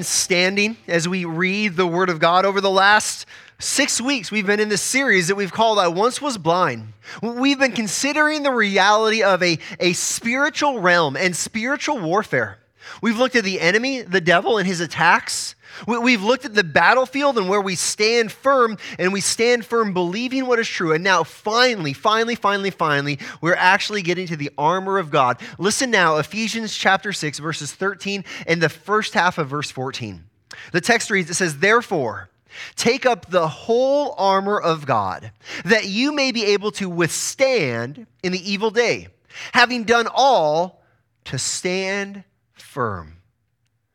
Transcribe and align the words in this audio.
standing 0.00 0.76
as 0.88 1.08
we 1.08 1.24
read 1.24 1.76
the 1.76 1.86
Word 1.86 2.10
of 2.10 2.18
God 2.18 2.44
over 2.44 2.60
the 2.60 2.70
last 2.70 3.26
six 3.58 4.00
weeks. 4.00 4.30
We've 4.30 4.46
been 4.46 4.60
in 4.60 4.68
this 4.68 4.82
series 4.82 5.28
that 5.28 5.36
we've 5.36 5.52
called 5.52 5.78
I 5.78 5.88
Once 5.88 6.20
Was 6.20 6.38
Blind. 6.38 6.92
We've 7.22 7.58
been 7.58 7.72
considering 7.72 8.42
the 8.42 8.50
reality 8.50 9.22
of 9.22 9.42
a, 9.42 9.58
a 9.78 9.92
spiritual 9.92 10.80
realm 10.80 11.16
and 11.16 11.34
spiritual 11.36 11.98
warfare. 11.98 12.58
We've 13.02 13.18
looked 13.18 13.36
at 13.36 13.44
the 13.44 13.60
enemy, 13.60 14.02
the 14.02 14.20
devil, 14.20 14.58
and 14.58 14.66
his 14.66 14.80
attacks. 14.80 15.54
We've 15.86 16.22
looked 16.22 16.44
at 16.44 16.54
the 16.54 16.64
battlefield 16.64 17.36
and 17.36 17.48
where 17.48 17.60
we 17.60 17.74
stand 17.74 18.30
firm, 18.30 18.78
and 18.98 19.12
we 19.12 19.20
stand 19.20 19.64
firm 19.64 19.92
believing 19.92 20.46
what 20.46 20.58
is 20.58 20.68
true. 20.68 20.92
And 20.92 21.02
now, 21.02 21.24
finally, 21.24 21.92
finally, 21.92 22.36
finally, 22.36 22.70
finally, 22.70 23.18
we're 23.40 23.56
actually 23.56 24.02
getting 24.02 24.26
to 24.28 24.36
the 24.36 24.50
armor 24.56 24.98
of 24.98 25.10
God. 25.10 25.40
Listen 25.58 25.90
now, 25.90 26.18
Ephesians 26.18 26.76
chapter 26.76 27.12
6, 27.12 27.38
verses 27.38 27.72
13, 27.72 28.24
and 28.46 28.62
the 28.62 28.68
first 28.68 29.14
half 29.14 29.38
of 29.38 29.48
verse 29.48 29.70
14. 29.70 30.24
The 30.72 30.80
text 30.80 31.10
reads, 31.10 31.30
it 31.30 31.34
says, 31.34 31.58
Therefore, 31.58 32.30
take 32.76 33.04
up 33.04 33.30
the 33.30 33.48
whole 33.48 34.14
armor 34.16 34.60
of 34.60 34.86
God, 34.86 35.32
that 35.64 35.86
you 35.86 36.12
may 36.12 36.30
be 36.30 36.44
able 36.46 36.70
to 36.72 36.88
withstand 36.88 38.06
in 38.22 38.32
the 38.32 38.50
evil 38.50 38.70
day, 38.70 39.08
having 39.52 39.84
done 39.84 40.06
all 40.14 40.82
to 41.24 41.38
stand 41.38 42.22
firm. 42.64 43.18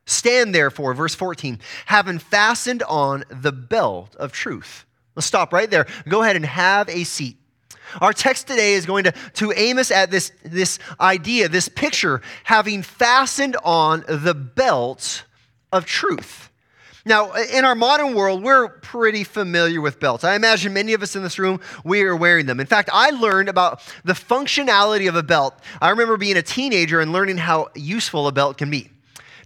Stand 0.06 0.54
therefore, 0.54 0.94
verse 0.94 1.14
14, 1.14 1.60
having 1.86 2.18
fastened 2.18 2.82
on 2.84 3.24
the 3.28 3.52
belt 3.52 4.16
of 4.16 4.32
truth. 4.32 4.86
Let's 5.14 5.26
stop 5.26 5.52
right 5.52 5.70
there. 5.70 5.86
Go 6.08 6.22
ahead 6.22 6.36
and 6.36 6.44
have 6.44 6.88
a 6.88 7.04
seat. 7.04 7.36
Our 8.00 8.12
text 8.12 8.46
today 8.46 8.74
is 8.74 8.86
going 8.86 9.04
to, 9.04 9.12
to 9.34 9.52
aim 9.52 9.78
us 9.78 9.90
at 9.90 10.10
this, 10.10 10.32
this 10.44 10.78
idea, 11.00 11.48
this 11.48 11.68
picture, 11.68 12.22
having 12.44 12.82
fastened 12.82 13.56
on 13.64 14.04
the 14.08 14.34
belt 14.34 15.24
of 15.72 15.86
truth. 15.86 16.49
Now, 17.04 17.32
in 17.32 17.64
our 17.64 17.74
modern 17.74 18.14
world, 18.14 18.42
we're 18.42 18.68
pretty 18.68 19.24
familiar 19.24 19.80
with 19.80 19.98
belts. 20.00 20.22
I 20.22 20.34
imagine 20.34 20.74
many 20.74 20.92
of 20.92 21.02
us 21.02 21.16
in 21.16 21.22
this 21.22 21.38
room, 21.38 21.60
we 21.82 22.02
are 22.02 22.14
wearing 22.14 22.46
them. 22.46 22.60
In 22.60 22.66
fact, 22.66 22.90
I 22.92 23.10
learned 23.10 23.48
about 23.48 23.80
the 24.04 24.12
functionality 24.12 25.08
of 25.08 25.16
a 25.16 25.22
belt. 25.22 25.58
I 25.80 25.90
remember 25.90 26.16
being 26.16 26.36
a 26.36 26.42
teenager 26.42 27.00
and 27.00 27.12
learning 27.12 27.38
how 27.38 27.68
useful 27.74 28.26
a 28.28 28.32
belt 28.32 28.58
can 28.58 28.70
be. 28.70 28.90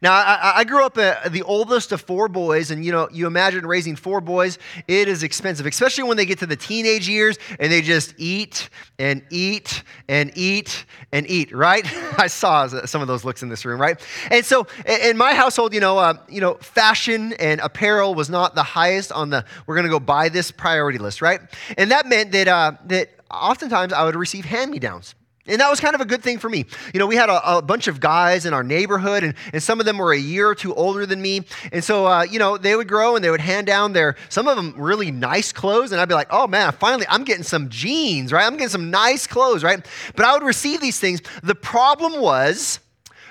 Now, 0.05 0.13
I, 0.13 0.53
I 0.57 0.65
grew 0.65 0.85
up 0.85 0.99
uh, 0.99 1.31
the 1.31 1.41
oldest 1.45 1.91
of 1.91 1.99
four 1.99 2.29
boys, 2.29 2.71
and 2.71 2.85
you 2.85 2.93
know, 2.93 3.09
you 3.11 3.27
imagine 3.27 3.67
raising 3.67 3.97
four 3.97 4.21
boys, 4.21 4.59
it 4.87 5.09
is 5.09 5.23
expensive, 5.23 5.65
especially 5.65 6.05
when 6.05 6.19
they 6.19 6.27
get 6.27 6.41
to 6.41 6.47
the 6.47 6.57
teenage 6.57 7.09
years 7.09 7.39
and 7.59 7.73
they 7.73 7.81
just 7.81 8.13
eat 8.19 8.69
and 8.99 9.23
eat 9.31 9.83
and 10.07 10.31
eat 10.35 10.85
and 11.11 11.27
eat, 11.31 11.53
right? 11.53 11.87
I 12.19 12.27
saw 12.27 12.67
some 12.85 13.01
of 13.01 13.09
those 13.09 13.25
looks 13.25 13.43
in 13.43 13.49
this 13.49 13.65
room, 13.65 13.81
right? 13.81 13.99
And 14.31 14.45
so 14.45 14.67
in 14.85 15.17
my 15.17 15.33
household, 15.33 15.73
you 15.73 15.81
know, 15.81 15.97
uh, 15.97 16.19
you 16.29 16.43
know, 16.43 16.57
fashion 16.57 17.33
and 17.39 17.63
apparel 17.63 18.15
was 18.15 18.29
not 18.29 18.55
the 18.55 18.63
highest 18.63 19.11
on 19.11 19.31
the 19.31 19.47
we're 19.67 19.75
going 19.75 19.87
to 19.87 19.91
go 19.91 20.01
buy 20.01 20.29
this 20.29 20.51
priority 20.51 20.99
list, 20.99 21.23
right? 21.23 21.41
And 21.79 21.91
that 21.93 22.05
meant 22.05 22.31
that, 22.33 22.47
uh, 22.47 22.73
that 22.89 23.09
oftentimes 23.31 23.95
I 23.95 24.05
would 24.05 24.17
receive 24.17 24.45
hand 24.45 24.71
me 24.71 24.79
downs. 24.79 25.15
And 25.47 25.61
that 25.61 25.69
was 25.69 25.79
kind 25.79 25.95
of 25.95 26.01
a 26.01 26.07
good 26.07 26.23
thing 26.23 26.39
for 26.39 26.49
me. 26.49 26.65
You 26.95 27.01
know, 27.01 27.07
we 27.07 27.17
had 27.17 27.29
a, 27.29 27.59
a, 27.59 27.61
bunch 27.61 27.87
of 27.87 28.01
guys 28.01 28.47
in 28.47 28.55
our 28.55 28.63
neighborhood, 28.65 29.23
and, 29.23 29.35
and 29.53 29.63
some 29.63 29.79
of 29.79 29.85
them 29.85 29.99
were 29.99 30.13
a 30.13 30.19
year 30.19 30.49
or 30.49 30.55
two 30.55 30.75
older 30.75 31.05
than 31.05 31.21
me. 31.21 31.43
And 31.71 31.85
so, 31.85 32.07
uh, 32.07 32.23
you 32.23 32.39
know, 32.39 32.57
they 32.57 32.75
would 32.75 32.89
grow 32.89 33.15
and 33.15 33.23
they 33.23 33.31
would 33.31 33.43
hand 33.43 33.67
down 33.67 33.93
their, 33.93 34.17
some 34.31 34.49
of 34.49 34.57
them 34.57 34.75
really 34.79 35.11
nice 35.11 35.53
clothes. 35.53 35.93
And 35.93 36.01
I'd 36.01 36.09
be 36.09 36.15
like, 36.15 36.29
oh 36.31 36.47
man, 36.47 36.73
finally, 36.73 37.05
I'm 37.11 37.25
getting 37.25 37.43
some 37.43 37.69
jeans, 37.69 38.33
right? 38.33 38.47
I'm 38.47 38.55
getting 38.55 38.71
some 38.71 38.91
nice 38.91 39.27
clothes, 39.27 39.63
right? 39.63 39.85
But 40.17 40.25
I 40.25 40.33
would 40.33 40.45
receive 40.45 40.81
these 40.81 40.99
things. 40.99 41.21
The 41.43 41.55
problem 41.55 42.23
was, 42.23 42.81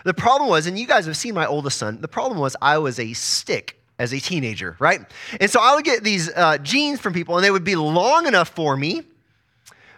the 0.04 0.14
problem 0.14 0.50
was, 0.50 0.68
and 0.68 0.78
you 0.78 0.86
guys 0.86 1.08
have 1.08 1.18
seen 1.18 1.34
my 1.34 1.48
oldest 1.48 1.80
son, 1.80 2.00
the 2.00 2.08
problem 2.08 2.40
was 2.40 2.56
I 2.62 2.78
was 2.78 3.00
a 3.00 3.14
stick 3.14 3.80
as 3.98 4.14
a 4.14 4.20
teenager, 4.20 4.76
right? 4.78 5.02
And 5.40 5.50
so 5.50 5.60
I 5.60 5.74
would 5.74 5.86
get 5.86 6.04
these 6.04 6.30
uh, 6.30 6.60
jeans 6.60 7.00
from 7.00 7.14
people, 7.14 7.38
and 7.38 7.44
they 7.44 7.52
would 7.52 7.64
be 7.64 7.76
long 7.76 8.28
enough 8.28 8.50
for 8.50 8.78
me 8.78 9.02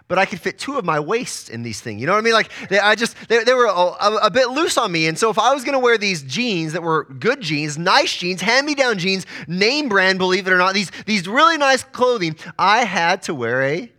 but 0.07 0.19
I 0.19 0.25
could 0.25 0.39
fit 0.39 0.59
two 0.59 0.77
of 0.77 0.85
my 0.85 0.99
waists 0.99 1.49
in 1.49 1.63
these 1.63 1.81
things. 1.81 1.99
You 1.99 2.07
know 2.07 2.13
what 2.13 2.19
I 2.19 2.21
mean? 2.21 2.33
Like, 2.33 2.51
they, 2.69 2.79
I 2.79 2.95
just, 2.95 3.15
they, 3.27 3.43
they 3.43 3.53
were 3.53 3.65
a, 3.65 4.17
a, 4.23 4.29
bit 4.29 4.49
loose 4.49 4.77
on 4.77 4.91
me. 4.91 5.07
And 5.07 5.17
so, 5.17 5.29
if 5.29 5.39
I 5.39 5.53
was 5.53 5.63
going 5.63 5.73
to 5.73 5.79
wear 5.79 5.97
these 5.97 6.21
jeans 6.23 6.73
that 6.73 6.83
were 6.83 7.05
good 7.05 7.41
jeans, 7.41 7.77
nice 7.77 8.15
jeans, 8.15 8.41
hand 8.41 8.67
me 8.67 8.75
down 8.75 8.99
jeans, 8.99 9.25
name 9.47 9.89
brand, 9.89 10.19
believe 10.19 10.47
it 10.47 10.53
or 10.53 10.57
not, 10.57 10.73
these, 10.73 10.91
these 11.05 11.27
really 11.27 11.57
nice 11.57 11.83
clothing, 11.83 12.35
I 12.59 12.85
had 12.85 13.23
to 13.23 13.33
wear 13.33 13.63
a 13.63 13.91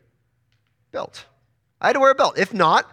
belt. 0.93 1.25
I 1.81 1.89
had 1.89 1.95
to 1.95 2.01
wear 2.01 2.13
a 2.13 2.15
belt. 2.15 2.39
If 2.39 2.55
not, 2.55 2.91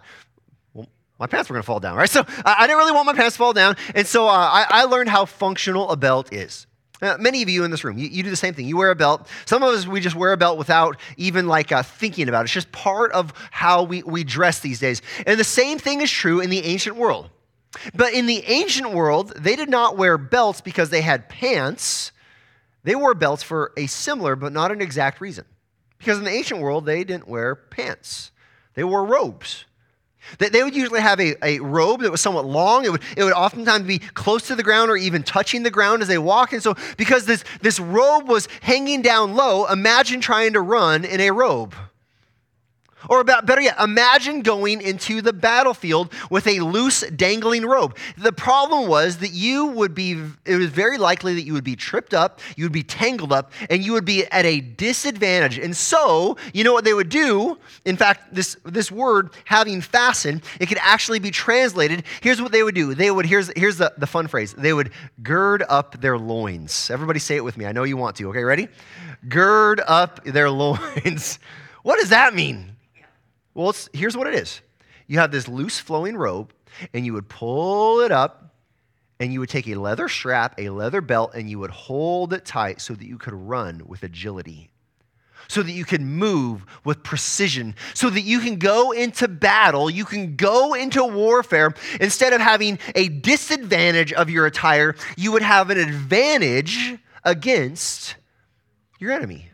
my 1.20 1.26
pants 1.28 1.48
were 1.48 1.54
going 1.54 1.62
to 1.62 1.66
fall 1.66 1.80
down, 1.80 1.96
right? 1.96 2.10
So, 2.14 2.24
I, 2.44 2.56
I, 2.58 2.66
didn't 2.66 2.78
really 2.78 2.92
want 2.92 3.06
my 3.06 3.14
pants 3.14 3.36
to 3.36 3.38
fall 3.38 3.52
down. 3.52 3.76
And 3.94 4.06
so, 4.06 4.26
uh, 4.26 4.32
I, 4.32 4.66
I 4.68 4.84
learned 4.84 5.08
how 5.08 5.24
functional 5.24 5.90
a 5.90 5.96
belt 5.96 6.32
is. 6.32 6.66
Uh, 7.02 7.16
many 7.18 7.42
of 7.42 7.48
you 7.48 7.64
in 7.64 7.70
this 7.70 7.82
room, 7.82 7.98
you, 7.98 8.08
you, 8.08 8.22
do 8.22 8.30
the 8.30 8.36
same 8.36 8.54
thing. 8.54 8.66
You 8.66 8.76
wear 8.76 8.90
a 8.90 8.94
belt. 8.94 9.28
Some 9.46 9.62
of 9.62 9.74
us, 9.74 9.86
we 9.86 10.00
just 10.00 10.14
wear 10.14 10.32
a 10.32 10.36
belt 10.36 10.56
without 10.58 10.96
even 11.16 11.48
like 11.48 11.72
uh, 11.72 11.82
thinking 11.82 12.28
about 12.28 12.42
it. 12.42 12.44
It's 12.44 12.52
just 12.52 12.70
part 12.72 13.10
of 13.12 13.32
how 13.50 13.82
we, 13.82 14.02
we 14.04 14.22
dress 14.22 14.60
these 14.60 14.78
days. 14.78 15.02
And 15.26 15.38
the 15.38 15.44
same 15.44 15.78
thing 15.78 16.00
is 16.00 16.10
true 16.10 16.40
in 16.40 16.50
the 16.50 16.64
ancient 16.64 16.96
world. 16.96 17.30
But 17.94 18.14
in 18.14 18.26
the 18.26 18.44
ancient 18.46 18.92
world, 18.92 19.32
they 19.36 19.56
did 19.56 19.68
not 19.68 19.96
wear 19.96 20.16
belts 20.16 20.60
because 20.60 20.90
they 20.90 21.00
had 21.02 21.28
pants. 21.28 22.12
They 22.84 22.94
wore 22.94 23.14
belts 23.14 23.42
for 23.42 23.72
a 23.76 23.86
similar 23.86 24.36
but 24.36 24.52
not 24.52 24.70
an 24.70 24.80
exact 24.80 25.20
reason. 25.20 25.44
Because 25.98 26.18
in 26.18 26.24
the 26.24 26.30
ancient 26.30 26.60
world, 26.60 26.86
they 26.86 27.02
didn't 27.02 27.26
wear 27.26 27.54
pants, 27.54 28.30
they 28.74 28.84
wore 28.84 29.04
robes. 29.04 29.64
They 30.38 30.62
would 30.62 30.74
usually 30.74 31.00
have 31.00 31.20
a, 31.20 31.34
a 31.44 31.60
robe 31.60 32.02
that 32.02 32.10
was 32.10 32.20
somewhat 32.20 32.44
long. 32.44 32.84
It 32.84 32.92
would, 32.92 33.02
it 33.16 33.24
would 33.24 33.32
oftentimes 33.32 33.86
be 33.86 33.98
close 33.98 34.46
to 34.48 34.56
the 34.56 34.62
ground 34.62 34.90
or 34.90 34.96
even 34.96 35.22
touching 35.22 35.62
the 35.62 35.70
ground 35.70 36.02
as 36.02 36.08
they 36.08 36.18
walk. 36.18 36.52
And 36.52 36.62
so, 36.62 36.74
because 36.96 37.26
this, 37.26 37.44
this 37.60 37.78
robe 37.78 38.28
was 38.28 38.48
hanging 38.60 39.02
down 39.02 39.34
low, 39.34 39.66
imagine 39.66 40.20
trying 40.20 40.54
to 40.54 40.60
run 40.60 41.04
in 41.04 41.20
a 41.20 41.30
robe. 41.30 41.74
Or 43.08 43.20
about 43.20 43.46
better 43.46 43.60
yet, 43.60 43.78
imagine 43.80 44.42
going 44.42 44.80
into 44.80 45.20
the 45.22 45.32
battlefield 45.32 46.12
with 46.30 46.46
a 46.46 46.60
loose 46.60 47.00
dangling 47.10 47.66
robe. 47.66 47.96
The 48.16 48.32
problem 48.32 48.88
was 48.88 49.18
that 49.18 49.32
you 49.32 49.66
would 49.66 49.94
be, 49.94 50.22
it 50.44 50.56
was 50.56 50.70
very 50.70 50.98
likely 50.98 51.34
that 51.34 51.42
you 51.42 51.52
would 51.52 51.64
be 51.64 51.76
tripped 51.76 52.14
up, 52.14 52.40
you 52.56 52.64
would 52.64 52.72
be 52.72 52.82
tangled 52.82 53.32
up, 53.32 53.52
and 53.70 53.84
you 53.84 53.92
would 53.92 54.04
be 54.04 54.24
at 54.26 54.44
a 54.44 54.60
disadvantage. 54.60 55.58
And 55.58 55.76
so, 55.76 56.36
you 56.52 56.64
know 56.64 56.72
what 56.72 56.84
they 56.84 56.94
would 56.94 57.08
do? 57.08 57.58
In 57.84 57.96
fact, 57.96 58.34
this, 58.34 58.56
this 58.64 58.90
word, 58.90 59.30
having 59.44 59.80
fastened, 59.80 60.42
it 60.60 60.66
could 60.66 60.78
actually 60.80 61.18
be 61.18 61.30
translated. 61.30 62.04
Here's 62.20 62.40
what 62.40 62.52
they 62.52 62.62
would 62.62 62.74
do. 62.74 62.94
They 62.94 63.10
would, 63.10 63.26
here's, 63.26 63.50
here's 63.56 63.76
the, 63.76 63.92
the 63.98 64.06
fun 64.06 64.26
phrase. 64.26 64.54
They 64.54 64.72
would 64.72 64.90
gird 65.22 65.62
up 65.68 66.00
their 66.00 66.18
loins. 66.18 66.90
Everybody 66.90 67.18
say 67.18 67.36
it 67.36 67.44
with 67.44 67.56
me. 67.56 67.66
I 67.66 67.72
know 67.72 67.84
you 67.84 67.96
want 67.96 68.16
to. 68.16 68.28
Okay, 68.30 68.44
ready? 68.44 68.68
Gird 69.28 69.80
up 69.86 70.24
their 70.24 70.50
loins. 70.54 71.38
what 71.82 71.98
does 71.98 72.10
that 72.10 72.34
mean? 72.34 72.73
Well, 73.54 73.74
here's 73.92 74.16
what 74.16 74.26
it 74.26 74.34
is 74.34 74.60
you 75.06 75.18
have 75.18 75.30
this 75.30 75.48
loose 75.48 75.78
flowing 75.78 76.16
robe, 76.16 76.52
and 76.92 77.06
you 77.06 77.12
would 77.12 77.28
pull 77.28 78.00
it 78.00 78.12
up, 78.12 78.54
and 79.20 79.32
you 79.32 79.40
would 79.40 79.48
take 79.48 79.68
a 79.68 79.74
leather 79.76 80.08
strap, 80.08 80.54
a 80.58 80.70
leather 80.70 81.00
belt, 81.00 81.32
and 81.34 81.48
you 81.48 81.58
would 81.60 81.70
hold 81.70 82.32
it 82.32 82.44
tight 82.44 82.80
so 82.80 82.94
that 82.94 83.06
you 83.06 83.18
could 83.18 83.34
run 83.34 83.82
with 83.86 84.02
agility. 84.02 84.70
So 85.46 85.62
that 85.62 85.72
you 85.72 85.84
can 85.84 86.06
move 86.06 86.64
with 86.84 87.02
precision, 87.02 87.74
so 87.92 88.08
that 88.08 88.22
you 88.22 88.40
can 88.40 88.56
go 88.56 88.92
into 88.92 89.28
battle, 89.28 89.90
you 89.90 90.06
can 90.06 90.36
go 90.36 90.72
into 90.72 91.04
warfare. 91.04 91.74
Instead 92.00 92.32
of 92.32 92.40
having 92.40 92.78
a 92.94 93.08
disadvantage 93.08 94.10
of 94.14 94.30
your 94.30 94.46
attire, 94.46 94.96
you 95.18 95.32
would 95.32 95.42
have 95.42 95.68
an 95.68 95.78
advantage 95.78 96.96
against 97.24 98.16
your 98.98 99.12
enemy. 99.12 99.50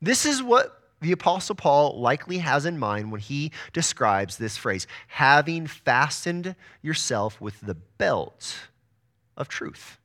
This 0.00 0.24
is 0.24 0.42
what 0.42 0.83
the 1.00 1.12
Apostle 1.12 1.54
Paul 1.54 2.00
likely 2.00 2.38
has 2.38 2.64
in 2.64 2.78
mind 2.78 3.12
when 3.12 3.20
he 3.20 3.52
describes 3.72 4.36
this 4.36 4.56
phrase 4.56 4.86
having 5.08 5.66
fastened 5.66 6.56
yourself 6.82 7.40
with 7.40 7.60
the 7.60 7.74
belt 7.74 8.56
of 9.36 9.48
truth. 9.48 9.98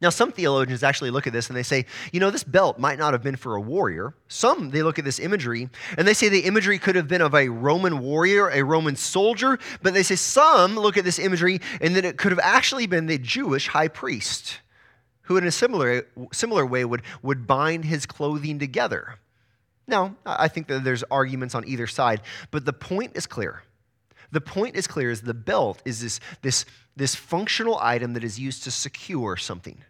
Now, 0.00 0.10
some 0.10 0.30
theologians 0.30 0.84
actually 0.84 1.10
look 1.10 1.26
at 1.26 1.32
this 1.32 1.48
and 1.48 1.56
they 1.56 1.64
say, 1.64 1.84
you 2.12 2.20
know, 2.20 2.30
this 2.30 2.44
belt 2.44 2.78
might 2.78 2.98
not 2.98 3.14
have 3.14 3.22
been 3.22 3.34
for 3.34 3.56
a 3.56 3.60
warrior. 3.60 4.14
Some, 4.28 4.70
they 4.70 4.82
look 4.82 4.98
at 4.98 5.04
this 5.04 5.18
imagery 5.18 5.68
and 5.96 6.06
they 6.06 6.14
say 6.14 6.28
the 6.28 6.44
imagery 6.44 6.78
could 6.78 6.94
have 6.94 7.08
been 7.08 7.20
of 7.20 7.34
a 7.34 7.48
Roman 7.48 7.98
warrior, 7.98 8.48
a 8.48 8.62
Roman 8.62 8.94
soldier, 8.94 9.58
but 9.82 9.94
they 9.94 10.04
say 10.04 10.14
some 10.14 10.76
look 10.76 10.96
at 10.96 11.04
this 11.04 11.18
imagery 11.18 11.60
and 11.80 11.96
that 11.96 12.04
it 12.04 12.16
could 12.16 12.30
have 12.30 12.40
actually 12.40 12.86
been 12.86 13.06
the 13.06 13.18
Jewish 13.18 13.66
high 13.68 13.88
priest 13.88 14.60
who, 15.22 15.36
in 15.36 15.46
a 15.46 15.50
similar, 15.50 16.06
similar 16.32 16.64
way, 16.64 16.84
would, 16.84 17.02
would 17.22 17.46
bind 17.46 17.84
his 17.84 18.06
clothing 18.06 18.58
together. 18.58 19.18
Now, 19.88 20.16
I 20.26 20.48
think 20.48 20.68
that 20.68 20.84
there's 20.84 21.02
arguments 21.04 21.54
on 21.54 21.66
either 21.66 21.86
side, 21.86 22.20
but 22.50 22.64
the 22.64 22.74
point 22.74 23.16
is 23.16 23.26
clear. 23.26 23.62
The 24.30 24.42
point 24.42 24.76
is 24.76 24.86
clear 24.86 25.10
is 25.10 25.22
the 25.22 25.32
belt 25.32 25.82
is 25.86 26.02
this, 26.02 26.20
this, 26.42 26.66
this 26.94 27.14
functional 27.14 27.78
item 27.80 28.12
that 28.12 28.22
is 28.22 28.38
used 28.38 28.64
to 28.64 28.70
secure 28.70 29.36
something. 29.38 29.82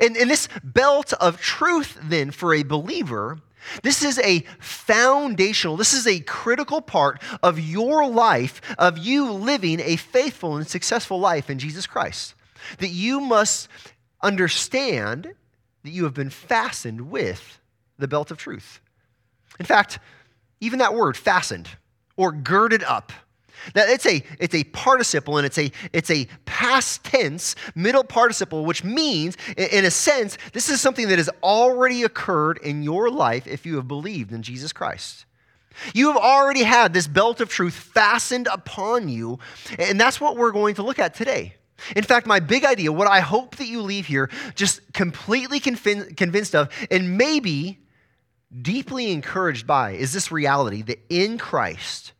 And, 0.00 0.16
and 0.16 0.28
this 0.28 0.48
belt 0.64 1.12
of 1.14 1.40
truth, 1.40 1.96
then, 2.02 2.32
for 2.32 2.52
a 2.52 2.64
believer, 2.64 3.38
this 3.82 4.02
is 4.02 4.18
a 4.18 4.40
foundational, 4.58 5.76
this 5.76 5.94
is 5.94 6.06
a 6.06 6.20
critical 6.20 6.80
part 6.80 7.22
of 7.42 7.60
your 7.60 8.08
life, 8.08 8.60
of 8.78 8.98
you 8.98 9.30
living 9.30 9.80
a 9.80 9.96
faithful 9.96 10.56
and 10.56 10.66
successful 10.66 11.20
life 11.20 11.48
in 11.48 11.58
Jesus 11.58 11.86
Christ. 11.86 12.34
That 12.78 12.88
you 12.88 13.20
must 13.20 13.68
understand 14.22 15.34
that 15.84 15.90
you 15.90 16.04
have 16.04 16.14
been 16.14 16.30
fastened 16.30 17.10
with 17.10 17.60
the 17.98 18.08
belt 18.08 18.30
of 18.30 18.38
truth. 18.38 18.80
In 19.58 19.66
fact, 19.66 19.98
even 20.60 20.78
that 20.78 20.94
word, 20.94 21.16
fastened 21.16 21.68
or 22.16 22.32
girded 22.32 22.82
up, 22.82 23.12
that 23.72 23.88
it's 23.88 24.04
a 24.04 24.22
it's 24.38 24.54
a 24.54 24.64
participle 24.64 25.38
and 25.38 25.46
it's 25.46 25.58
a 25.58 25.70
it's 25.92 26.10
a 26.10 26.26
past 26.44 27.04
tense 27.04 27.54
middle 27.74 28.04
participle, 28.04 28.64
which 28.64 28.84
means, 28.84 29.36
in 29.56 29.84
a 29.84 29.90
sense, 29.90 30.36
this 30.52 30.68
is 30.68 30.80
something 30.80 31.08
that 31.08 31.18
has 31.18 31.30
already 31.42 32.02
occurred 32.02 32.58
in 32.58 32.82
your 32.82 33.10
life 33.10 33.46
if 33.46 33.64
you 33.64 33.76
have 33.76 33.88
believed 33.88 34.32
in 34.32 34.42
Jesus 34.42 34.72
Christ. 34.72 35.24
You 35.92 36.08
have 36.08 36.16
already 36.16 36.62
had 36.62 36.92
this 36.92 37.06
belt 37.06 37.40
of 37.40 37.48
truth 37.48 37.74
fastened 37.74 38.48
upon 38.52 39.08
you, 39.08 39.38
and 39.78 40.00
that's 40.00 40.20
what 40.20 40.36
we're 40.36 40.52
going 40.52 40.74
to 40.76 40.82
look 40.82 40.98
at 40.98 41.14
today. 41.14 41.54
In 41.96 42.04
fact, 42.04 42.26
my 42.26 42.38
big 42.40 42.64
idea, 42.64 42.92
what 42.92 43.08
I 43.08 43.20
hope 43.20 43.56
that 43.56 43.66
you 43.66 43.82
leave 43.82 44.06
here 44.06 44.30
just 44.54 44.80
completely 44.92 45.58
convinced 45.58 46.54
of, 46.54 46.68
and 46.90 47.18
maybe 47.18 47.80
deeply 48.62 49.10
encouraged 49.10 49.66
by, 49.66 49.92
is 49.92 50.12
this 50.12 50.30
reality 50.30 50.82
that 50.82 51.00
in 51.08 51.38
Christ, 51.38 52.12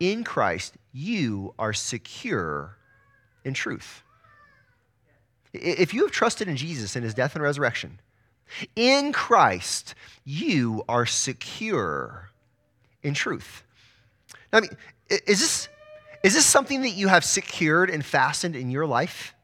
in 0.00 0.24
Christ, 0.24 0.74
you 0.92 1.54
are 1.58 1.72
secure 1.72 2.76
in 3.44 3.54
truth. 3.54 4.02
If 5.52 5.94
you 5.94 6.02
have 6.02 6.10
trusted 6.10 6.48
in 6.48 6.56
Jesus 6.56 6.96
and 6.96 7.04
his 7.04 7.14
death 7.14 7.34
and 7.34 7.42
resurrection, 7.42 8.00
in 8.74 9.12
Christ, 9.12 9.94
you 10.24 10.84
are 10.88 11.06
secure 11.06 12.30
in 13.02 13.14
truth. 13.14 13.62
Now, 14.52 14.58
I 14.58 14.60
mean, 14.62 14.76
is 15.08 15.40
this, 15.40 15.68
is 16.22 16.34
this 16.34 16.46
something 16.46 16.82
that 16.82 16.90
you 16.90 17.08
have 17.08 17.24
secured 17.24 17.90
and 17.90 18.04
fastened 18.04 18.56
in 18.56 18.70
your 18.70 18.86
life? 18.86 19.34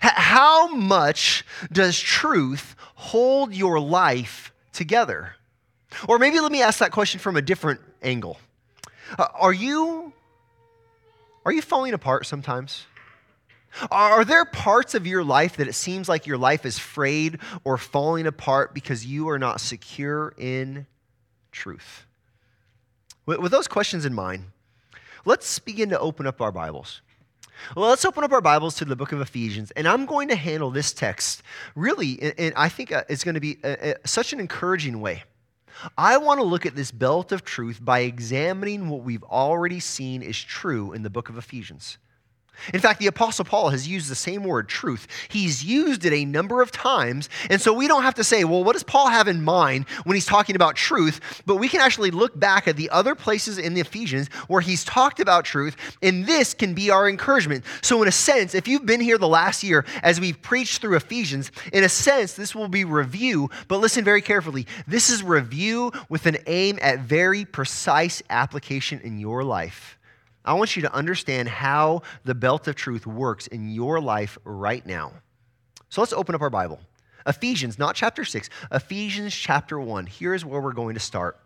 How 0.00 0.68
much 0.68 1.44
does 1.70 1.98
truth 1.98 2.74
hold 2.94 3.54
your 3.54 3.78
life 3.78 4.52
together? 4.78 5.34
Or 6.08 6.18
maybe 6.18 6.40
let 6.40 6.52
me 6.52 6.62
ask 6.62 6.78
that 6.78 6.92
question 6.92 7.20
from 7.20 7.36
a 7.36 7.42
different 7.42 7.80
angle. 8.02 8.38
Uh, 9.18 9.26
are 9.34 9.52
you 9.52 10.12
are 11.44 11.52
you 11.52 11.62
falling 11.62 11.94
apart 11.94 12.26
sometimes? 12.26 12.86
Are 13.90 14.24
there 14.24 14.44
parts 14.44 14.94
of 14.94 15.06
your 15.06 15.24
life 15.24 15.56
that 15.56 15.68
it 15.68 15.74
seems 15.74 16.08
like 16.08 16.26
your 16.26 16.38
life 16.38 16.64
is 16.64 16.78
frayed 16.78 17.38
or 17.64 17.76
falling 17.78 18.26
apart 18.26 18.74
because 18.74 19.04
you 19.04 19.28
are 19.28 19.38
not 19.38 19.60
secure 19.60 20.34
in 20.36 20.86
truth? 21.52 22.06
With, 23.26 23.38
with 23.38 23.52
those 23.52 23.68
questions 23.68 24.04
in 24.04 24.14
mind, 24.14 24.44
let's 25.24 25.58
begin 25.58 25.90
to 25.90 25.98
open 25.98 26.26
up 26.26 26.40
our 26.40 26.52
Bibles. 26.52 27.00
Well, 27.76 27.88
let's 27.90 28.04
open 28.04 28.24
up 28.24 28.32
our 28.32 28.40
Bibles 28.40 28.76
to 28.76 28.84
the 28.84 28.96
book 28.96 29.12
of 29.12 29.20
Ephesians, 29.20 29.70
and 29.72 29.86
I'm 29.86 30.06
going 30.06 30.28
to 30.28 30.36
handle 30.36 30.70
this 30.70 30.92
text 30.92 31.42
really, 31.74 32.34
and 32.38 32.54
I 32.56 32.68
think 32.68 32.92
uh, 32.92 33.04
it's 33.08 33.24
going 33.24 33.34
to 33.34 33.40
be 33.40 33.58
a, 33.62 33.90
a, 33.90 33.94
such 34.06 34.32
an 34.32 34.40
encouraging 34.40 35.00
way. 35.00 35.24
I 35.96 36.16
want 36.16 36.40
to 36.40 36.44
look 36.44 36.66
at 36.66 36.74
this 36.74 36.90
belt 36.90 37.30
of 37.30 37.44
truth 37.44 37.84
by 37.84 38.00
examining 38.00 38.88
what 38.88 39.02
we've 39.02 39.22
already 39.24 39.80
seen 39.80 40.22
is 40.22 40.38
true 40.42 40.92
in 40.92 41.02
the 41.02 41.10
book 41.10 41.28
of 41.28 41.36
Ephesians. 41.36 41.98
In 42.74 42.80
fact, 42.80 43.00
the 43.00 43.06
Apostle 43.06 43.44
Paul 43.44 43.70
has 43.70 43.88
used 43.88 44.10
the 44.10 44.14
same 44.14 44.44
word, 44.44 44.68
truth. 44.68 45.06
He's 45.28 45.64
used 45.64 46.04
it 46.04 46.12
a 46.12 46.24
number 46.24 46.62
of 46.62 46.70
times. 46.70 47.28
And 47.50 47.60
so 47.60 47.72
we 47.72 47.88
don't 47.88 48.02
have 48.02 48.14
to 48.14 48.24
say, 48.24 48.44
well, 48.44 48.64
what 48.64 48.74
does 48.74 48.82
Paul 48.82 49.08
have 49.08 49.28
in 49.28 49.42
mind 49.42 49.86
when 50.04 50.14
he's 50.14 50.26
talking 50.26 50.56
about 50.56 50.76
truth? 50.76 51.20
But 51.46 51.56
we 51.56 51.68
can 51.68 51.80
actually 51.80 52.10
look 52.10 52.38
back 52.38 52.68
at 52.68 52.76
the 52.76 52.90
other 52.90 53.14
places 53.14 53.58
in 53.58 53.74
the 53.74 53.80
Ephesians 53.80 54.28
where 54.48 54.60
he's 54.60 54.84
talked 54.84 55.20
about 55.20 55.44
truth, 55.44 55.76
and 56.02 56.26
this 56.26 56.54
can 56.54 56.74
be 56.74 56.90
our 56.90 57.08
encouragement. 57.08 57.64
So, 57.82 58.02
in 58.02 58.08
a 58.08 58.12
sense, 58.12 58.54
if 58.54 58.68
you've 58.68 58.86
been 58.86 59.00
here 59.00 59.18
the 59.18 59.28
last 59.28 59.62
year 59.62 59.84
as 60.02 60.20
we've 60.20 60.40
preached 60.40 60.80
through 60.80 60.96
Ephesians, 60.96 61.50
in 61.72 61.84
a 61.84 61.88
sense, 61.88 62.34
this 62.34 62.54
will 62.54 62.68
be 62.68 62.84
review. 62.84 63.50
But 63.68 63.78
listen 63.78 64.04
very 64.04 64.22
carefully. 64.22 64.66
This 64.86 65.10
is 65.10 65.22
review 65.22 65.92
with 66.08 66.26
an 66.26 66.38
aim 66.46 66.78
at 66.82 67.00
very 67.00 67.44
precise 67.44 68.22
application 68.30 69.00
in 69.00 69.18
your 69.18 69.44
life. 69.44 69.97
I 70.48 70.54
want 70.54 70.76
you 70.76 70.82
to 70.82 70.94
understand 70.94 71.46
how 71.46 72.00
the 72.24 72.34
belt 72.34 72.68
of 72.68 72.74
truth 72.74 73.06
works 73.06 73.48
in 73.48 73.68
your 73.68 74.00
life 74.00 74.38
right 74.44 74.84
now. 74.84 75.12
So 75.90 76.00
let's 76.00 76.14
open 76.14 76.34
up 76.34 76.40
our 76.40 76.48
Bible. 76.48 76.80
Ephesians, 77.26 77.78
not 77.78 77.94
chapter 77.94 78.24
6, 78.24 78.48
Ephesians 78.72 79.34
chapter 79.34 79.78
1. 79.78 80.06
Here's 80.06 80.46
where 80.46 80.62
we're 80.62 80.72
going 80.72 80.94
to 80.94 81.00
start. 81.00 81.38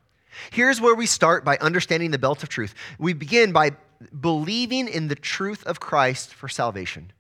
Here's 0.53 0.81
where 0.81 0.95
we 0.95 1.07
start 1.07 1.45
by 1.45 1.57
understanding 1.57 2.13
the 2.13 2.19
belt 2.19 2.45
of 2.45 2.49
truth. 2.49 2.77
We 2.97 3.13
begin 3.13 3.51
by 3.51 3.73
believing 4.21 4.87
in 4.87 5.09
the 5.09 5.17
truth 5.17 5.65
of 5.67 5.81
Christ 5.81 6.33
for 6.33 6.49
salvation. 6.49 7.13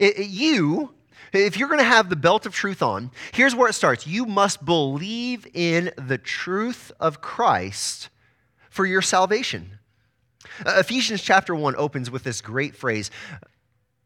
It, 0.00 0.18
it, 0.18 0.28
you, 0.28 0.94
if 1.34 1.58
you're 1.58 1.68
going 1.68 1.80
to 1.80 1.84
have 1.84 2.08
the 2.08 2.16
belt 2.16 2.46
of 2.46 2.54
truth 2.54 2.80
on, 2.80 3.10
here's 3.32 3.54
where 3.54 3.68
it 3.68 3.74
starts. 3.74 4.06
You 4.06 4.24
must 4.24 4.64
believe 4.64 5.46
in 5.52 5.90
the 5.98 6.16
truth 6.16 6.92
of 6.98 7.20
Christ 7.20 8.08
for 8.70 8.86
your 8.86 9.02
salvation. 9.02 9.77
Uh, 10.64 10.76
Ephesians 10.78 11.22
chapter 11.22 11.54
1 11.54 11.76
opens 11.76 12.10
with 12.10 12.24
this 12.24 12.40
great 12.40 12.76
phrase, 12.76 13.10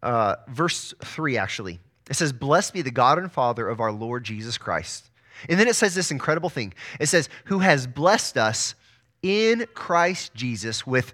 uh, 0.02 0.36
verse 0.48 0.94
3 1.04 1.36
actually. 1.36 1.80
It 2.10 2.14
says, 2.14 2.32
Blessed 2.32 2.72
be 2.72 2.82
the 2.82 2.90
God 2.90 3.18
and 3.18 3.30
Father 3.30 3.68
of 3.68 3.80
our 3.80 3.92
Lord 3.92 4.24
Jesus 4.24 4.58
Christ. 4.58 5.10
And 5.48 5.58
then 5.58 5.68
it 5.68 5.76
says 5.76 5.94
this 5.94 6.10
incredible 6.10 6.50
thing 6.50 6.74
it 7.00 7.06
says, 7.06 7.28
Who 7.46 7.60
has 7.60 7.86
blessed 7.86 8.36
us 8.36 8.74
in 9.22 9.66
Christ 9.74 10.34
Jesus 10.34 10.86
with 10.86 11.12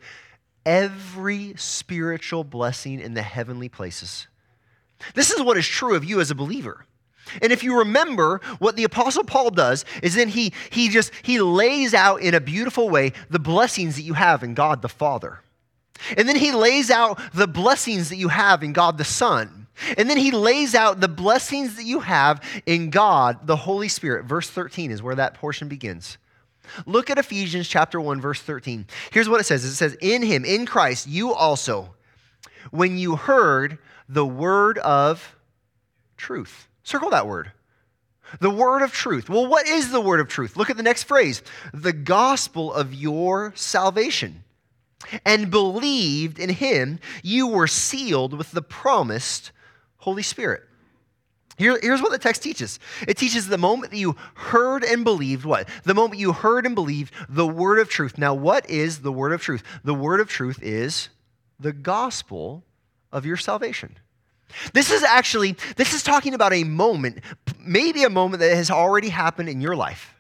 every 0.65 1.55
spiritual 1.57 2.45
blessing 2.45 3.01
in 3.01 3.15
the 3.15 3.23
heavenly 3.23 3.69
places. 3.69 4.27
This 5.15 5.31
is 5.31 5.43
what 5.43 5.57
is 5.57 5.67
true 5.67 5.95
of 5.95 6.05
you 6.05 6.21
as 6.21 6.31
a 6.31 6.35
believer. 6.35 6.85
And 7.43 7.53
if 7.53 7.63
you 7.63 7.79
remember 7.79 8.41
what 8.59 8.77
the 8.77 8.85
apostle 8.85 9.25
Paul 9.25 9.51
does 9.51 9.85
is 10.03 10.15
then 10.15 10.29
he 10.29 10.53
he 10.71 10.89
just 10.89 11.13
he 11.23 11.41
lays 11.41 11.95
out 11.95 12.21
in 12.21 12.35
a 12.35 12.41
beautiful 12.41 12.89
way 12.89 13.13
the 13.31 13.39
blessings 13.39 13.97
that 13.97 14.03
you 14.03 14.15
have 14.15 14.43
in 14.43 14.55
God 14.55 14.83
the 14.83 14.89
Father. 14.89 15.41
And 16.17 16.29
then 16.29 16.37
he 16.37 16.53
lays 16.53 16.91
out 16.91 17.21
the 17.35 17.49
blessings 17.49 18.09
that 18.11 18.17
you 18.17 18.29
have 18.29 18.63
in 18.63 18.73
God 18.73 18.99
the 18.99 19.05
Son. 19.05 19.67
And 19.97 20.11
then 20.11 20.17
he 20.17 20.31
lays 20.31 20.75
out 20.75 21.01
the 21.01 21.09
blessings 21.09 21.77
that 21.77 21.85
you 21.85 22.01
have 22.01 22.43
in 22.67 22.91
God 22.91 23.47
the 23.47 23.57
Holy 23.57 23.89
Spirit. 23.89 24.25
Verse 24.25 24.49
13 24.51 24.91
is 24.91 25.03
where 25.03 25.15
that 25.15 25.35
portion 25.35 25.69
begins. 25.69 26.19
Look 26.87 27.11
at 27.11 27.19
Ephesians 27.19 27.69
chapter 27.69 28.01
1 28.01 28.21
verse 28.21 28.43
13. 28.43 28.87
Here's 29.11 29.29
what 29.29 29.41
it 29.41 29.45
says. 29.45 29.65
It 29.65 29.75
says 29.75 29.97
in 30.01 30.23
him 30.23 30.45
in 30.45 30.67
Christ 30.67 31.07
you 31.07 31.33
also 31.33 31.95
when 32.71 32.99
you 32.99 33.17
heard 33.17 33.79
the 34.09 34.27
word 34.27 34.79
of 34.79 35.37
truth 36.17 36.68
Circle 36.89 37.11
that 37.11 37.27
word. 37.27 37.53
The 38.41 38.49
word 38.49 38.81
of 38.81 38.93
truth. 38.93 39.29
Well, 39.29 39.47
what 39.47 39.69
is 39.69 39.91
the 39.91 40.01
word 40.01 40.21
of 40.21 40.29
truth? 40.29 40.57
Look 40.57 40.71
at 40.71 40.79
the 40.79 40.83
next 40.83 41.03
phrase 41.03 41.43
the 41.75 41.93
gospel 41.93 42.73
of 42.73 42.95
your 42.95 43.53
salvation. 43.55 44.43
And 45.23 45.51
believed 45.51 46.39
in 46.39 46.49
him, 46.49 46.99
you 47.23 47.47
were 47.47 47.67
sealed 47.67 48.33
with 48.33 48.53
the 48.53 48.63
promised 48.63 49.53
Holy 49.99 50.23
Spirit. 50.23 50.63
Here, 51.59 51.79
here's 51.83 52.01
what 52.01 52.11
the 52.11 52.19
text 52.19 52.43
teaches 52.43 52.81
it 53.07 53.19
teaches 53.19 53.49
the 53.49 53.59
moment 53.59 53.93
that 53.93 53.99
you 53.99 54.17
heard 54.33 54.83
and 54.83 55.05
believed 55.05 55.45
what? 55.45 55.69
The 55.85 55.93
moment 55.93 56.19
you 56.19 56.33
heard 56.33 56.65
and 56.65 56.75
believed 56.75 57.13
the 57.29 57.47
word 57.47 57.81
of 57.81 57.91
truth. 57.91 58.17
Now, 58.17 58.33
what 58.33 58.69
is 58.71 59.03
the 59.03 59.13
word 59.13 59.33
of 59.33 59.43
truth? 59.43 59.63
The 59.85 59.93
word 59.93 60.21
of 60.21 60.29
truth 60.31 60.59
is 60.63 61.11
the 61.61 61.75
gospel 61.75 62.65
of 63.13 63.27
your 63.27 63.37
salvation. 63.37 63.99
This 64.73 64.91
is 64.91 65.03
actually, 65.03 65.57
this 65.77 65.95
is 65.95 66.03
talking 66.03 66.35
about 66.35 66.53
a 66.53 66.65
moment, 66.65 67.21
maybe 67.59 68.05
a 68.05 68.11
moment 68.11 68.41
that 68.41 68.55
has 68.55 68.71
already 68.71 69.09
happened 69.09 69.49
in 69.49 69.61
your 69.61 69.77
life. 69.77 70.15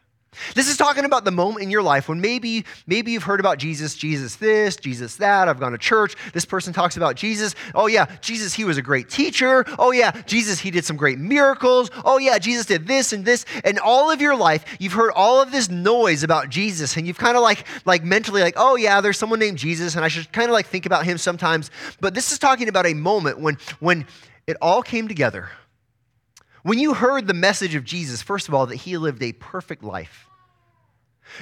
This 0.54 0.68
is 0.68 0.76
talking 0.76 1.04
about 1.04 1.24
the 1.24 1.30
moment 1.30 1.62
in 1.62 1.70
your 1.70 1.82
life 1.82 2.08
when 2.08 2.20
maybe 2.20 2.64
maybe 2.86 3.12
you've 3.12 3.22
heard 3.22 3.40
about 3.40 3.58
Jesus, 3.58 3.94
Jesus 3.94 4.36
this, 4.36 4.76
Jesus 4.76 5.16
that. 5.16 5.48
I've 5.48 5.58
gone 5.58 5.72
to 5.72 5.78
church. 5.78 6.14
This 6.32 6.44
person 6.44 6.72
talks 6.72 6.96
about 6.96 7.16
Jesus. 7.16 7.54
Oh 7.74 7.86
yeah, 7.86 8.06
Jesus 8.20 8.54
he 8.54 8.64
was 8.64 8.76
a 8.76 8.82
great 8.82 9.08
teacher. 9.08 9.64
Oh 9.78 9.90
yeah, 9.90 10.10
Jesus 10.26 10.60
he 10.60 10.70
did 10.70 10.84
some 10.84 10.96
great 10.96 11.18
miracles. 11.18 11.90
Oh 12.04 12.18
yeah, 12.18 12.38
Jesus 12.38 12.66
did 12.66 12.86
this 12.86 13.12
and 13.12 13.24
this. 13.24 13.46
And 13.64 13.78
all 13.78 14.10
of 14.10 14.20
your 14.20 14.36
life 14.36 14.64
you've 14.78 14.92
heard 14.92 15.12
all 15.14 15.40
of 15.40 15.50
this 15.50 15.70
noise 15.70 16.22
about 16.22 16.50
Jesus 16.50 16.96
and 16.96 17.06
you've 17.06 17.18
kind 17.18 17.36
of 17.36 17.42
like 17.42 17.66
like 17.84 18.04
mentally 18.04 18.42
like, 18.42 18.54
"Oh 18.56 18.76
yeah, 18.76 19.00
there's 19.00 19.18
someone 19.18 19.38
named 19.38 19.58
Jesus 19.58 19.96
and 19.96 20.04
I 20.04 20.08
should 20.08 20.30
kind 20.32 20.48
of 20.48 20.52
like 20.52 20.66
think 20.66 20.86
about 20.86 21.04
him 21.04 21.18
sometimes." 21.18 21.70
But 22.00 22.14
this 22.14 22.32
is 22.32 22.38
talking 22.38 22.68
about 22.68 22.86
a 22.86 22.94
moment 22.94 23.40
when 23.40 23.58
when 23.80 24.06
it 24.46 24.56
all 24.60 24.82
came 24.82 25.08
together. 25.08 25.50
When 26.62 26.78
you 26.78 26.94
heard 26.94 27.26
the 27.26 27.34
message 27.34 27.74
of 27.74 27.84
Jesus, 27.84 28.22
first 28.22 28.48
of 28.48 28.54
all, 28.54 28.66
that 28.66 28.76
he 28.76 28.96
lived 28.98 29.22
a 29.22 29.32
perfect 29.32 29.82
life. 29.82 30.28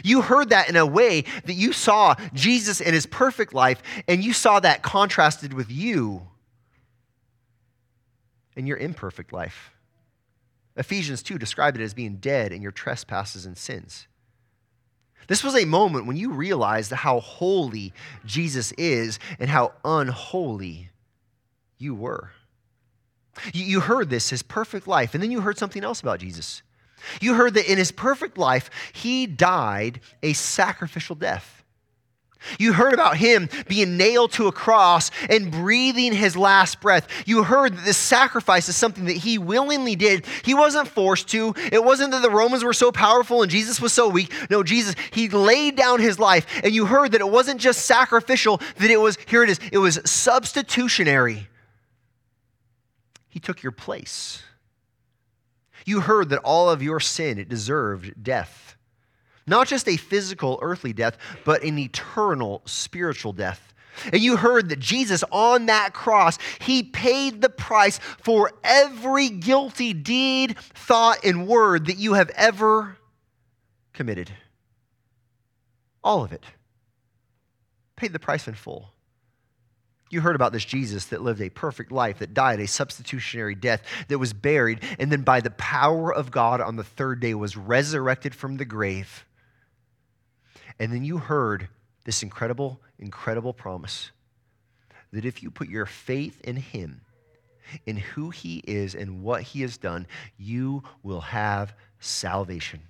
You 0.02 0.20
heard 0.20 0.50
that 0.50 0.68
in 0.68 0.76
a 0.76 0.87
way 0.87 1.23
that 1.44 1.54
you 1.54 1.73
saw 1.73 2.16
Jesus 2.35 2.80
in 2.80 2.92
his 2.92 3.06
perfect 3.06 3.54
life, 3.54 3.82
and 4.08 4.23
you 4.23 4.32
saw 4.32 4.61
that 4.61 4.82
contrasted 4.82 5.52
with 5.52 5.70
you 5.70 6.26
in 8.56 8.66
your 8.66 8.76
imperfect 8.78 9.32
life. 9.32 9.70
Ephesians 10.76 11.23
2 11.23 11.38
described 11.38 11.78
it 11.78 11.85
as 11.85 11.94
being 11.94 12.16
dead 12.16 12.52
in 12.52 12.62
your 12.62 12.73
trespasses 12.73 13.46
and 13.46 13.56
sins. 13.56 14.06
This 15.28 15.42
was 15.42 15.56
a 15.56 15.64
moment 15.64 16.06
when 16.06 16.16
you 16.16 16.32
realized 16.32 16.92
how 16.92 17.20
holy 17.20 17.92
Jesus 18.25 18.73
is 18.73 19.18
and 19.38 19.50
how 19.50 19.73
unholy 19.85 20.90
you 21.78 21.94
were. 21.94 22.30
You 23.52 23.81
heard 23.81 24.11
this, 24.11 24.31
his 24.31 24.43
perfect 24.43 24.87
life, 24.87 25.14
and 25.14 25.23
then 25.23 25.31
you 25.31 25.40
heard 25.40 25.59
something 25.59 25.85
else 25.85 26.00
about 26.00 26.21
Jesus. 26.21 26.62
You 27.21 27.35
heard 27.35 27.55
that 27.55 27.71
in 27.71 27.78
his 27.78 27.93
perfect 27.93 28.38
life, 28.38 28.71
he 28.93 29.26
died 29.26 30.00
a 30.23 30.33
sacrificial 30.33 31.14
death. 31.14 31.57
You 32.59 32.73
heard 32.73 32.95
about 32.95 33.16
him 33.16 33.49
being 33.66 33.97
nailed 33.97 34.33
to 34.33 34.47
a 34.47 34.52
cross 34.52 35.11
and 35.28 35.50
breathing 35.50 36.12
his 36.12 36.37
last 36.37 36.81
breath. 36.81 37.09
You 37.26 37.43
heard 37.43 37.76
that 37.76 37.85
this 37.85 37.97
sacrifice 37.97 38.69
is 38.69 38.76
something 38.76 39.07
that 39.07 39.16
he 39.16 39.38
willingly 39.38 39.97
did. 39.97 40.26
He 40.45 40.55
wasn't 40.55 40.87
forced 40.87 41.28
to. 41.28 41.55
It 41.73 41.83
wasn't 41.83 42.12
that 42.12 42.23
the 42.23 42.31
Romans 42.31 42.62
were 42.62 42.73
so 42.73 42.93
powerful 42.93 43.43
and 43.43 43.50
Jesus 43.50 43.81
was 43.81 43.93
so 43.93 44.09
weak. 44.09 44.33
No, 44.50 44.62
Jesus, 44.62 44.95
he 45.12 45.28
laid 45.28 45.76
down 45.76 46.00
his 46.00 46.19
life. 46.19 46.47
And 46.62 46.73
you 46.73 46.87
heard 46.87 47.12
that 47.12 47.21
it 47.21 47.28
wasn't 47.28 47.61
just 47.61 47.85
sacrificial, 47.85 48.61
that 48.76 48.90
it 48.90 49.00
was, 49.00 49.19
here 49.26 49.43
it 49.43 49.50
is, 49.50 49.61
it 49.73 49.78
was 49.78 50.00
substitutionary. 50.05 51.49
He 53.37 53.40
took 53.40 53.62
your 53.62 53.71
place. 53.71 54.43
You 55.85 56.00
heard 56.00 56.31
that 56.31 56.38
all 56.38 56.71
of 56.71 56.83
your 56.83 57.00
sin, 57.00 57.38
it 57.38 57.50
deserved 57.50 58.25
death. 58.25 58.78
Not 59.47 59.69
just 59.69 59.87
a 59.87 59.99
physical, 59.99 60.59
earthly 60.62 60.95
death, 60.95 61.19
but 61.45 61.62
an 61.62 61.78
eternal, 61.78 62.62
spiritual 62.64 63.35
death. 63.35 63.75
And 64.11 64.23
you 64.23 64.38
heard 64.38 64.71
that 64.71 64.78
Jesus 64.78 65.23
on 65.31 65.66
that 65.66 65.93
cross, 65.93 66.38
he 66.62 66.83
paid 66.83 67.43
the 67.43 67.50
price 67.50 67.99
for 68.23 68.52
every 68.64 69.28
guilty 69.28 69.93
deed, 69.93 70.59
thought, 70.59 71.23
and 71.23 71.47
word 71.47 71.88
that 71.88 71.99
you 71.99 72.14
have 72.14 72.31
ever 72.37 72.97
committed. 73.93 74.33
All 76.02 76.25
of 76.25 76.33
it. 76.33 76.47
Paid 77.97 78.14
the 78.14 78.19
price 78.19 78.49
in 78.49 78.55
full. 78.55 78.95
You 80.08 80.20
heard 80.20 80.36
about 80.36 80.52
this 80.52 80.64
Jesus 80.64 81.06
that 81.06 81.22
lived 81.22 81.40
a 81.40 81.50
perfect 81.50 81.90
life, 81.90 82.20
that 82.20 82.32
died 82.32 82.60
a 82.60 82.66
substitutionary 82.66 83.56
death, 83.56 83.82
that 84.08 84.18
was 84.18 84.32
buried, 84.32 84.82
and 84.98 85.10
then 85.10 85.22
by 85.22 85.40
the 85.40 85.50
power 85.50 86.14
of 86.14 86.30
God 86.30 86.60
on 86.60 86.76
the 86.76 86.84
third 86.84 87.20
day 87.20 87.34
was 87.34 87.56
resurrected 87.56 88.34
from 88.34 88.56
the 88.56 88.64
grave. 88.64 89.25
And 90.78 90.92
then 90.92 91.04
you 91.04 91.18
heard 91.18 91.68
this 92.04 92.22
incredible, 92.22 92.80
incredible 92.98 93.52
promise 93.52 94.10
that 95.12 95.25
if 95.25 95.42
you 95.42 95.50
put 95.50 95.68
your 95.68 95.86
faith 95.86 96.40
in 96.42 96.56
Him, 96.56 97.00
in 97.84 97.96
who 97.96 98.30
He 98.30 98.62
is 98.66 98.94
and 98.94 99.22
what 99.22 99.42
He 99.42 99.62
has 99.62 99.76
done, 99.76 100.06
you 100.38 100.84
will 101.02 101.22
have 101.22 101.75
salvation. 101.98 102.80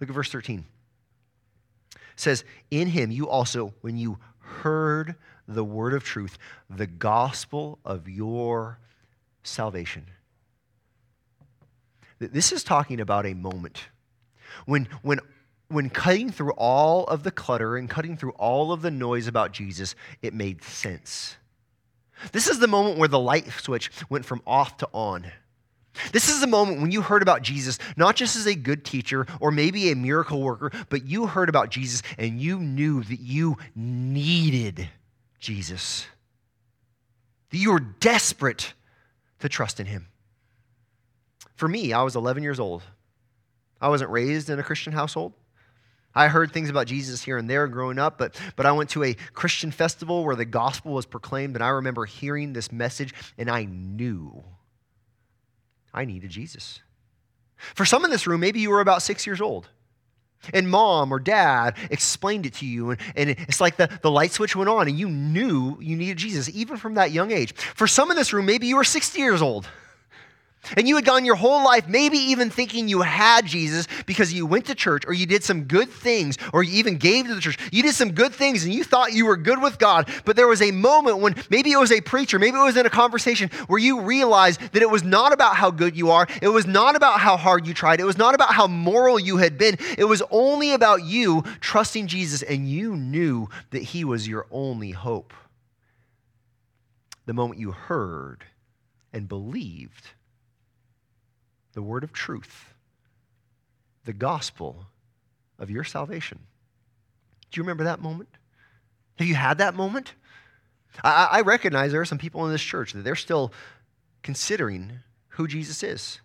Look 0.00 0.10
at 0.10 0.14
verse 0.14 0.30
13. 0.30 0.64
It 1.94 2.00
says, 2.16 2.44
In 2.70 2.88
Him 2.88 3.10
you 3.10 3.28
also, 3.28 3.74
when 3.80 3.96
you 3.96 4.18
heard 4.58 5.16
the 5.46 5.64
word 5.64 5.94
of 5.94 6.04
truth, 6.04 6.38
the 6.68 6.86
gospel 6.86 7.78
of 7.84 8.08
your 8.08 8.78
salvation. 9.42 10.06
This 12.18 12.52
is 12.52 12.64
talking 12.64 13.00
about 13.00 13.26
a 13.26 13.34
moment 13.34 13.88
when, 14.66 14.88
when, 15.02 15.20
when 15.68 15.90
cutting 15.90 16.30
through 16.30 16.52
all 16.52 17.04
of 17.04 17.22
the 17.22 17.30
clutter 17.30 17.76
and 17.76 17.88
cutting 17.88 18.16
through 18.16 18.32
all 18.32 18.72
of 18.72 18.82
the 18.82 18.90
noise 18.90 19.26
about 19.26 19.52
Jesus, 19.52 19.94
it 20.22 20.34
made 20.34 20.62
sense. 20.62 21.36
This 22.32 22.48
is 22.48 22.58
the 22.58 22.66
moment 22.66 22.98
where 22.98 23.08
the 23.08 23.18
light 23.18 23.48
switch 23.50 23.90
went 24.08 24.24
from 24.24 24.42
off 24.46 24.76
to 24.78 24.88
on. 24.92 25.30
This 26.12 26.28
is 26.28 26.40
the 26.40 26.46
moment 26.46 26.80
when 26.80 26.90
you 26.90 27.02
heard 27.02 27.22
about 27.22 27.42
Jesus, 27.42 27.78
not 27.96 28.16
just 28.16 28.36
as 28.36 28.46
a 28.46 28.54
good 28.54 28.84
teacher 28.84 29.26
or 29.40 29.50
maybe 29.50 29.90
a 29.90 29.96
miracle 29.96 30.40
worker, 30.40 30.70
but 30.88 31.06
you 31.06 31.26
heard 31.26 31.48
about 31.48 31.70
Jesus 31.70 32.02
and 32.18 32.40
you 32.40 32.58
knew 32.58 33.02
that 33.02 33.20
you 33.20 33.56
needed 33.74 34.88
Jesus. 35.40 36.06
That 37.50 37.58
you 37.58 37.72
were 37.72 37.80
desperate 37.80 38.74
to 39.40 39.48
trust 39.48 39.80
in 39.80 39.86
him. 39.86 40.08
For 41.56 41.68
me, 41.68 41.92
I 41.92 42.02
was 42.02 42.14
11 42.14 42.42
years 42.42 42.60
old. 42.60 42.82
I 43.80 43.88
wasn't 43.88 44.10
raised 44.10 44.50
in 44.50 44.58
a 44.58 44.62
Christian 44.62 44.92
household. 44.92 45.32
I 46.14 46.28
heard 46.28 46.52
things 46.52 46.70
about 46.70 46.86
Jesus 46.86 47.22
here 47.22 47.36
and 47.36 47.48
there 47.48 47.68
growing 47.68 47.98
up, 47.98 48.18
but, 48.18 48.40
but 48.56 48.66
I 48.66 48.72
went 48.72 48.90
to 48.90 49.04
a 49.04 49.14
Christian 49.34 49.70
festival 49.70 50.24
where 50.24 50.36
the 50.36 50.44
gospel 50.44 50.92
was 50.92 51.06
proclaimed, 51.06 51.54
and 51.54 51.62
I 51.62 51.68
remember 51.68 52.06
hearing 52.06 52.52
this 52.52 52.72
message, 52.72 53.14
and 53.36 53.50
I 53.50 53.64
knew 53.64 54.42
I 55.92 56.04
needed 56.04 56.30
Jesus. 56.30 56.80
For 57.74 57.84
some 57.84 58.04
in 58.04 58.10
this 58.10 58.26
room, 58.26 58.40
maybe 58.40 58.60
you 58.60 58.70
were 58.70 58.80
about 58.80 59.02
six 59.02 59.26
years 59.26 59.40
old. 59.40 59.68
And 60.54 60.70
mom 60.70 61.12
or 61.12 61.18
dad 61.18 61.76
explained 61.90 62.46
it 62.46 62.54
to 62.54 62.66
you, 62.66 62.90
and, 62.90 63.00
and 63.16 63.30
it's 63.30 63.60
like 63.60 63.76
the, 63.76 63.90
the 64.02 64.10
light 64.10 64.32
switch 64.32 64.54
went 64.54 64.68
on, 64.68 64.86
and 64.86 64.96
you 64.96 65.08
knew 65.08 65.76
you 65.80 65.96
needed 65.96 66.16
Jesus, 66.16 66.48
even 66.54 66.76
from 66.76 66.94
that 66.94 67.10
young 67.10 67.32
age. 67.32 67.52
For 67.54 67.88
some 67.88 68.10
in 68.10 68.16
this 68.16 68.32
room, 68.32 68.46
maybe 68.46 68.68
you 68.68 68.76
were 68.76 68.84
60 68.84 69.18
years 69.18 69.42
old. 69.42 69.68
And 70.76 70.88
you 70.88 70.96
had 70.96 71.04
gone 71.04 71.24
your 71.24 71.34
whole 71.34 71.64
life, 71.64 71.88
maybe 71.88 72.18
even 72.18 72.50
thinking 72.50 72.88
you 72.88 73.02
had 73.02 73.46
Jesus 73.46 73.86
because 74.06 74.32
you 74.32 74.46
went 74.46 74.66
to 74.66 74.74
church 74.74 75.04
or 75.06 75.12
you 75.12 75.26
did 75.26 75.44
some 75.44 75.64
good 75.64 75.88
things 75.88 76.36
or 76.52 76.62
you 76.62 76.78
even 76.78 76.96
gave 76.96 77.26
to 77.26 77.34
the 77.34 77.40
church. 77.40 77.58
You 77.72 77.82
did 77.82 77.94
some 77.94 78.12
good 78.12 78.32
things 78.32 78.64
and 78.64 78.72
you 78.72 78.84
thought 78.84 79.12
you 79.12 79.26
were 79.26 79.36
good 79.36 79.60
with 79.62 79.78
God. 79.78 80.10
But 80.24 80.36
there 80.36 80.48
was 80.48 80.62
a 80.62 80.70
moment 80.70 81.18
when 81.18 81.34
maybe 81.50 81.72
it 81.72 81.78
was 81.78 81.92
a 81.92 82.00
preacher, 82.00 82.38
maybe 82.38 82.56
it 82.56 82.62
was 82.62 82.76
in 82.76 82.86
a 82.86 82.90
conversation 82.90 83.50
where 83.66 83.78
you 83.78 84.00
realized 84.00 84.60
that 84.72 84.82
it 84.82 84.90
was 84.90 85.02
not 85.02 85.32
about 85.32 85.56
how 85.56 85.70
good 85.70 85.96
you 85.96 86.10
are. 86.10 86.26
It 86.42 86.48
was 86.48 86.66
not 86.66 86.96
about 86.96 87.20
how 87.20 87.36
hard 87.36 87.66
you 87.66 87.74
tried. 87.74 88.00
It 88.00 88.04
was 88.04 88.18
not 88.18 88.34
about 88.34 88.52
how 88.52 88.66
moral 88.66 89.18
you 89.18 89.38
had 89.38 89.58
been. 89.58 89.76
It 89.96 90.04
was 90.04 90.22
only 90.30 90.72
about 90.72 91.04
you 91.04 91.42
trusting 91.60 92.06
Jesus 92.06 92.42
and 92.42 92.68
you 92.68 92.96
knew 92.96 93.48
that 93.70 93.82
He 93.82 94.04
was 94.04 94.28
your 94.28 94.46
only 94.50 94.90
hope. 94.90 95.32
The 97.26 97.34
moment 97.34 97.60
you 97.60 97.72
heard 97.72 98.44
and 99.12 99.28
believed 99.28 100.08
the 101.78 101.82
word 101.82 102.02
of 102.02 102.12
truth, 102.12 102.74
the 104.04 104.12
gospel 104.12 104.86
of 105.60 105.70
your 105.70 105.84
salvation. 105.84 106.40
Do 107.52 107.60
you 107.60 107.62
remember 107.62 107.84
that 107.84 108.00
moment? 108.00 108.30
Have 109.16 109.28
you 109.28 109.36
had 109.36 109.58
that 109.58 109.76
moment? 109.76 110.14
I, 111.04 111.28
I 111.30 111.40
recognize 111.42 111.92
there 111.92 112.00
are 112.00 112.04
some 112.04 112.18
people 112.18 112.44
in 112.46 112.50
this 112.50 112.62
church 112.62 112.94
that 112.94 113.04
they're 113.04 113.14
still 113.14 113.52
considering 114.24 114.90
who 115.28 115.46
Jesus 115.46 115.84
is. 115.84 116.18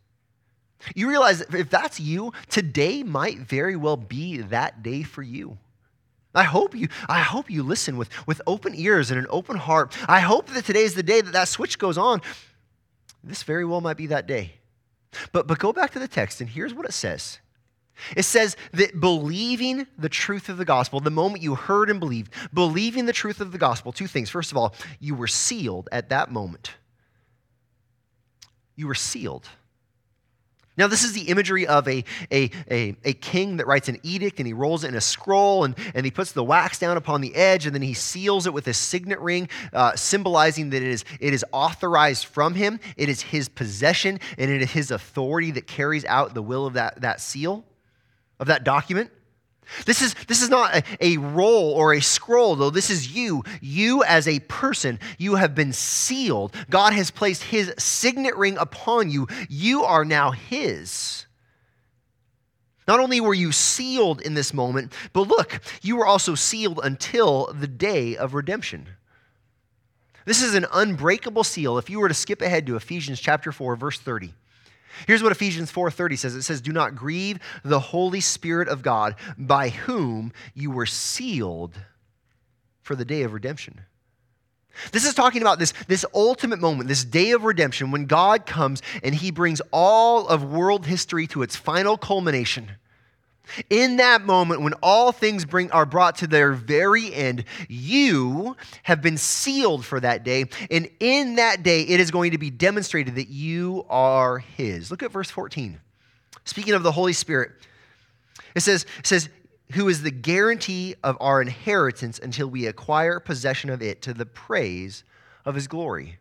You 0.95 1.07
realize 1.07 1.37
that 1.37 1.53
if 1.53 1.69
that's 1.69 1.99
you, 1.99 2.33
today 2.49 3.03
might 3.03 3.37
very 3.37 3.75
well 3.75 3.95
be 3.95 4.37
that 4.37 4.81
day 4.81 5.03
for 5.03 5.21
you. 5.21 5.59
I 6.33 6.45
hope 6.45 6.73
you, 6.73 6.87
I 7.07 7.19
hope 7.19 7.51
you 7.51 7.61
listen 7.61 7.97
with, 7.97 8.09
with 8.25 8.41
open 8.47 8.73
ears 8.73 9.11
and 9.11 9.19
an 9.19 9.27
open 9.29 9.57
heart. 9.57 9.95
I 10.09 10.21
hope 10.21 10.47
that 10.47 10.65
today 10.65 10.81
is 10.81 10.95
the 10.95 11.03
day 11.03 11.21
that 11.21 11.33
that 11.33 11.47
switch 11.47 11.77
goes 11.77 11.99
on. 11.99 12.23
This 13.23 13.43
very 13.43 13.65
well 13.65 13.81
might 13.81 13.97
be 13.97 14.07
that 14.07 14.25
day. 14.25 14.53
But, 15.31 15.47
but 15.47 15.59
go 15.59 15.73
back 15.73 15.91
to 15.91 15.99
the 15.99 16.07
text, 16.07 16.41
and 16.41 16.49
here's 16.49 16.73
what 16.73 16.85
it 16.85 16.93
says. 16.93 17.39
It 18.15 18.23
says 18.23 18.57
that 18.71 18.99
believing 18.99 19.87
the 19.97 20.09
truth 20.09 20.49
of 20.49 20.57
the 20.57 20.65
gospel, 20.65 20.99
the 20.99 21.11
moment 21.11 21.43
you 21.43 21.55
heard 21.55 21.89
and 21.89 21.99
believed, 21.99 22.33
believing 22.53 23.05
the 23.05 23.13
truth 23.13 23.39
of 23.39 23.51
the 23.51 23.57
gospel, 23.57 23.91
two 23.91 24.07
things. 24.07 24.29
First 24.29 24.51
of 24.51 24.57
all, 24.57 24.73
you 24.99 25.15
were 25.15 25.27
sealed 25.27 25.89
at 25.91 26.09
that 26.09 26.31
moment. 26.31 26.71
You 28.75 28.87
were 28.87 28.95
sealed. 28.95 29.47
Now, 30.75 30.87
this 30.87 31.03
is 31.03 31.13
the 31.13 31.29
imagery 31.29 31.67
of 31.67 31.87
a, 31.87 32.03
a, 32.31 32.49
a, 32.69 32.95
a, 33.03 33.13
king 33.13 33.57
that 33.57 33.67
writes 33.67 33.89
an 33.89 33.99
edict 34.01 34.39
and 34.39 34.47
he 34.47 34.53
rolls 34.53 34.83
it 34.83 34.87
in 34.87 34.95
a 34.95 35.01
scroll 35.01 35.65
and, 35.65 35.75
and 35.93 36.03
he 36.03 36.09
puts 36.09 36.31
the 36.31 36.43
wax 36.43 36.79
down 36.79 36.97
upon 36.97 37.21
the 37.21 37.35
edge 37.35 37.67
and 37.67 37.75
then 37.75 37.83
he 37.83 37.93
seals 37.93 38.47
it 38.47 38.53
with 38.53 38.67
a 38.67 38.73
signet 38.73 39.19
ring, 39.19 39.49
uh, 39.71 39.95
symbolizing 39.95 40.71
that 40.71 40.81
it 40.81 40.87
is, 40.87 41.05
it 41.19 41.31
is 41.31 41.45
authorized 41.51 42.25
from 42.25 42.55
him. 42.55 42.79
It 42.97 43.07
is 43.07 43.21
his 43.21 43.49
possession 43.49 44.19
and 44.39 44.49
it 44.49 44.63
is 44.63 44.71
his 44.71 44.89
authority 44.89 45.51
that 45.51 45.67
carries 45.67 46.05
out 46.05 46.33
the 46.33 46.41
will 46.41 46.65
of 46.65 46.73
that, 46.73 47.01
that 47.01 47.21
seal, 47.21 47.63
of 48.39 48.47
that 48.47 48.63
document. 48.63 49.11
This 49.85 50.01
is, 50.01 50.13
this 50.27 50.41
is 50.41 50.49
not 50.49 50.75
a, 50.75 50.83
a 50.99 51.17
roll 51.17 51.71
or 51.71 51.93
a 51.93 52.01
scroll, 52.01 52.55
though. 52.55 52.69
This 52.69 52.89
is 52.89 53.15
you. 53.15 53.43
You, 53.61 54.03
as 54.03 54.27
a 54.27 54.39
person, 54.41 54.99
you 55.17 55.35
have 55.35 55.55
been 55.55 55.73
sealed. 55.73 56.55
God 56.69 56.93
has 56.93 57.11
placed 57.11 57.43
his 57.43 57.73
signet 57.77 58.35
ring 58.35 58.57
upon 58.57 59.09
you. 59.09 59.27
You 59.49 59.83
are 59.83 60.05
now 60.05 60.31
his. 60.31 61.25
Not 62.87 62.99
only 62.99 63.21
were 63.21 63.33
you 63.33 63.51
sealed 63.51 64.21
in 64.21 64.33
this 64.33 64.53
moment, 64.53 64.93
but 65.13 65.27
look, 65.27 65.61
you 65.81 65.95
were 65.95 66.05
also 66.05 66.35
sealed 66.35 66.79
until 66.83 67.53
the 67.53 67.67
day 67.67 68.17
of 68.17 68.33
redemption. 68.33 68.87
This 70.25 70.41
is 70.41 70.55
an 70.55 70.65
unbreakable 70.71 71.43
seal. 71.43 71.77
If 71.77 71.89
you 71.89 71.99
were 71.99 72.07
to 72.07 72.13
skip 72.13 72.41
ahead 72.41 72.65
to 72.67 72.75
Ephesians 72.75 73.19
chapter 73.19 73.51
4, 73.51 73.75
verse 73.75 73.99
30. 73.99 74.33
Here's 75.07 75.23
what 75.23 75.31
Ephesians 75.31 75.71
4:30 75.71 76.17
says. 76.17 76.35
It 76.35 76.43
says, 76.43 76.61
"Do 76.61 76.71
not 76.71 76.95
grieve 76.95 77.39
the 77.63 77.79
Holy 77.79 78.21
Spirit 78.21 78.67
of 78.67 78.81
God, 78.81 79.15
by 79.37 79.69
whom 79.69 80.31
you 80.53 80.71
were 80.71 80.85
sealed 80.85 81.75
for 82.81 82.95
the 82.95 83.05
day 83.05 83.23
of 83.23 83.33
redemption." 83.33 83.81
This 84.91 85.05
is 85.05 85.13
talking 85.13 85.41
about 85.41 85.59
this, 85.59 85.73
this 85.87 86.03
ultimate 86.15 86.59
moment, 86.59 86.89
this 86.89 87.05
day 87.05 87.31
of 87.31 87.43
redemption, 87.43 87.91
when 87.91 88.05
God 88.05 88.45
comes 88.45 88.81
and 89.03 89.13
he 89.13 89.29
brings 89.29 89.61
all 89.71 90.27
of 90.27 90.43
world 90.43 90.87
history 90.87 91.27
to 91.27 91.43
its 91.43 91.55
final 91.55 91.97
culmination. 91.97 92.71
In 93.69 93.97
that 93.97 94.25
moment, 94.25 94.61
when 94.61 94.73
all 94.81 95.11
things 95.11 95.45
bring, 95.45 95.69
are 95.71 95.85
brought 95.85 96.17
to 96.17 96.27
their 96.27 96.53
very 96.53 97.13
end, 97.13 97.43
you 97.67 98.55
have 98.83 99.01
been 99.01 99.17
sealed 99.17 99.85
for 99.85 99.99
that 99.99 100.23
day. 100.23 100.45
And 100.71 100.89
in 100.99 101.35
that 101.35 101.61
day, 101.61 101.81
it 101.81 101.99
is 101.99 102.09
going 102.09 102.31
to 102.31 102.37
be 102.37 102.49
demonstrated 102.49 103.15
that 103.15 103.27
you 103.27 103.85
are 103.89 104.39
His. 104.39 104.89
Look 104.89 105.03
at 105.03 105.11
verse 105.11 105.29
14. 105.29 105.79
Speaking 106.45 106.73
of 106.73 106.83
the 106.83 106.91
Holy 106.91 107.13
Spirit, 107.13 107.51
it 108.55 108.61
says, 108.61 108.85
it 108.99 109.07
says, 109.07 109.29
who 109.73 109.87
is 109.87 110.01
the 110.01 110.11
guarantee 110.11 110.95
of 111.03 111.17
our 111.19 111.41
inheritance 111.41 112.19
until 112.19 112.47
we 112.47 112.67
acquire 112.67 113.19
possession 113.19 113.69
of 113.69 113.81
it 113.81 114.01
to 114.03 114.13
the 114.13 114.25
praise 114.25 115.03
of 115.45 115.55
his 115.55 115.67
glory. 115.67 116.19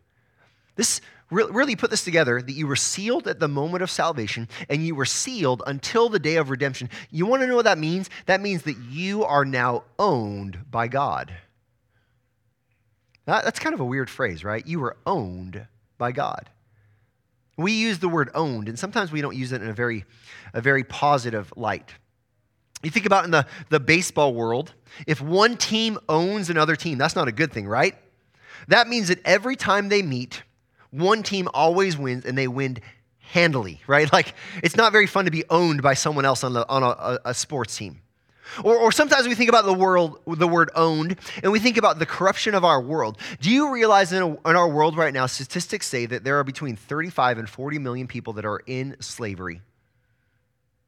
This 0.75 1.01
really 1.33 1.75
put 1.75 1.89
this 1.89 2.03
together 2.03 2.41
that 2.41 2.51
you 2.53 2.67
were 2.67 2.75
sealed 2.75 3.27
at 3.27 3.39
the 3.39 3.47
moment 3.47 3.83
of 3.83 3.91
salvation 3.91 4.47
and 4.69 4.85
you 4.85 4.95
were 4.95 5.05
sealed 5.05 5.63
until 5.67 6.09
the 6.09 6.19
day 6.19 6.35
of 6.35 6.49
redemption. 6.49 6.89
You 7.11 7.25
want 7.25 7.41
to 7.41 7.47
know 7.47 7.55
what 7.55 7.65
that 7.65 7.77
means? 7.77 8.09
That 8.25 8.41
means 8.41 8.63
that 8.63 8.77
you 8.77 9.23
are 9.23 9.45
now 9.45 9.83
owned 9.99 10.59
by 10.69 10.87
God. 10.87 11.33
That's 13.25 13.59
kind 13.59 13.73
of 13.73 13.79
a 13.79 13.85
weird 13.85 14.09
phrase, 14.09 14.43
right? 14.43 14.65
You 14.65 14.79
were 14.79 14.97
owned 15.05 15.65
by 15.97 16.11
God. 16.11 16.49
We 17.55 17.73
use 17.73 17.99
the 17.99 18.09
word 18.09 18.29
owned, 18.33 18.67
and 18.67 18.77
sometimes 18.77 19.11
we 19.11 19.21
don't 19.21 19.35
use 19.35 19.51
it 19.51 19.61
in 19.61 19.69
a 19.69 19.73
very, 19.73 20.05
a 20.53 20.61
very 20.61 20.83
positive 20.83 21.53
light. 21.55 21.93
You 22.81 22.89
think 22.89 23.05
about 23.05 23.23
in 23.25 23.31
the, 23.31 23.45
the 23.69 23.79
baseball 23.79 24.33
world, 24.33 24.73
if 25.07 25.21
one 25.21 25.55
team 25.55 25.97
owns 26.09 26.49
another 26.49 26.75
team, 26.75 26.97
that's 26.97 27.15
not 27.15 27.27
a 27.27 27.31
good 27.31 27.53
thing, 27.53 27.67
right? 27.67 27.95
That 28.67 28.87
means 28.87 29.07
that 29.07 29.19
every 29.23 29.55
time 29.55 29.89
they 29.89 30.01
meet, 30.01 30.43
one 30.93 31.23
team 31.23 31.47
always 31.53 31.97
wins 31.97 32.25
and 32.25 32.37
they 32.37 32.47
win 32.47 32.77
handily, 33.19 33.81
right? 33.87 34.07
Like 34.13 34.33
it's 34.61 34.75
not 34.75 34.91
very 34.91 35.07
fun 35.07 35.25
to 35.25 35.31
be 35.31 35.43
owned 35.49 35.81
by 35.81 35.95
someone 35.95 36.25
else 36.25 36.43
on, 36.43 36.53
the, 36.53 36.67
on 36.69 36.83
a, 36.83 37.19
a 37.25 37.33
sports 37.33 37.75
team. 37.75 38.01
Or, 38.63 38.75
or, 38.77 38.91
sometimes 38.91 39.27
we 39.27 39.35
think 39.35 39.49
about 39.49 39.65
the 39.65 39.73
world, 39.73 40.19
the 40.27 40.47
word 40.47 40.69
owned, 40.75 41.17
and 41.41 41.51
we 41.51 41.59
think 41.59 41.77
about 41.77 41.97
the 41.97 42.05
corruption 42.05 42.53
of 42.53 42.63
our 42.63 42.79
world. 42.79 43.17
Do 43.41 43.49
you 43.49 43.73
realize 43.73 44.11
in, 44.13 44.21
a, 44.21 44.27
in 44.27 44.55
our 44.55 44.67
world 44.67 44.95
right 44.95 45.13
now, 45.13 45.25
statistics 45.25 45.87
say 45.87 46.05
that 46.05 46.23
there 46.23 46.37
are 46.37 46.43
between 46.43 46.75
35 46.75 47.39
and 47.39 47.49
40 47.49 47.79
million 47.79 48.05
people 48.05 48.33
that 48.33 48.45
are 48.45 48.61
in 48.67 48.95
slavery? 48.99 49.61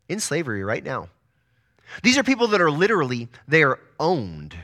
In 0.10 0.20
slavery 0.20 0.64
right 0.64 0.84
now. 0.84 1.10
These 2.04 2.18
are 2.18 2.24
people 2.24 2.48
that 2.50 2.62
are 2.62 2.70
literally, 2.70 3.30
they 3.48 3.64
are 3.64 3.80
owned. 4.00 4.56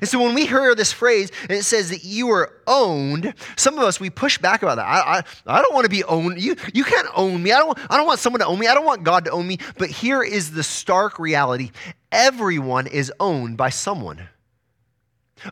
And 0.00 0.08
so 0.08 0.22
when 0.22 0.34
we 0.34 0.46
hear 0.46 0.74
this 0.74 0.92
phrase 0.92 1.30
and 1.42 1.52
it 1.52 1.64
says 1.64 1.90
that 1.90 2.04
you 2.04 2.30
are 2.30 2.60
owned, 2.66 3.34
some 3.56 3.78
of 3.78 3.84
us, 3.84 3.98
we 3.98 4.10
push 4.10 4.38
back 4.38 4.62
about 4.62 4.76
that. 4.76 4.86
I, 4.86 5.18
I, 5.18 5.22
I 5.58 5.62
don't 5.62 5.74
want 5.74 5.84
to 5.84 5.90
be 5.90 6.04
owned. 6.04 6.40
You, 6.40 6.56
you 6.72 6.84
can't 6.84 7.08
own 7.14 7.42
me. 7.42 7.52
I 7.52 7.58
don't, 7.58 7.78
I 7.90 7.96
don't 7.96 8.06
want 8.06 8.20
someone 8.20 8.40
to 8.40 8.46
own 8.46 8.58
me. 8.58 8.68
I 8.68 8.74
don't 8.74 8.86
want 8.86 9.02
God 9.02 9.24
to 9.24 9.32
own 9.32 9.46
me. 9.46 9.58
But 9.78 9.90
here 9.90 10.22
is 10.22 10.52
the 10.52 10.62
stark 10.62 11.18
reality 11.18 11.72
everyone 12.12 12.86
is 12.86 13.12
owned 13.18 13.56
by 13.56 13.70
someone. 13.70 14.28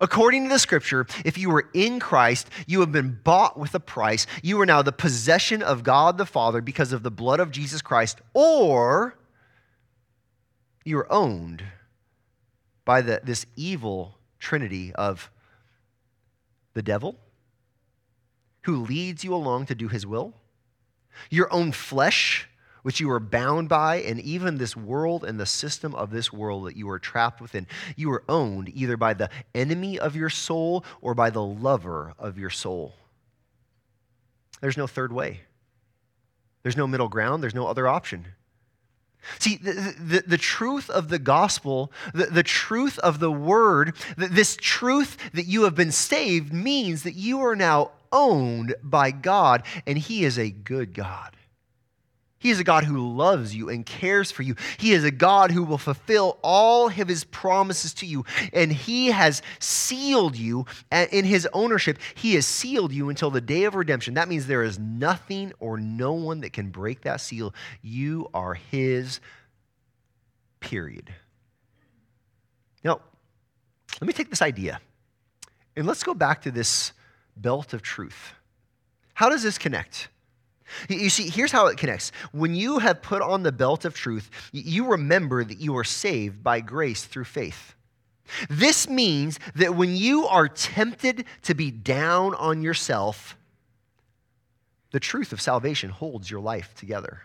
According 0.00 0.44
to 0.44 0.50
the 0.50 0.58
scripture, 0.58 1.06
if 1.24 1.36
you 1.36 1.50
were 1.50 1.68
in 1.74 1.98
Christ, 1.98 2.48
you 2.66 2.80
have 2.80 2.92
been 2.92 3.18
bought 3.24 3.58
with 3.58 3.74
a 3.74 3.80
price. 3.80 4.26
You 4.42 4.60
are 4.60 4.66
now 4.66 4.82
the 4.82 4.92
possession 4.92 5.62
of 5.62 5.82
God 5.82 6.16
the 6.18 6.26
Father 6.26 6.60
because 6.60 6.92
of 6.92 7.02
the 7.02 7.10
blood 7.10 7.40
of 7.40 7.50
Jesus 7.50 7.82
Christ, 7.82 8.20
or 8.34 9.18
you 10.84 10.98
are 10.98 11.12
owned 11.12 11.64
by 12.84 13.00
the, 13.00 13.20
this 13.24 13.46
evil 13.56 14.19
trinity 14.40 14.92
of 14.94 15.30
the 16.74 16.82
devil, 16.82 17.16
who 18.62 18.84
leads 18.84 19.22
you 19.22 19.34
along 19.34 19.66
to 19.66 19.74
do 19.74 19.88
his 19.88 20.06
will, 20.06 20.34
your 21.30 21.52
own 21.52 21.72
flesh, 21.72 22.48
which 22.82 22.98
you 22.98 23.10
are 23.10 23.20
bound 23.20 23.68
by, 23.68 23.96
and 23.96 24.18
even 24.20 24.56
this 24.56 24.74
world 24.76 25.24
and 25.24 25.38
the 25.38 25.46
system 25.46 25.94
of 25.94 26.10
this 26.10 26.32
world 26.32 26.66
that 26.66 26.76
you 26.76 26.88
are 26.88 26.98
trapped 26.98 27.40
within. 27.40 27.66
You 27.94 28.10
are 28.12 28.24
owned 28.28 28.70
either 28.74 28.96
by 28.96 29.14
the 29.14 29.28
enemy 29.54 29.98
of 29.98 30.16
your 30.16 30.30
soul 30.30 30.84
or 31.00 31.14
by 31.14 31.30
the 31.30 31.42
lover 31.42 32.14
of 32.18 32.38
your 32.38 32.50
soul. 32.50 32.94
There's 34.60 34.78
no 34.78 34.86
third 34.86 35.12
way. 35.12 35.42
There's 36.62 36.76
no 36.76 36.86
middle 36.86 37.08
ground. 37.08 37.42
There's 37.42 37.54
no 37.54 37.66
other 37.66 37.86
option. 37.88 38.26
See, 39.38 39.56
the, 39.56 39.94
the, 39.98 40.24
the, 40.26 40.38
truth 40.38 40.88
of 40.90 41.08
the 41.08 41.18
gospel, 41.18 41.92
the, 42.14 42.26
the 42.26 42.42
truth 42.42 42.98
of 43.00 43.20
the 43.20 43.30
word, 43.30 43.94
this 44.16 44.56
truth 44.56 45.16
that 45.34 45.46
you 45.46 45.64
have 45.64 45.74
been 45.74 45.92
saved 45.92 46.52
means 46.52 47.02
that 47.02 47.14
you 47.14 47.40
are 47.40 47.56
now 47.56 47.90
owned 48.12 48.74
by 48.82 49.10
God, 49.10 49.62
and 49.86 49.98
He 49.98 50.24
is 50.24 50.38
a 50.38 50.50
good 50.50 50.94
God. 50.94 51.36
He 52.40 52.48
is 52.48 52.58
a 52.58 52.64
God 52.64 52.84
who 52.84 53.14
loves 53.14 53.54
you 53.54 53.68
and 53.68 53.84
cares 53.84 54.30
for 54.30 54.42
you. 54.42 54.56
He 54.78 54.92
is 54.92 55.04
a 55.04 55.10
God 55.10 55.50
who 55.50 55.62
will 55.62 55.76
fulfill 55.76 56.38
all 56.42 56.86
of 56.86 56.94
his 56.94 57.22
promises 57.22 57.92
to 57.94 58.06
you. 58.06 58.24
And 58.54 58.72
he 58.72 59.08
has 59.08 59.42
sealed 59.58 60.36
you 60.36 60.64
in 60.90 61.26
his 61.26 61.46
ownership. 61.52 61.98
He 62.14 62.36
has 62.36 62.46
sealed 62.46 62.92
you 62.92 63.10
until 63.10 63.30
the 63.30 63.42
day 63.42 63.64
of 63.64 63.74
redemption. 63.74 64.14
That 64.14 64.26
means 64.26 64.46
there 64.46 64.62
is 64.62 64.78
nothing 64.78 65.52
or 65.60 65.76
no 65.76 66.14
one 66.14 66.40
that 66.40 66.54
can 66.54 66.70
break 66.70 67.02
that 67.02 67.20
seal. 67.20 67.54
You 67.82 68.30
are 68.32 68.54
his, 68.54 69.20
period. 70.60 71.12
Now, 72.82 73.02
let 74.00 74.06
me 74.08 74.14
take 74.14 74.30
this 74.30 74.40
idea 74.40 74.80
and 75.76 75.86
let's 75.86 76.02
go 76.02 76.14
back 76.14 76.40
to 76.42 76.50
this 76.50 76.94
belt 77.36 77.74
of 77.74 77.82
truth. 77.82 78.32
How 79.12 79.28
does 79.28 79.42
this 79.42 79.58
connect? 79.58 80.08
You 80.88 81.10
see, 81.10 81.28
here's 81.28 81.52
how 81.52 81.66
it 81.66 81.78
connects. 81.78 82.12
When 82.32 82.54
you 82.54 82.78
have 82.78 83.02
put 83.02 83.22
on 83.22 83.42
the 83.42 83.52
belt 83.52 83.84
of 83.84 83.94
truth, 83.94 84.30
you 84.52 84.86
remember 84.86 85.44
that 85.44 85.60
you 85.60 85.76
are 85.76 85.84
saved 85.84 86.42
by 86.42 86.60
grace 86.60 87.04
through 87.04 87.24
faith. 87.24 87.74
This 88.48 88.88
means 88.88 89.38
that 89.54 89.74
when 89.74 89.96
you 89.96 90.26
are 90.26 90.48
tempted 90.48 91.24
to 91.42 91.54
be 91.54 91.70
down 91.70 92.34
on 92.34 92.62
yourself, 92.62 93.36
the 94.92 95.00
truth 95.00 95.32
of 95.32 95.40
salvation 95.40 95.90
holds 95.90 96.30
your 96.30 96.40
life 96.40 96.74
together. 96.74 97.22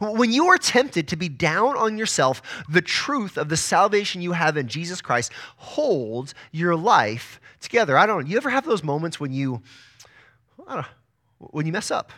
When 0.00 0.32
you 0.32 0.46
are 0.46 0.56
tempted 0.56 1.08
to 1.08 1.16
be 1.16 1.28
down 1.28 1.76
on 1.76 1.98
yourself, 1.98 2.40
the 2.68 2.80
truth 2.80 3.36
of 3.36 3.48
the 3.48 3.56
salvation 3.56 4.22
you 4.22 4.32
have 4.32 4.56
in 4.56 4.66
Jesus 4.66 5.00
Christ 5.02 5.30
holds 5.56 6.34
your 6.52 6.74
life 6.74 7.40
together. 7.60 7.98
I 7.98 8.06
don't 8.06 8.22
know. 8.22 8.28
You 8.28 8.36
ever 8.36 8.50
have 8.50 8.64
those 8.64 8.82
moments 8.82 9.20
when 9.20 9.32
you, 9.32 9.62
know, 10.66 10.84
when 11.38 11.66
you 11.66 11.72
mess 11.72 11.90
up? 11.90 12.12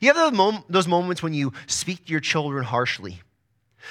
You 0.00 0.12
have 0.12 0.62
those 0.68 0.88
moments 0.88 1.22
when 1.22 1.34
you 1.34 1.52
speak 1.66 2.06
to 2.06 2.12
your 2.12 2.20
children 2.20 2.64
harshly. 2.64 3.20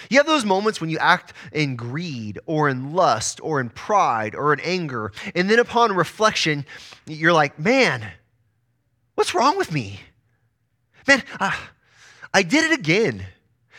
You 0.09 0.17
have 0.17 0.27
those 0.27 0.45
moments 0.45 0.79
when 0.79 0.89
you 0.89 0.97
act 0.99 1.33
in 1.51 1.75
greed 1.75 2.39
or 2.45 2.69
in 2.69 2.93
lust 2.93 3.39
or 3.41 3.59
in 3.59 3.69
pride 3.69 4.35
or 4.35 4.53
in 4.53 4.59
anger. 4.59 5.11
And 5.35 5.49
then 5.49 5.59
upon 5.59 5.95
reflection, 5.95 6.65
you're 7.05 7.33
like, 7.33 7.57
man, 7.59 8.05
what's 9.15 9.33
wrong 9.33 9.57
with 9.57 9.71
me? 9.71 9.99
Man, 11.07 11.23
uh, 11.39 11.55
I 12.33 12.43
did 12.43 12.71
it 12.71 12.79
again. 12.79 13.25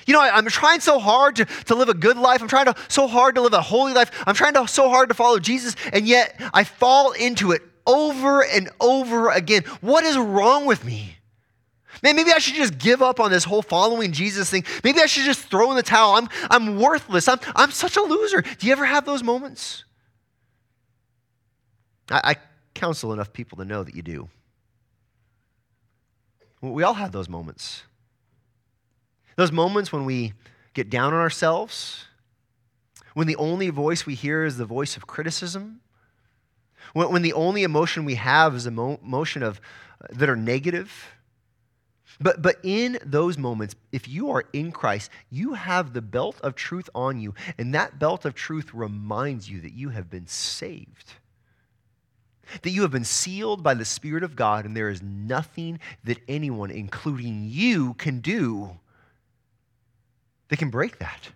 You 0.07 0.15
know, 0.15 0.21
I, 0.21 0.39
am 0.39 0.47
trying 0.47 0.81
so 0.81 0.99
hard 0.99 1.37
to, 1.37 1.45
to 1.45 1.75
live 1.75 1.91
a 1.91 1.95
good 1.95 2.17
life. 2.17 2.41
I'm 2.41 2.49
trying 2.49 2.65
to, 2.65 2.75
so 2.89 3.07
hard 3.07 3.35
to 3.35 3.43
live 3.43 3.53
a 3.53 3.61
holy 3.61 3.93
life. 3.93 4.11
I'm 4.27 4.35
trying 4.35 4.55
to, 4.55 4.67
so 4.67 4.89
hard 4.89 5.11
to 5.11 5.15
follow 5.15 5.39
Jesus, 5.39 5.77
and 5.93 6.07
yet 6.07 6.41
I 6.55 6.65
fall 6.65 7.13
into 7.13 7.53
it 7.53 7.61
over 7.87 8.43
and 8.43 8.71
over 8.81 9.29
again. 9.31 9.65
What 9.83 10.05
is 10.05 10.17
wrong 10.17 10.65
with 10.65 10.83
me? 10.83 11.18
Man, 12.03 12.17
maybe 12.17 12.33
I 12.33 12.39
should 12.39 12.55
just 12.55 12.79
give 12.79 13.03
up 13.03 13.21
on 13.21 13.31
this 13.31 13.45
whole 13.45 13.63
following 13.63 14.13
Jesus 14.13 14.51
thing. 14.51 14.65
Maybe 14.85 15.01
I 15.01 15.07
should 15.07 15.25
just 15.25 15.41
throw 15.41 15.71
in 15.71 15.77
the 15.77 15.83
towel. 15.83 16.15
I'm, 16.15 16.29
I'm 16.51 16.79
worthless. 16.79 17.29
I'm, 17.29 17.39
I'm 17.57 17.71
such 17.71 17.97
a 17.97 18.03
loser. 18.03 18.43
Do 18.43 18.67
you 18.67 18.73
ever 18.73 18.85
have 18.85 19.05
those 19.05 19.23
moments? 19.23 19.85
I, 22.11 22.21
I 22.25 22.37
counsel 22.75 23.13
enough 23.13 23.33
people 23.33 23.59
to 23.59 23.65
know 23.65 23.83
that 23.83 23.95
you 23.95 24.03
do. 24.03 24.29
We 26.61 26.83
all 26.83 26.95
have 26.95 27.13
those 27.13 27.29
moments. 27.29 27.83
Those 29.37 29.53
moments 29.53 29.93
when 29.93 30.05
we 30.05 30.33
get 30.75 30.91
down 30.91 31.15
on 31.15 31.21
ourselves, 31.21 32.07
when 33.15 33.27
the 33.27 33.37
only 33.37 33.71
voice 33.71 34.07
we 34.07 34.15
hear 34.15 34.45
is 34.45 34.57
the 34.57 34.65
voice 34.65 34.97
of 34.97 35.07
criticism, 35.07 35.81
when, 36.93 37.13
when 37.13 37.23
the 37.23 37.33
only 37.33 37.63
emotion 37.63 38.05
we 38.05 38.15
have 38.17 38.55
is 38.55 38.67
a 38.67 38.71
emotion 38.71 39.43
of, 39.43 39.61
uh, 40.03 40.07
that 40.13 40.29
are 40.29 40.37
negative 40.37 41.18
but, 42.21 42.43
but 42.43 42.57
in 42.63 42.99
those 43.05 43.39
moments, 43.39 43.77
if 43.93 44.09
you 44.09 44.31
are 44.31 44.45
in 44.53 44.73
Christ, 44.73 45.11
you 45.31 45.55
have 45.55 45.93
the 45.93 46.03
belt 46.03 46.41
of 46.43 46.55
truth 46.55 46.91
on 46.95 47.21
you, 47.21 47.35
and 47.57 47.75
that 47.75 47.99
belt 47.99 48.25
of 48.25 48.35
truth 48.35 48.75
reminds 48.75 49.49
you 49.49 49.61
that 49.61 49.73
you 49.73 49.91
have 49.91 50.11
been 50.11 50.27
saved. 50.27 51.15
That 52.63 52.71
you 52.71 52.83
have 52.83 52.91
been 52.91 53.05
sealed 53.05 53.63
by 53.63 53.75
the 53.75 53.85
Spirit 53.85 54.25
of 54.25 54.35
God, 54.35 54.65
and 54.65 54.77
there 54.77 54.89
is 54.89 55.03
nothing 55.03 55.79
that 56.05 56.19
anyone, 56.27 56.71
including 56.71 57.47
you, 57.49 57.95
can 57.95 58.21
do 58.21 58.71
that 60.49 60.59
can 60.59 60.71
break 60.71 60.99
that. 60.99 61.29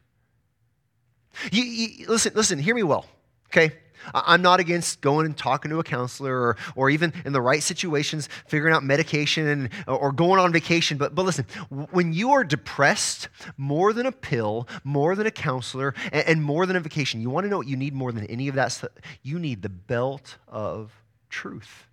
You, 1.50 1.62
you, 1.62 2.06
listen, 2.08 2.32
listen, 2.34 2.58
hear 2.58 2.74
me 2.74 2.82
well, 2.82 3.06
okay? 3.50 3.72
I'm 4.14 4.42
not 4.42 4.60
against 4.60 5.00
going 5.00 5.26
and 5.26 5.36
talking 5.36 5.70
to 5.70 5.78
a 5.78 5.84
counselor 5.84 6.34
or, 6.34 6.56
or 6.76 6.90
even 6.90 7.12
in 7.24 7.32
the 7.32 7.40
right 7.40 7.62
situations, 7.62 8.28
figuring 8.46 8.74
out 8.74 8.84
medication 8.84 9.46
and, 9.46 9.70
or 9.86 10.12
going 10.12 10.40
on 10.40 10.52
vacation. 10.52 10.98
But, 10.98 11.14
but 11.14 11.24
listen, 11.24 11.46
when 11.68 12.12
you 12.12 12.32
are 12.32 12.44
depressed, 12.44 13.28
more 13.56 13.92
than 13.92 14.06
a 14.06 14.12
pill, 14.12 14.68
more 14.84 15.14
than 15.14 15.26
a 15.26 15.30
counselor, 15.30 15.94
and, 16.12 16.26
and 16.26 16.42
more 16.42 16.66
than 16.66 16.76
a 16.76 16.80
vacation, 16.80 17.20
you 17.20 17.30
want 17.30 17.44
to 17.44 17.50
know 17.50 17.58
what 17.58 17.68
you 17.68 17.76
need 17.76 17.94
more 17.94 18.12
than 18.12 18.26
any 18.26 18.48
of 18.48 18.54
that 18.56 18.72
stuff? 18.72 18.90
You 19.22 19.38
need 19.38 19.62
the 19.62 19.68
belt 19.68 20.38
of 20.48 20.92
truth. 21.28 21.86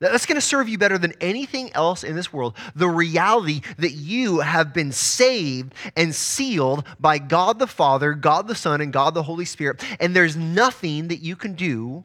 That's 0.00 0.24
going 0.24 0.36
to 0.36 0.40
serve 0.40 0.68
you 0.68 0.78
better 0.78 0.96
than 0.96 1.12
anything 1.20 1.70
else 1.74 2.04
in 2.04 2.16
this 2.16 2.32
world. 2.32 2.56
The 2.74 2.88
reality 2.88 3.60
that 3.76 3.92
you 3.92 4.40
have 4.40 4.72
been 4.72 4.92
saved 4.92 5.74
and 5.94 6.14
sealed 6.14 6.84
by 6.98 7.18
God 7.18 7.58
the 7.58 7.66
Father, 7.66 8.14
God 8.14 8.48
the 8.48 8.54
Son, 8.54 8.80
and 8.80 8.94
God 8.94 9.12
the 9.12 9.22
Holy 9.22 9.44
Spirit. 9.44 9.84
And 10.00 10.16
there's 10.16 10.36
nothing 10.36 11.08
that 11.08 11.18
you 11.18 11.36
can 11.36 11.52
do 11.52 12.04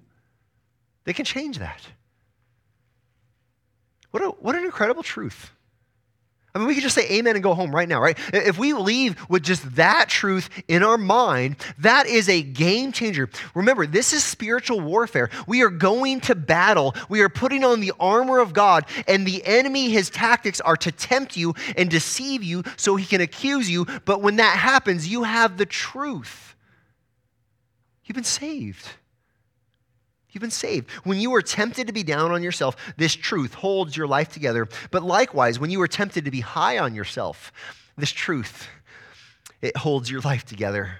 that 1.05 1.13
can 1.13 1.23
change 1.23 1.59
that. 1.59 1.81
What, 4.11 4.23
a, 4.23 4.29
what 4.29 4.55
an 4.55 4.65
incredible 4.65 5.03
truth. 5.03 5.51
I 6.55 6.59
mean, 6.59 6.67
we 6.69 6.73
could 6.73 6.83
just 6.83 6.95
say 6.95 7.09
amen 7.11 7.35
and 7.35 7.43
go 7.43 7.53
home 7.53 7.75
right 7.75 7.89
now, 7.89 7.99
right? 7.99 8.17
If 8.31 8.57
we 8.57 8.71
leave 8.71 9.17
with 9.29 9.43
just 9.43 9.75
that 9.75 10.07
truth 10.07 10.49
in 10.69 10.83
our 10.83 10.97
mind, 10.97 11.57
that 11.79 12.07
is 12.07 12.29
a 12.29 12.41
game 12.41 12.93
changer. 12.93 13.29
Remember, 13.53 13.85
this 13.85 14.13
is 14.13 14.23
spiritual 14.23 14.79
warfare. 14.79 15.29
We 15.47 15.63
are 15.63 15.69
going 15.69 16.21
to 16.21 16.33
battle. 16.33 16.95
We 17.09 17.19
are 17.19 17.27
putting 17.27 17.65
on 17.65 17.81
the 17.81 17.91
armor 17.99 18.39
of 18.39 18.53
God, 18.53 18.85
and 19.05 19.27
the 19.27 19.45
enemy, 19.45 19.89
his 19.89 20.09
tactics 20.09 20.61
are 20.61 20.77
to 20.77 20.93
tempt 20.93 21.35
you 21.35 21.53
and 21.75 21.89
deceive 21.89 22.41
you 22.41 22.63
so 22.77 22.95
he 22.95 23.05
can 23.05 23.19
accuse 23.19 23.69
you. 23.69 23.85
But 24.05 24.21
when 24.21 24.37
that 24.37 24.57
happens, 24.57 25.09
you 25.09 25.23
have 25.23 25.57
the 25.57 25.65
truth. 25.65 26.55
You've 28.05 28.15
been 28.15 28.23
saved. 28.23 28.87
You've 30.35 30.41
been 30.41 30.51
saved. 30.51 30.91
When 31.05 31.17
you 31.17 31.33
are 31.35 31.41
tempted 31.41 31.87
to 31.87 31.93
be 31.93 32.03
down 32.03 32.33
on 32.33 32.43
yourself, 32.43 32.75
this 32.97 33.15
truth 33.15 33.53
holds 33.53 33.95
your 33.95 34.05
life 34.05 34.33
together. 34.33 34.67
But 34.91 35.01
likewise, 35.01 35.59
when 35.59 35.69
you 35.69 35.81
are 35.81 35.87
tempted 35.87 36.25
to 36.25 36.31
be 36.31 36.41
high 36.41 36.77
on 36.77 36.93
yourself, 36.93 37.53
this 37.97 38.11
truth, 38.11 38.67
it 39.61 39.77
holds 39.77 40.11
your 40.11 40.19
life 40.19 40.45
together. 40.45 40.99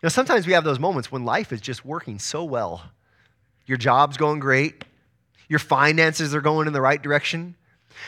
You 0.00 0.06
know, 0.06 0.10
sometimes 0.10 0.46
we 0.46 0.52
have 0.52 0.62
those 0.62 0.78
moments 0.78 1.10
when 1.10 1.24
life 1.24 1.52
is 1.52 1.60
just 1.60 1.84
working 1.84 2.20
so 2.20 2.44
well. 2.44 2.92
Your 3.66 3.78
job's 3.78 4.16
going 4.16 4.38
great, 4.38 4.84
your 5.48 5.58
finances 5.58 6.32
are 6.32 6.40
going 6.40 6.68
in 6.68 6.72
the 6.72 6.80
right 6.80 7.02
direction, 7.02 7.56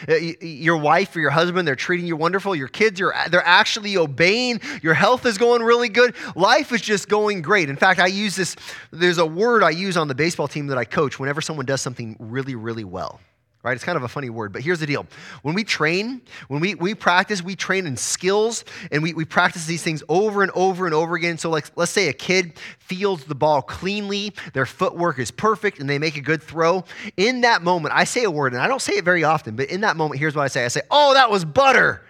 Uh, 0.08 0.14
your 0.40 0.76
wife 0.76 1.14
or 1.16 1.20
your 1.20 1.30
husband, 1.30 1.66
they're 1.66 1.76
treating 1.76 2.06
you 2.06 2.16
wonderful. 2.16 2.54
Your 2.54 2.68
kids, 2.68 3.00
are, 3.00 3.14
they're 3.30 3.46
actually 3.46 3.96
obeying. 3.96 4.60
Your 4.82 4.94
health 4.94 5.26
is 5.26 5.38
going 5.38 5.62
really 5.62 5.88
good. 5.88 6.14
Life 6.34 6.72
is 6.72 6.80
just 6.80 7.08
going 7.08 7.42
great. 7.42 7.68
In 7.68 7.76
fact, 7.76 8.00
I 8.00 8.06
use 8.06 8.36
this, 8.36 8.56
there's 8.90 9.18
a 9.18 9.26
word 9.26 9.62
I 9.62 9.70
use 9.70 9.96
on 9.96 10.08
the 10.08 10.14
baseball 10.14 10.48
team 10.48 10.68
that 10.68 10.78
I 10.78 10.84
coach 10.84 11.18
whenever 11.18 11.40
someone 11.40 11.66
does 11.66 11.80
something 11.80 12.16
really, 12.18 12.54
really 12.54 12.84
well 12.84 13.20
right? 13.62 13.74
It's 13.74 13.84
kind 13.84 13.96
of 13.96 14.04
a 14.04 14.08
funny 14.08 14.30
word, 14.30 14.52
but 14.52 14.62
here's 14.62 14.80
the 14.80 14.86
deal. 14.86 15.06
When 15.42 15.54
we 15.54 15.64
train, 15.64 16.22
when 16.46 16.60
we, 16.60 16.74
we 16.76 16.94
practice, 16.94 17.42
we 17.42 17.56
train 17.56 17.86
in 17.86 17.96
skills 17.96 18.64
and 18.92 19.02
we, 19.02 19.14
we 19.14 19.24
practice 19.24 19.66
these 19.66 19.82
things 19.82 20.02
over 20.08 20.42
and 20.42 20.52
over 20.54 20.86
and 20.86 20.94
over 20.94 21.16
again. 21.16 21.38
So, 21.38 21.50
like, 21.50 21.70
let's 21.76 21.90
say 21.90 22.08
a 22.08 22.12
kid 22.12 22.54
fields 22.78 23.24
the 23.24 23.34
ball 23.34 23.62
cleanly, 23.62 24.32
their 24.52 24.66
footwork 24.66 25.18
is 25.18 25.30
perfect, 25.30 25.80
and 25.80 25.90
they 25.90 25.98
make 25.98 26.16
a 26.16 26.20
good 26.20 26.42
throw. 26.42 26.84
In 27.16 27.40
that 27.40 27.62
moment, 27.62 27.94
I 27.94 28.04
say 28.04 28.24
a 28.24 28.30
word, 28.30 28.52
and 28.52 28.62
I 28.62 28.68
don't 28.68 28.82
say 28.82 28.94
it 28.94 29.04
very 29.04 29.24
often, 29.24 29.56
but 29.56 29.70
in 29.70 29.80
that 29.80 29.96
moment, 29.96 30.20
here's 30.20 30.36
what 30.36 30.42
I 30.42 30.48
say 30.48 30.64
I 30.64 30.68
say, 30.68 30.82
Oh, 30.90 31.14
that 31.14 31.30
was 31.30 31.44
butter. 31.44 32.04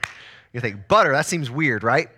You 0.53 0.61
think, 0.61 0.89
butter, 0.89 1.13
that 1.13 1.27
seems 1.27 1.51
weird, 1.51 1.83
right? 1.83 2.09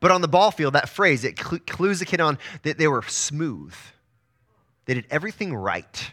But 0.00 0.10
on 0.10 0.22
the 0.22 0.28
ball 0.28 0.50
field, 0.50 0.74
that 0.74 0.88
phrase, 0.88 1.24
it 1.24 1.36
clues 1.36 1.98
the 1.98 2.06
kid 2.06 2.20
on 2.20 2.38
that 2.62 2.78
they 2.78 2.88
were 2.88 3.02
smooth. 3.02 3.74
They 4.86 4.94
did 4.94 5.06
everything 5.10 5.54
right. 5.54 6.12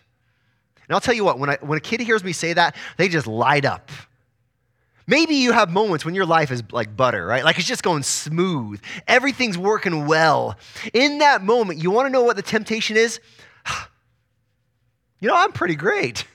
And 0.87 0.95
I'll 0.95 1.01
tell 1.01 1.13
you 1.13 1.25
what, 1.25 1.37
when, 1.39 1.49
I, 1.49 1.57
when 1.61 1.77
a 1.77 1.81
kid 1.81 1.99
hears 1.99 2.23
me 2.23 2.31
say 2.31 2.53
that, 2.53 2.75
they 2.97 3.09
just 3.09 3.27
light 3.27 3.65
up. 3.65 3.91
Maybe 5.05 5.35
you 5.35 5.53
have 5.53 5.69
moments 5.69 6.03
when 6.03 6.15
your 6.15 6.25
life 6.25 6.51
is 6.51 6.63
like 6.71 6.95
butter, 6.95 7.25
right? 7.25 7.43
Like 7.43 7.57
it's 7.57 7.67
just 7.67 7.83
going 7.83 8.03
smooth. 8.03 8.81
Everything's 9.07 9.57
working 9.57 10.05
well. 10.05 10.57
In 10.93 11.19
that 11.19 11.43
moment, 11.43 11.81
you 11.81 11.91
want 11.91 12.07
to 12.07 12.09
know 12.09 12.23
what 12.23 12.35
the 12.35 12.41
temptation 12.41 12.97
is? 12.97 13.19
You 15.19 15.27
know, 15.27 15.35
I'm 15.35 15.51
pretty 15.51 15.73
great. 15.73 16.25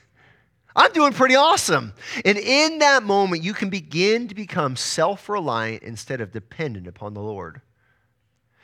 I'm 0.75 0.93
doing 0.93 1.12
pretty 1.12 1.37
awesome. 1.37 1.93
And 2.25 2.37
in 2.37 2.81
that 2.81 3.05
moment, 3.05 3.45
you 3.45 3.55
can 3.55 3.71
begin 3.71 4.27
to 4.27 4.35
become 4.35 4.75
self 4.75 5.29
reliant 5.29 5.85
instead 5.85 6.21
of 6.21 6.33
dependent 6.33 6.88
upon 6.88 7.15
the 7.15 7.21
Lord. 7.21 7.61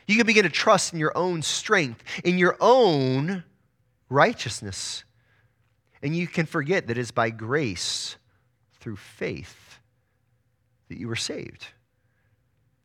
You 0.07 0.17
can 0.17 0.27
begin 0.27 0.43
to 0.43 0.49
trust 0.49 0.91
in 0.91 0.99
your 0.99 1.17
own 1.17 1.41
strength, 1.41 2.03
in 2.25 2.37
your 2.37 2.57
own 2.59 3.45
righteousness. 4.09 5.05
And 6.01 6.15
you 6.15 6.27
can 6.27 6.45
forget 6.45 6.87
that 6.87 6.97
it's 6.97 7.11
by 7.11 7.29
grace 7.29 8.15
through 8.79 8.97
faith 8.97 9.79
that 10.87 10.97
you 10.97 11.07
were 11.07 11.15
saved. 11.15 11.67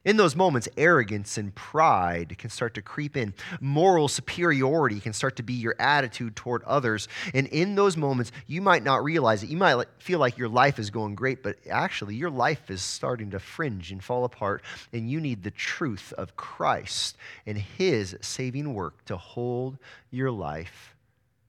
In 0.05 0.19
those 0.19 0.37
moments, 0.37 0.69
arrogance 0.77 1.39
and 1.39 1.55
pride 1.55 2.37
can 2.37 2.51
start 2.51 2.75
to 2.75 2.83
creep 2.83 3.17
in. 3.17 3.33
Moral 3.59 4.07
superiority 4.07 5.01
can 5.01 5.15
start 5.15 5.37
to 5.37 5.43
be 5.43 5.55
your 5.55 5.75
attitude 5.79 6.37
toward 6.37 6.63
others. 6.65 7.09
And 7.33 7.47
in 7.47 7.75
those 7.75 7.97
moments, 7.97 8.31
you 8.47 8.61
might 8.61 8.83
not 8.83 9.03
realize 9.03 9.43
it. 9.43 9.49
You 9.49 9.57
might 9.57 9.87
feel 9.99 10.19
like 10.19 10.37
your 10.37 10.51
life 10.51 10.79
is 10.79 10.91
going 10.91 11.15
great, 11.15 11.43
but 11.43 11.57
actually, 11.71 12.17
your 12.17 12.29
life 12.29 12.71
is 12.71 12.83
starting 12.83 13.31
to 13.31 13.39
fringe 13.39 13.93
and 13.93 14.05
fall 14.05 14.25
apart. 14.25 14.63
And 14.93 15.11
you 15.11 15.21
need 15.21 15.43
the 15.43 15.51
truth 15.51 16.13
of 16.19 16.37
Christ 16.37 17.17
and 17.47 17.57
His 17.57 18.15
saving 18.21 18.75
work 18.75 19.07
to 19.07 19.17
hold 19.17 19.79
your 20.11 20.31
life 20.31 20.95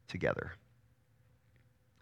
together. 0.07 0.53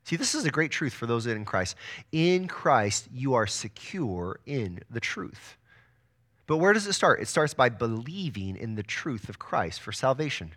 See, 0.04 0.16
this 0.18 0.36
is 0.36 0.46
a 0.46 0.52
great 0.52 0.72
truth 0.72 0.94
for 0.94 1.06
those 1.06 1.26
in 1.26 1.46
Christ. 1.46 1.76
In 2.12 2.48
Christ, 2.48 3.08
you 3.12 3.36
are 3.36 3.48
secure 3.48 4.40
in 4.46 4.82
the 4.90 5.00
truth. 5.00 5.58
But 6.46 6.58
where 6.58 6.74
does 6.74 6.88
it 6.88 6.94
start? 6.94 7.22
It 7.22 7.30
starts 7.30 7.54
by 7.54 7.70
believing 7.70 8.58
in 8.58 8.76
the 8.76 8.84
truth 8.84 9.30
of 9.30 9.40
Christ 9.40 9.80
for 9.80 9.94
salvation. 9.94 10.52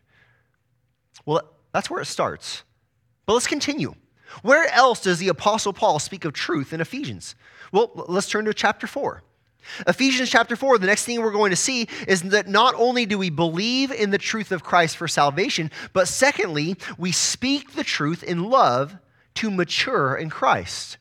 Well, 1.24 1.42
that's 1.72 1.88
where 1.88 2.00
it 2.00 2.06
starts. 2.06 2.64
But 3.24 3.34
let's 3.34 3.46
continue. 3.46 3.94
Where 4.42 4.68
else 4.72 5.02
does 5.02 5.18
the 5.18 5.28
Apostle 5.28 5.72
Paul 5.72 6.00
speak 6.00 6.24
of 6.24 6.32
truth 6.32 6.72
in 6.72 6.80
Ephesians? 6.80 7.36
Well, 7.70 7.92
let's 8.08 8.28
turn 8.28 8.46
to 8.46 8.54
chapter 8.54 8.88
4. 8.88 9.22
Ephesians 9.86 10.30
chapter 10.30 10.56
4, 10.56 10.78
the 10.78 10.86
next 10.86 11.04
thing 11.04 11.20
we're 11.20 11.32
going 11.32 11.50
to 11.50 11.56
see 11.56 11.88
is 12.06 12.22
that 12.22 12.48
not 12.48 12.74
only 12.76 13.06
do 13.06 13.18
we 13.18 13.30
believe 13.30 13.90
in 13.90 14.10
the 14.10 14.18
truth 14.18 14.52
of 14.52 14.62
Christ 14.62 14.96
for 14.96 15.08
salvation, 15.08 15.70
but 15.92 16.08
secondly, 16.08 16.76
we 16.98 17.12
speak 17.12 17.72
the 17.72 17.84
truth 17.84 18.22
in 18.22 18.44
love 18.44 18.96
to 19.36 19.50
mature 19.50 20.16
in 20.16 20.30
Christ. 20.30 20.98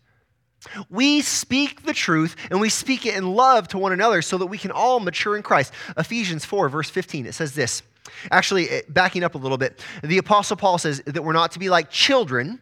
We 0.89 1.21
speak 1.21 1.85
the 1.85 1.93
truth 1.93 2.35
and 2.49 2.59
we 2.59 2.69
speak 2.69 3.05
it 3.05 3.15
in 3.15 3.33
love 3.33 3.67
to 3.69 3.77
one 3.77 3.91
another 3.91 4.21
so 4.21 4.37
that 4.37 4.47
we 4.47 4.57
can 4.57 4.71
all 4.71 4.99
mature 4.99 5.35
in 5.35 5.43
Christ. 5.43 5.73
Ephesians 5.97 6.45
4, 6.45 6.69
verse 6.69 6.89
15, 6.89 7.27
it 7.27 7.33
says 7.33 7.53
this. 7.53 7.83
Actually, 8.31 8.69
eh, 8.69 8.81
backing 8.89 9.23
up 9.23 9.35
a 9.35 9.37
little 9.37 9.57
bit, 9.57 9.83
the 10.03 10.17
Apostle 10.17 10.57
Paul 10.57 10.77
says 10.77 11.01
that 11.05 11.23
we're 11.23 11.33
not 11.33 11.51
to 11.53 11.59
be 11.59 11.69
like 11.69 11.89
children 11.89 12.61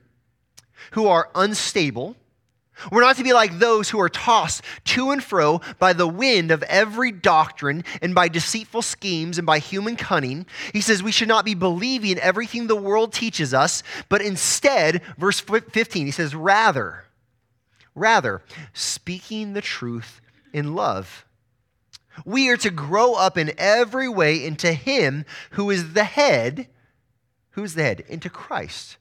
who 0.92 1.08
are 1.08 1.30
unstable 1.36 2.16
we're 2.92 3.02
not 3.02 3.18
to 3.18 3.24
be 3.24 3.34
like 3.34 3.60
those 3.60 3.90
who 3.90 4.00
are 4.00 4.10
tossed 4.10 4.64
to 4.86 5.12
and 5.12 5.24
fro 5.24 5.62
by 5.80 5.94
the 5.94 6.08
wind 6.08 6.52
of 6.52 6.64
every 6.64 7.12
doctrine 7.12 7.84
and 8.02 8.16
by 8.16 8.28
deceitful 8.28 8.82
schemes 8.82 9.38
and 9.38 9.46
by 9.46 9.60
human 9.60 9.96
cunning. 9.96 10.46
He 10.74 10.82
says 10.82 11.04
we 11.04 11.12
should 11.12 11.28
not 11.28 11.46
be 11.46 11.54
believing 11.54 12.18
everything 12.18 12.68
the 12.68 12.76
world 12.76 13.14
teaches 13.14 13.54
us, 13.54 13.84
but 14.10 14.22
instead, 14.22 15.02
verse 15.18 15.40
15, 15.40 16.06
he 16.06 16.12
says, 16.12 16.36
rather, 16.36 17.06
rather, 17.96 18.42
speaking 18.74 19.54
the 19.54 19.62
truth 19.62 20.20
in 20.52 20.76
love. 20.76 21.26
We 22.26 22.50
are 22.50 22.58
to 22.58 22.70
grow 22.70 23.14
up 23.14 23.38
in 23.38 23.54
every 23.58 24.10
way 24.10 24.44
into 24.44 24.74
Him 24.74 25.26
who 25.52 25.72
is 25.72 25.94
the 25.94 26.04
head. 26.04 26.68
Who's 27.52 27.74
the 27.74 27.84
head? 27.84 28.04
Into 28.08 28.30
Christ 28.30 28.98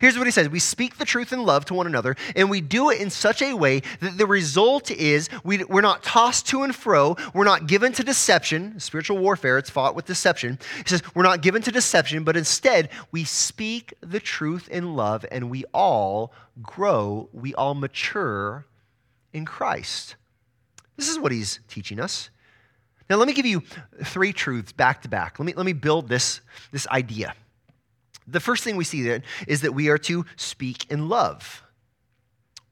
Here's 0.00 0.18
what 0.18 0.26
he 0.26 0.30
says 0.30 0.48
We 0.48 0.58
speak 0.58 0.98
the 0.98 1.04
truth 1.04 1.32
in 1.32 1.42
love 1.44 1.64
to 1.66 1.74
one 1.74 1.86
another, 1.86 2.16
and 2.36 2.50
we 2.50 2.60
do 2.60 2.90
it 2.90 3.00
in 3.00 3.08
such 3.10 3.40
a 3.40 3.54
way 3.54 3.80
that 4.00 4.18
the 4.18 4.26
result 4.26 4.90
is 4.90 5.28
we, 5.42 5.64
we're 5.64 5.80
not 5.80 6.02
tossed 6.02 6.46
to 6.48 6.62
and 6.62 6.74
fro. 6.74 7.16
We're 7.32 7.44
not 7.44 7.66
given 7.66 7.92
to 7.92 8.04
deception. 8.04 8.78
Spiritual 8.78 9.18
warfare, 9.18 9.56
it's 9.56 9.70
fought 9.70 9.94
with 9.94 10.04
deception. 10.04 10.58
He 10.76 10.88
says, 10.88 11.02
We're 11.14 11.22
not 11.22 11.40
given 11.40 11.62
to 11.62 11.72
deception, 11.72 12.24
but 12.24 12.36
instead 12.36 12.90
we 13.10 13.24
speak 13.24 13.94
the 14.00 14.20
truth 14.20 14.68
in 14.68 14.96
love, 14.96 15.24
and 15.30 15.50
we 15.50 15.64
all 15.72 16.32
grow, 16.62 17.28
we 17.32 17.54
all 17.54 17.74
mature 17.74 18.66
in 19.32 19.46
Christ. 19.46 20.16
This 20.96 21.08
is 21.08 21.18
what 21.18 21.32
he's 21.32 21.60
teaching 21.68 21.98
us. 21.98 22.28
Now, 23.08 23.16
let 23.16 23.26
me 23.26 23.32
give 23.32 23.46
you 23.46 23.62
three 24.04 24.32
truths 24.32 24.70
back 24.70 25.02
to 25.02 25.08
back. 25.08 25.38
Let 25.38 25.46
me, 25.46 25.54
let 25.54 25.66
me 25.66 25.72
build 25.72 26.08
this, 26.08 26.42
this 26.70 26.86
idea. 26.88 27.34
The 28.26 28.40
first 28.40 28.64
thing 28.64 28.76
we 28.76 28.84
see 28.84 29.02
there 29.02 29.22
is 29.46 29.62
that 29.62 29.72
we 29.72 29.88
are 29.88 29.98
to 29.98 30.24
speak 30.36 30.90
in 30.90 31.08
love. 31.08 31.62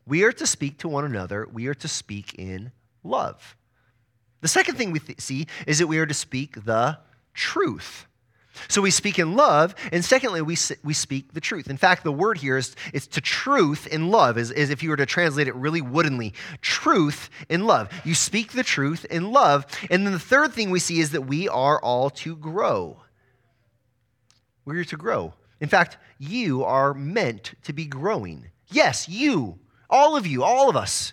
We 0.07 0.23
are 0.25 0.33
to 0.33 0.47
speak 0.47 0.79
to 0.79 0.89
one 0.89 1.05
another, 1.05 1.47
we 1.53 1.67
are 1.67 1.75
to 1.75 1.89
speak 1.89 2.35
in 2.35 2.73
love. 3.05 3.57
The 4.41 4.49
second 4.49 4.77
thing 4.77 4.93
we 4.93 5.01
th- 5.01 5.21
see 5.21 5.47
is 5.67 5.79
that 5.81 5.87
we 5.87 5.99
are 5.99 6.07
to 6.07 6.15
speak 6.15 6.65
the 6.65 6.99
truth. 7.35 8.07
So 8.67 8.83
we 8.83 8.91
speak 8.91 9.19
in 9.19 9.37
love, 9.37 9.75
and 9.93 10.05
secondly, 10.05 10.43
we, 10.43 10.57
we 10.83 10.95
speak 10.95 11.33
the 11.33 11.41
truth. 11.41 11.71
In 11.71 11.77
fact, 11.77 12.03
the 12.03 12.11
word 12.11 12.39
here 12.39 12.57
is 12.57 12.75
it's 12.93 13.07
to 13.09 13.21
truth 13.21 13.87
in 13.87 14.11
love, 14.11 14.37
as, 14.37 14.51
as 14.51 14.71
if 14.71 14.83
you 14.83 14.91
were 14.91 14.97
to 14.97 15.07
translate 15.07 15.47
it 15.47 15.55
really 15.55 15.81
woodenly. 15.81 16.35
Truth 16.61 17.31
in 17.49 17.67
love. 17.67 17.89
You 18.05 18.15
speak 18.15 18.53
the 18.53 18.65
truth 18.65 19.05
in 19.05 19.31
love. 19.31 19.65
And 19.91 20.05
then 20.05 20.13
the 20.13 20.19
third 20.19 20.53
thing 20.53 20.71
we 20.71 20.81
see 20.81 20.99
is 20.99 21.13
that 21.13 21.23
we 21.23 21.49
are 21.49 21.81
all 21.81 22.11
to 22.11 22.35
grow. 22.35 22.99
We're 24.65 24.85
to 24.85 24.97
grow. 24.97 25.35
In 25.61 25.69
fact, 25.69 25.97
you 26.19 26.65
are 26.65 26.95
meant 26.95 27.55
to 27.65 27.73
be 27.73 27.87
growing. 27.87 28.51
Yes, 28.71 29.09
you, 29.09 29.59
all 29.89 30.17
of 30.17 30.27
you, 30.27 30.43
all 30.43 30.69
of 30.69 30.77
us. 30.77 31.13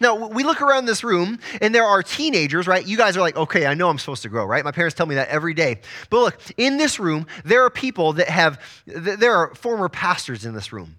Now, 0.00 0.28
we 0.28 0.42
look 0.42 0.60
around 0.60 0.86
this 0.86 1.04
room 1.04 1.38
and 1.60 1.74
there 1.74 1.84
are 1.84 2.02
teenagers, 2.02 2.66
right? 2.66 2.84
You 2.84 2.96
guys 2.96 3.16
are 3.16 3.20
like, 3.20 3.36
okay, 3.36 3.66
I 3.66 3.74
know 3.74 3.88
I'm 3.88 3.98
supposed 3.98 4.22
to 4.22 4.28
grow, 4.28 4.44
right? 4.44 4.64
My 4.64 4.72
parents 4.72 4.96
tell 4.96 5.06
me 5.06 5.14
that 5.14 5.28
every 5.28 5.54
day. 5.54 5.80
But 6.10 6.18
look, 6.18 6.40
in 6.56 6.78
this 6.78 6.98
room, 6.98 7.26
there 7.44 7.64
are 7.64 7.70
people 7.70 8.14
that 8.14 8.28
have, 8.28 8.60
there 8.86 9.34
are 9.34 9.54
former 9.54 9.88
pastors 9.88 10.44
in 10.44 10.54
this 10.54 10.72
room. 10.72 10.96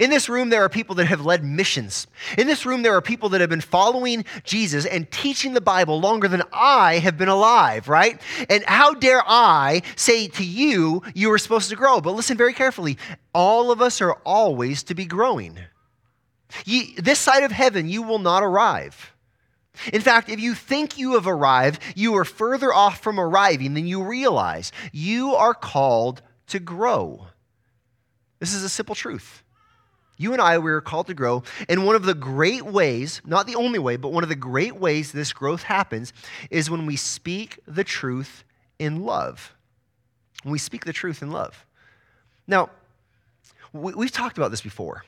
In 0.00 0.10
this 0.10 0.28
room, 0.28 0.50
there 0.50 0.64
are 0.64 0.68
people 0.68 0.96
that 0.96 1.06
have 1.06 1.24
led 1.24 1.44
missions. 1.44 2.06
In 2.36 2.46
this 2.46 2.66
room, 2.66 2.82
there 2.82 2.94
are 2.96 3.00
people 3.00 3.28
that 3.30 3.40
have 3.40 3.50
been 3.50 3.60
following 3.60 4.24
Jesus 4.44 4.84
and 4.84 5.10
teaching 5.10 5.52
the 5.54 5.60
Bible 5.60 6.00
longer 6.00 6.28
than 6.28 6.42
I 6.52 6.98
have 6.98 7.16
been 7.16 7.28
alive, 7.28 7.88
right? 7.88 8.20
And 8.50 8.64
how 8.64 8.94
dare 8.94 9.22
I 9.26 9.82
say 9.94 10.28
to 10.28 10.44
you, 10.44 11.02
you 11.14 11.32
are 11.32 11.38
supposed 11.38 11.70
to 11.70 11.76
grow? 11.76 12.00
But 12.00 12.14
listen 12.14 12.36
very 12.36 12.52
carefully. 12.52 12.98
All 13.32 13.70
of 13.70 13.80
us 13.80 14.00
are 14.00 14.14
always 14.24 14.82
to 14.84 14.94
be 14.94 15.06
growing. 15.06 15.58
This 16.64 17.18
side 17.18 17.44
of 17.44 17.52
heaven, 17.52 17.88
you 17.88 18.02
will 18.02 18.18
not 18.18 18.42
arrive. 18.42 19.12
In 19.92 20.00
fact, 20.00 20.28
if 20.28 20.40
you 20.40 20.54
think 20.54 20.96
you 20.96 21.14
have 21.14 21.26
arrived, 21.26 21.80
you 21.94 22.16
are 22.16 22.24
further 22.24 22.72
off 22.72 23.02
from 23.02 23.20
arriving 23.20 23.74
than 23.74 23.86
you 23.86 24.02
realize. 24.02 24.72
You 24.90 25.34
are 25.34 25.54
called 25.54 26.22
to 26.48 26.58
grow. 26.58 27.26
This 28.40 28.54
is 28.54 28.62
a 28.62 28.68
simple 28.68 28.94
truth. 28.94 29.42
You 30.16 30.32
and 30.32 30.40
I, 30.40 30.58
we 30.58 30.70
are 30.70 30.80
called 30.80 31.08
to 31.08 31.14
grow. 31.14 31.42
And 31.68 31.84
one 31.84 31.94
of 31.94 32.04
the 32.04 32.14
great 32.14 32.64
ways, 32.64 33.20
not 33.24 33.46
the 33.46 33.56
only 33.56 33.78
way, 33.78 33.96
but 33.96 34.12
one 34.12 34.22
of 34.22 34.28
the 34.28 34.36
great 34.36 34.76
ways 34.76 35.12
this 35.12 35.32
growth 35.32 35.62
happens 35.62 36.12
is 36.50 36.70
when 36.70 36.86
we 36.86 36.96
speak 36.96 37.60
the 37.66 37.84
truth 37.84 38.44
in 38.78 39.04
love. 39.04 39.54
When 40.42 40.52
we 40.52 40.58
speak 40.58 40.84
the 40.84 40.92
truth 40.92 41.22
in 41.22 41.30
love. 41.30 41.66
Now, 42.46 42.70
we, 43.72 44.06
have 44.06 44.12
talked 44.12 44.38
about 44.38 44.50
this 44.50 44.62
before. 44.62 45.04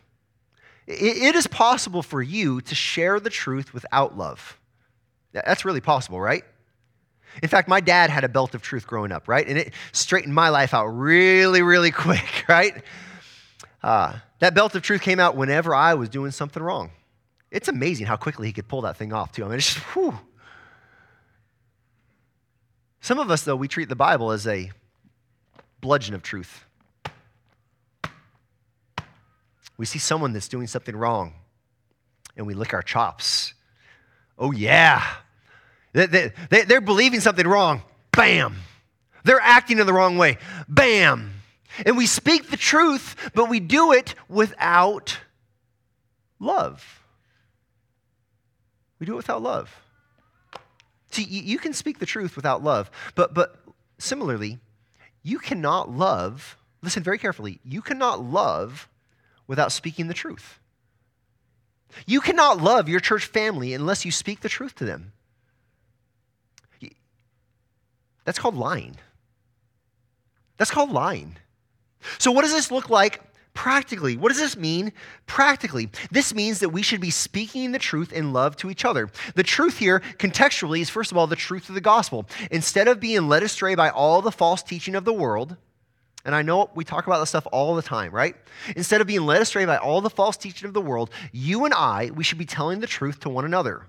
It 0.86 1.34
is 1.34 1.46
possible 1.46 2.02
for 2.02 2.22
you 2.22 2.60
to 2.62 2.74
share 2.74 3.20
the 3.20 3.30
truth 3.30 3.74
without 3.74 4.16
love. 4.16 4.58
That's 5.32 5.64
really 5.64 5.82
possible, 5.82 6.20
right? 6.20 6.44
In 7.42 7.48
fact, 7.48 7.68
my 7.68 7.80
dad 7.80 8.10
had 8.10 8.24
a 8.24 8.28
belt 8.28 8.54
of 8.54 8.62
truth 8.62 8.86
growing 8.86 9.12
up, 9.12 9.28
right? 9.28 9.46
And 9.46 9.58
it 9.58 9.74
straightened 9.92 10.34
my 10.34 10.48
life 10.48 10.72
out 10.74 10.86
really, 10.86 11.62
really 11.62 11.90
quick, 11.92 12.44
right? 12.48 12.82
Uh, 13.82 14.18
that 14.40 14.54
belt 14.54 14.74
of 14.74 14.82
truth 14.82 15.02
came 15.02 15.20
out 15.20 15.36
whenever 15.36 15.74
I 15.74 15.94
was 15.94 16.08
doing 16.08 16.30
something 16.30 16.62
wrong. 16.62 16.90
It's 17.50 17.68
amazing 17.68 18.06
how 18.06 18.16
quickly 18.16 18.48
he 18.48 18.52
could 18.52 18.68
pull 18.68 18.82
that 18.82 18.96
thing 18.96 19.12
off, 19.12 19.32
too. 19.32 19.44
I 19.44 19.48
mean, 19.48 19.58
it's 19.58 19.74
just, 19.74 19.86
whew. 19.94 20.18
Some 23.00 23.18
of 23.18 23.30
us, 23.30 23.42
though, 23.42 23.56
we 23.56 23.68
treat 23.68 23.88
the 23.88 23.96
Bible 23.96 24.32
as 24.32 24.46
a 24.46 24.70
bludgeon 25.80 26.14
of 26.14 26.22
truth. 26.22 26.64
We 29.76 29.86
see 29.86 30.00
someone 30.00 30.32
that's 30.32 30.48
doing 30.48 30.66
something 30.66 30.96
wrong 30.96 31.34
and 32.36 32.46
we 32.46 32.54
lick 32.54 32.74
our 32.74 32.82
chops. 32.82 33.54
Oh, 34.36 34.50
yeah. 34.50 35.04
They, 35.92 36.32
they're 36.50 36.80
believing 36.80 37.20
something 37.20 37.46
wrong. 37.46 37.82
Bam. 38.12 38.56
They're 39.24 39.40
acting 39.40 39.78
in 39.78 39.86
the 39.86 39.92
wrong 39.92 40.18
way. 40.18 40.38
Bam. 40.68 41.32
And 41.86 41.96
we 41.96 42.06
speak 42.06 42.50
the 42.50 42.56
truth, 42.56 43.30
but 43.34 43.48
we 43.48 43.60
do 43.60 43.92
it 43.92 44.14
without 44.28 45.18
love. 46.38 47.02
We 48.98 49.06
do 49.06 49.14
it 49.14 49.16
without 49.16 49.42
love. 49.42 49.74
See, 51.10 51.24
you 51.24 51.58
can 51.58 51.72
speak 51.72 51.98
the 51.98 52.06
truth 52.06 52.36
without 52.36 52.62
love, 52.62 52.90
but, 53.14 53.32
but 53.32 53.56
similarly, 53.98 54.58
you 55.22 55.38
cannot 55.38 55.90
love, 55.90 56.56
listen 56.82 57.02
very 57.02 57.18
carefully, 57.18 57.60
you 57.64 57.80
cannot 57.80 58.22
love 58.22 58.88
without 59.46 59.72
speaking 59.72 60.08
the 60.08 60.14
truth. 60.14 60.60
You 62.06 62.20
cannot 62.20 62.60
love 62.60 62.88
your 62.88 63.00
church 63.00 63.24
family 63.24 63.72
unless 63.72 64.04
you 64.04 64.12
speak 64.12 64.40
the 64.40 64.48
truth 64.48 64.74
to 64.76 64.84
them. 64.84 65.12
That's 68.28 68.38
called 68.38 68.56
lying. 68.56 68.94
That's 70.58 70.70
called 70.70 70.92
lying. 70.92 71.38
So, 72.18 72.30
what 72.30 72.42
does 72.42 72.52
this 72.52 72.70
look 72.70 72.90
like 72.90 73.20
practically? 73.54 74.16
What 74.16 74.28
does 74.28 74.38
this 74.38 74.56
mean 74.56 74.92
practically? 75.26 75.90
This 76.12 76.32
means 76.32 76.60
that 76.60 76.68
we 76.68 76.82
should 76.82 77.00
be 77.00 77.10
speaking 77.10 77.72
the 77.72 77.78
truth 77.78 78.12
in 78.12 78.32
love 78.32 78.56
to 78.58 78.70
each 78.70 78.84
other. 78.84 79.10
The 79.34 79.42
truth 79.42 79.78
here, 79.78 80.00
contextually, 80.18 80.80
is 80.80 80.90
first 80.90 81.10
of 81.10 81.18
all 81.18 81.26
the 81.26 81.34
truth 81.34 81.68
of 81.68 81.74
the 81.74 81.80
gospel. 81.80 82.28
Instead 82.50 82.86
of 82.86 83.00
being 83.00 83.28
led 83.28 83.42
astray 83.42 83.74
by 83.74 83.90
all 83.90 84.22
the 84.22 84.30
false 84.30 84.62
teaching 84.62 84.94
of 84.94 85.04
the 85.04 85.12
world, 85.12 85.56
and 86.24 86.34
I 86.34 86.42
know 86.42 86.70
we 86.74 86.84
talk 86.84 87.06
about 87.06 87.20
this 87.20 87.30
stuff 87.30 87.46
all 87.50 87.74
the 87.74 87.82
time, 87.82 88.12
right? 88.12 88.36
Instead 88.76 89.00
of 89.00 89.06
being 89.06 89.26
led 89.26 89.42
astray 89.42 89.64
by 89.64 89.76
all 89.76 90.00
the 90.00 90.10
false 90.10 90.36
teaching 90.36 90.68
of 90.68 90.74
the 90.74 90.80
world, 90.80 91.10
you 91.32 91.64
and 91.64 91.74
I, 91.74 92.10
we 92.14 92.22
should 92.22 92.38
be 92.38 92.46
telling 92.46 92.80
the 92.80 92.86
truth 92.86 93.20
to 93.20 93.28
one 93.28 93.44
another. 93.44 93.86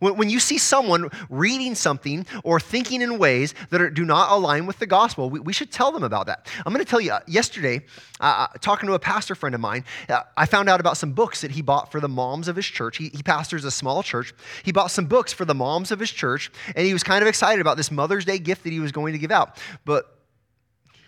When, 0.00 0.16
when 0.16 0.30
you 0.30 0.40
see 0.40 0.58
someone 0.58 1.10
reading 1.30 1.74
something 1.74 2.26
or 2.44 2.60
thinking 2.60 3.02
in 3.02 3.18
ways 3.18 3.54
that 3.70 3.80
are, 3.80 3.90
do 3.90 4.04
not 4.04 4.30
align 4.30 4.66
with 4.66 4.78
the 4.78 4.86
gospel, 4.86 5.30
we, 5.30 5.40
we, 5.40 5.52
should 5.52 5.70
tell 5.70 5.92
them 5.92 6.02
about 6.02 6.26
that. 6.26 6.46
I'm 6.64 6.72
going 6.72 6.84
to 6.84 6.90
tell 6.90 7.00
you, 7.00 7.12
uh, 7.12 7.20
yesterday, 7.26 7.84
uh, 8.20 8.48
uh, 8.52 8.58
talking 8.60 8.86
to 8.88 8.94
a 8.94 8.98
pastor 8.98 9.34
friend 9.34 9.54
of 9.54 9.60
mine, 9.60 9.84
uh, 10.08 10.22
I 10.36 10.46
found 10.46 10.68
out 10.68 10.80
about 10.80 10.96
some 10.96 11.12
books 11.12 11.42
that 11.42 11.50
he 11.50 11.62
bought 11.62 11.92
for 11.92 12.00
the 12.00 12.08
moms 12.08 12.48
of 12.48 12.56
his 12.56 12.66
church. 12.66 12.96
He, 12.96 13.08
he 13.08 13.22
pastors 13.22 13.64
a 13.64 13.70
small 13.70 14.02
church. 14.02 14.34
He 14.62 14.72
bought 14.72 14.90
some 14.90 15.06
books 15.06 15.32
for 15.32 15.44
the 15.44 15.54
moms 15.54 15.90
of 15.90 16.00
his 16.00 16.10
church, 16.10 16.50
and 16.74 16.86
he 16.86 16.92
was 16.92 17.02
kind 17.02 17.22
of 17.22 17.28
excited 17.28 17.60
about 17.60 17.76
this 17.76 17.90
Mother's 17.90 18.24
Day 18.24 18.38
gift 18.38 18.64
that 18.64 18.72
he 18.72 18.80
was 18.80 18.92
going 18.92 19.12
to 19.12 19.18
give 19.18 19.30
out. 19.30 19.58
But 19.84 20.18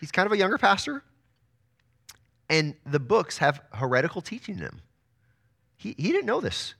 he's 0.00 0.12
kind 0.12 0.26
of 0.26 0.32
a 0.32 0.36
younger 0.36 0.58
pastor, 0.58 1.02
and 2.48 2.74
the 2.84 3.00
books 3.00 3.38
have 3.38 3.60
heretical 3.72 4.20
teaching 4.20 4.56
in 4.56 4.64
them. 4.64 4.80
He, 5.76 5.94
he 5.96 6.12
didn't 6.12 6.26
know 6.26 6.40
this. 6.40 6.74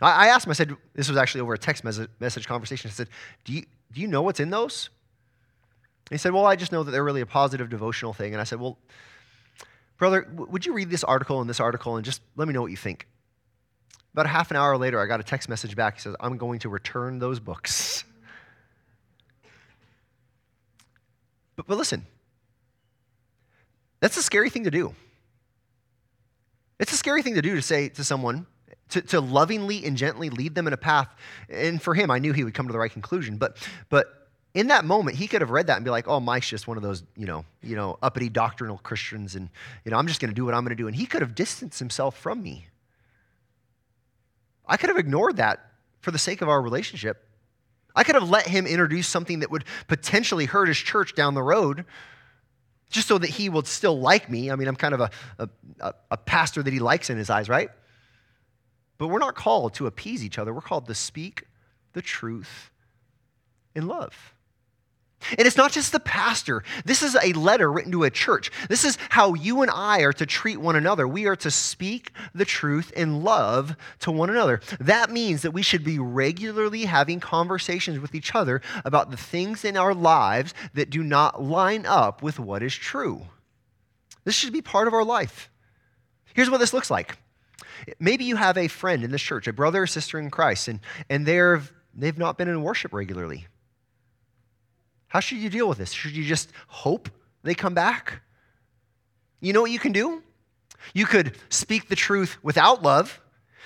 I, 0.00 0.26
I 0.26 0.26
asked 0.28 0.46
him, 0.46 0.50
I 0.50 0.54
said, 0.54 0.76
this 0.94 1.08
was 1.08 1.18
actually 1.18 1.42
over 1.42 1.54
a 1.54 1.58
text 1.58 1.84
message 1.84 2.46
conversation. 2.46 2.88
I 2.88 2.92
said, 2.92 3.08
do 3.44 3.52
you, 3.52 3.64
do 3.92 4.00
you 4.00 4.06
know 4.06 4.22
what's 4.22 4.40
in 4.40 4.50
those? 4.50 4.90
he 6.10 6.16
said, 6.16 6.32
Well, 6.32 6.46
I 6.46 6.56
just 6.56 6.72
know 6.72 6.82
that 6.82 6.90
they're 6.90 7.04
really 7.04 7.20
a 7.20 7.26
positive 7.26 7.68
devotional 7.68 8.12
thing. 8.12 8.32
And 8.32 8.40
I 8.40 8.44
said, 8.44 8.60
Well, 8.60 8.78
brother, 9.98 10.22
w- 10.22 10.50
would 10.50 10.64
you 10.64 10.72
read 10.72 10.90
this 10.90 11.04
article 11.04 11.40
and 11.40 11.50
this 11.50 11.60
article 11.60 11.96
and 11.96 12.04
just 12.04 12.22
let 12.36 12.48
me 12.48 12.54
know 12.54 12.62
what 12.62 12.70
you 12.70 12.76
think? 12.76 13.06
About 14.14 14.26
a 14.26 14.30
half 14.30 14.50
an 14.50 14.56
hour 14.56 14.76
later, 14.76 15.00
I 15.00 15.06
got 15.06 15.20
a 15.20 15.24
text 15.24 15.48
message 15.48 15.76
back. 15.76 15.96
He 15.96 16.00
says, 16.00 16.16
I'm 16.20 16.38
going 16.38 16.60
to 16.60 16.68
return 16.68 17.18
those 17.18 17.40
books. 17.40 18.04
But, 21.56 21.66
but 21.66 21.76
listen, 21.76 22.06
that's 23.98 24.16
a 24.16 24.22
scary 24.22 24.48
thing 24.48 24.62
to 24.62 24.70
do. 24.70 24.94
It's 26.78 26.92
a 26.92 26.96
scary 26.96 27.20
thing 27.20 27.34
to 27.34 27.42
do 27.42 27.56
to 27.56 27.62
say 27.62 27.88
to 27.88 28.04
someone, 28.04 28.46
to, 28.90 29.02
to 29.02 29.20
lovingly 29.20 29.84
and 29.84 29.96
gently 29.96 30.30
lead 30.30 30.54
them 30.54 30.66
in 30.66 30.72
a 30.72 30.78
path. 30.78 31.08
And 31.48 31.80
for 31.80 31.94
him, 31.94 32.10
I 32.10 32.18
knew 32.18 32.32
he 32.32 32.44
would 32.44 32.54
come 32.54 32.66
to 32.66 32.72
the 32.72 32.78
right 32.78 32.90
conclusion. 32.90 33.36
But, 33.36 33.56
but 33.88 34.28
in 34.54 34.68
that 34.68 34.84
moment, 34.84 35.16
he 35.16 35.26
could 35.26 35.40
have 35.40 35.50
read 35.50 35.66
that 35.66 35.76
and 35.76 35.84
be 35.84 35.90
like, 35.90 36.08
oh, 36.08 36.20
Mike's 36.20 36.48
just 36.48 36.66
one 36.66 36.76
of 36.76 36.82
those, 36.82 37.02
you 37.16 37.26
know, 37.26 37.44
you 37.62 37.76
know, 37.76 37.98
uppity 38.02 38.28
doctrinal 38.28 38.78
Christians. 38.78 39.34
And, 39.34 39.50
you 39.84 39.90
know, 39.90 39.98
I'm 39.98 40.06
just 40.06 40.20
going 40.20 40.30
to 40.30 40.34
do 40.34 40.44
what 40.44 40.54
I'm 40.54 40.62
going 40.62 40.76
to 40.76 40.82
do. 40.82 40.86
And 40.86 40.96
he 40.96 41.06
could 41.06 41.22
have 41.22 41.34
distanced 41.34 41.78
himself 41.78 42.16
from 42.16 42.42
me. 42.42 42.66
I 44.66 44.76
could 44.76 44.88
have 44.88 44.98
ignored 44.98 45.36
that 45.36 45.60
for 46.00 46.10
the 46.10 46.18
sake 46.18 46.42
of 46.42 46.48
our 46.48 46.60
relationship. 46.60 47.24
I 47.94 48.04
could 48.04 48.14
have 48.14 48.28
let 48.28 48.46
him 48.46 48.66
introduce 48.66 49.08
something 49.08 49.40
that 49.40 49.50
would 49.50 49.64
potentially 49.88 50.44
hurt 50.44 50.68
his 50.68 50.76
church 50.76 51.14
down 51.14 51.34
the 51.34 51.42
road 51.42 51.84
just 52.90 53.08
so 53.08 53.18
that 53.18 53.28
he 53.28 53.48
would 53.48 53.66
still 53.66 53.98
like 53.98 54.30
me. 54.30 54.50
I 54.50 54.56
mean, 54.56 54.68
I'm 54.68 54.76
kind 54.76 54.94
of 54.94 55.00
a, 55.00 55.10
a, 55.80 55.94
a, 56.10 56.16
pastor 56.16 56.62
that 56.62 56.72
he 56.72 56.78
likes 56.78 57.10
in 57.10 57.18
his 57.18 57.28
eyes, 57.28 57.48
right? 57.48 57.70
But 58.98 59.08
we're 59.08 59.18
not 59.18 59.36
called 59.36 59.74
to 59.74 59.86
appease 59.86 60.24
each 60.24 60.38
other. 60.38 60.52
We're 60.52 60.60
called 60.60 60.86
to 60.86 60.94
speak 60.94 61.44
the 61.92 62.02
truth 62.02 62.70
in 63.74 63.86
love. 63.86 64.34
And 65.36 65.46
it's 65.46 65.56
not 65.56 65.72
just 65.72 65.90
the 65.90 66.00
pastor. 66.00 66.62
This 66.84 67.02
is 67.02 67.16
a 67.20 67.32
letter 67.32 67.70
written 67.70 67.92
to 67.92 68.04
a 68.04 68.10
church. 68.10 68.52
This 68.68 68.84
is 68.84 68.96
how 69.10 69.34
you 69.34 69.62
and 69.62 69.70
I 69.70 70.00
are 70.02 70.12
to 70.12 70.24
treat 70.24 70.58
one 70.58 70.76
another. 70.76 71.08
We 71.08 71.26
are 71.26 71.36
to 71.36 71.50
speak 71.50 72.12
the 72.34 72.44
truth 72.44 72.92
in 72.92 73.22
love 73.24 73.76
to 74.00 74.12
one 74.12 74.30
another. 74.30 74.60
That 74.78 75.10
means 75.10 75.42
that 75.42 75.50
we 75.50 75.62
should 75.62 75.84
be 75.84 75.98
regularly 75.98 76.84
having 76.84 77.18
conversations 77.18 77.98
with 77.98 78.14
each 78.14 78.34
other 78.34 78.62
about 78.84 79.10
the 79.10 79.16
things 79.16 79.64
in 79.64 79.76
our 79.76 79.92
lives 79.92 80.54
that 80.74 80.90
do 80.90 81.02
not 81.02 81.42
line 81.42 81.84
up 81.84 82.22
with 82.22 82.38
what 82.38 82.62
is 82.62 82.74
true. 82.74 83.22
This 84.24 84.36
should 84.36 84.52
be 84.52 84.62
part 84.62 84.86
of 84.86 84.94
our 84.94 85.04
life. 85.04 85.50
Here's 86.32 86.50
what 86.50 86.58
this 86.58 86.72
looks 86.72 86.90
like. 86.90 87.18
Maybe 87.98 88.24
you 88.24 88.36
have 88.36 88.56
a 88.58 88.68
friend 88.68 89.04
in 89.04 89.10
this 89.10 89.22
church, 89.22 89.46
a 89.46 89.52
brother 89.52 89.82
or 89.82 89.86
sister 89.86 90.18
in 90.18 90.30
Christ, 90.30 90.68
and, 90.68 90.80
and 91.08 91.26
they're, 91.26 91.62
they've 91.94 92.18
not 92.18 92.38
been 92.38 92.48
in 92.48 92.62
worship 92.62 92.92
regularly. 92.92 93.46
How 95.08 95.20
should 95.20 95.38
you 95.38 95.50
deal 95.50 95.68
with 95.68 95.78
this? 95.78 95.92
Should 95.92 96.12
you 96.12 96.24
just 96.24 96.52
hope 96.66 97.08
they 97.42 97.54
come 97.54 97.74
back? 97.74 98.20
You 99.40 99.52
know 99.52 99.62
what 99.62 99.70
you 99.70 99.78
can 99.78 99.92
do? 99.92 100.22
You 100.94 101.06
could 101.06 101.36
speak 101.48 101.88
the 101.88 101.96
truth 101.96 102.38
without 102.42 102.82
love. 102.82 103.20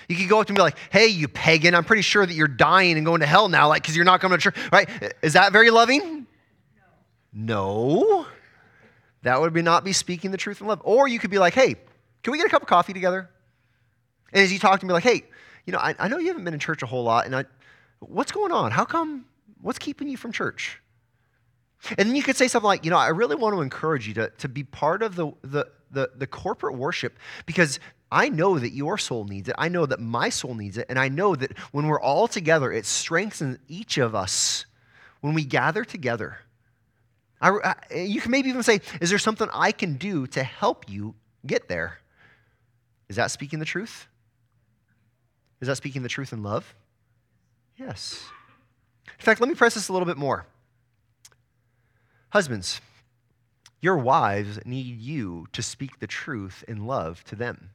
You 0.07 0.15
could 0.15 0.29
go 0.29 0.41
up 0.41 0.47
to 0.47 0.53
me 0.53 0.59
like, 0.59 0.77
hey, 0.91 1.07
you 1.07 1.27
pagan, 1.27 1.75
I'm 1.75 1.83
pretty 1.83 2.01
sure 2.01 2.25
that 2.25 2.33
you're 2.33 2.47
dying 2.47 2.97
and 2.97 3.05
going 3.05 3.21
to 3.21 3.25
hell 3.25 3.47
now, 3.47 3.67
like, 3.69 3.81
because 3.81 3.95
you're 3.95 4.05
not 4.05 4.19
coming 4.21 4.37
to 4.37 4.41
church, 4.41 4.57
right? 4.71 4.89
Is 5.21 5.33
that 5.33 5.51
very 5.51 5.69
loving? 5.69 6.27
No. 7.33 7.99
no. 8.01 8.25
That 9.23 9.39
would 9.39 9.53
be 9.53 9.61
not 9.61 9.83
be 9.83 9.93
speaking 9.93 10.31
the 10.31 10.37
truth 10.37 10.61
in 10.61 10.67
love. 10.67 10.81
Or 10.83 11.07
you 11.07 11.19
could 11.19 11.31
be 11.31 11.39
like, 11.39 11.53
hey, 11.53 11.75
can 12.21 12.31
we 12.31 12.37
get 12.37 12.45
a 12.45 12.49
cup 12.49 12.61
of 12.61 12.67
coffee 12.67 12.93
together? 12.93 13.29
And 14.33 14.43
as 14.43 14.51
you 14.51 14.59
talk 14.59 14.79
to 14.79 14.85
me, 14.85 14.93
like, 14.93 15.03
hey, 15.03 15.23
you 15.65 15.71
know, 15.71 15.79
I, 15.79 15.95
I 15.97 16.07
know 16.07 16.17
you 16.17 16.27
haven't 16.27 16.43
been 16.43 16.53
in 16.53 16.59
church 16.59 16.83
a 16.83 16.85
whole 16.85 17.03
lot, 17.03 17.25
and 17.25 17.35
I, 17.35 17.45
what's 17.99 18.31
going 18.31 18.51
on? 18.51 18.71
How 18.71 18.83
come, 18.83 19.25
what's 19.61 19.79
keeping 19.79 20.07
you 20.07 20.17
from 20.17 20.31
church? 20.31 20.79
And 21.97 22.09
then 22.09 22.15
you 22.15 22.23
could 22.23 22.35
say 22.35 22.47
something 22.47 22.67
like, 22.67 22.85
you 22.85 22.91
know, 22.91 22.97
I 22.97 23.09
really 23.09 23.35
want 23.35 23.55
to 23.55 23.61
encourage 23.61 24.07
you 24.07 24.13
to, 24.15 24.29
to 24.39 24.49
be 24.49 24.63
part 24.63 25.03
of 25.03 25.15
the, 25.15 25.31
the, 25.41 25.67
the, 25.91 26.11
the 26.15 26.27
corporate 26.27 26.75
worship 26.75 27.17
because 27.45 27.79
I 28.11 28.29
know 28.29 28.57
that 28.57 28.71
your 28.71 28.97
soul 28.97 29.25
needs 29.25 29.49
it. 29.49 29.55
I 29.57 29.69
know 29.69 29.85
that 29.85 29.99
my 29.99 30.29
soul 30.29 30.53
needs 30.53 30.77
it. 30.77 30.85
And 30.87 30.97
I 30.97 31.09
know 31.09 31.35
that 31.35 31.57
when 31.71 31.87
we're 31.87 31.99
all 31.99 32.27
together, 32.27 32.71
it 32.71 32.85
strengthens 32.85 33.57
each 33.67 33.97
of 33.97 34.15
us 34.15 34.65
when 35.21 35.33
we 35.33 35.43
gather 35.43 35.83
together. 35.83 36.37
I, 37.41 37.75
I, 37.91 37.95
you 37.95 38.21
can 38.21 38.31
maybe 38.31 38.49
even 38.49 38.63
say, 38.63 38.79
Is 39.01 39.09
there 39.09 39.19
something 39.19 39.49
I 39.53 39.71
can 39.71 39.95
do 39.95 40.27
to 40.27 40.43
help 40.43 40.89
you 40.89 41.15
get 41.45 41.67
there? 41.67 41.99
Is 43.09 43.17
that 43.17 43.31
speaking 43.31 43.59
the 43.59 43.65
truth? 43.65 44.07
Is 45.63 45.67
that 45.67 45.77
speaking 45.77 46.03
the 46.03 46.09
truth 46.09 46.33
in 46.33 46.43
love? 46.43 46.75
Yes. 47.77 48.25
In 49.07 49.23
fact, 49.23 49.39
let 49.39 49.47
me 49.47 49.55
press 49.55 49.75
this 49.75 49.87
a 49.87 49.93
little 49.93 50.05
bit 50.05 50.17
more. 50.17 50.45
Husbands, 52.31 52.81
your 53.79 53.95
wives 53.95 54.59
need 54.65 54.99
you 54.99 55.47
to 55.53 55.61
speak 55.61 56.01
the 56.01 56.05
truth 56.05 56.65
in 56.67 56.85
love 56.85 57.23
to 57.23 57.37
them. 57.37 57.69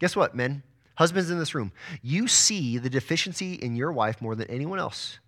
Guess 0.00 0.16
what, 0.16 0.34
men? 0.34 0.64
Husbands 0.96 1.30
in 1.30 1.38
this 1.38 1.54
room, 1.54 1.70
you 2.02 2.26
see 2.26 2.78
the 2.78 2.90
deficiency 2.90 3.54
in 3.54 3.76
your 3.76 3.92
wife 3.92 4.20
more 4.20 4.34
than 4.34 4.50
anyone 4.50 4.80
else. 4.80 5.20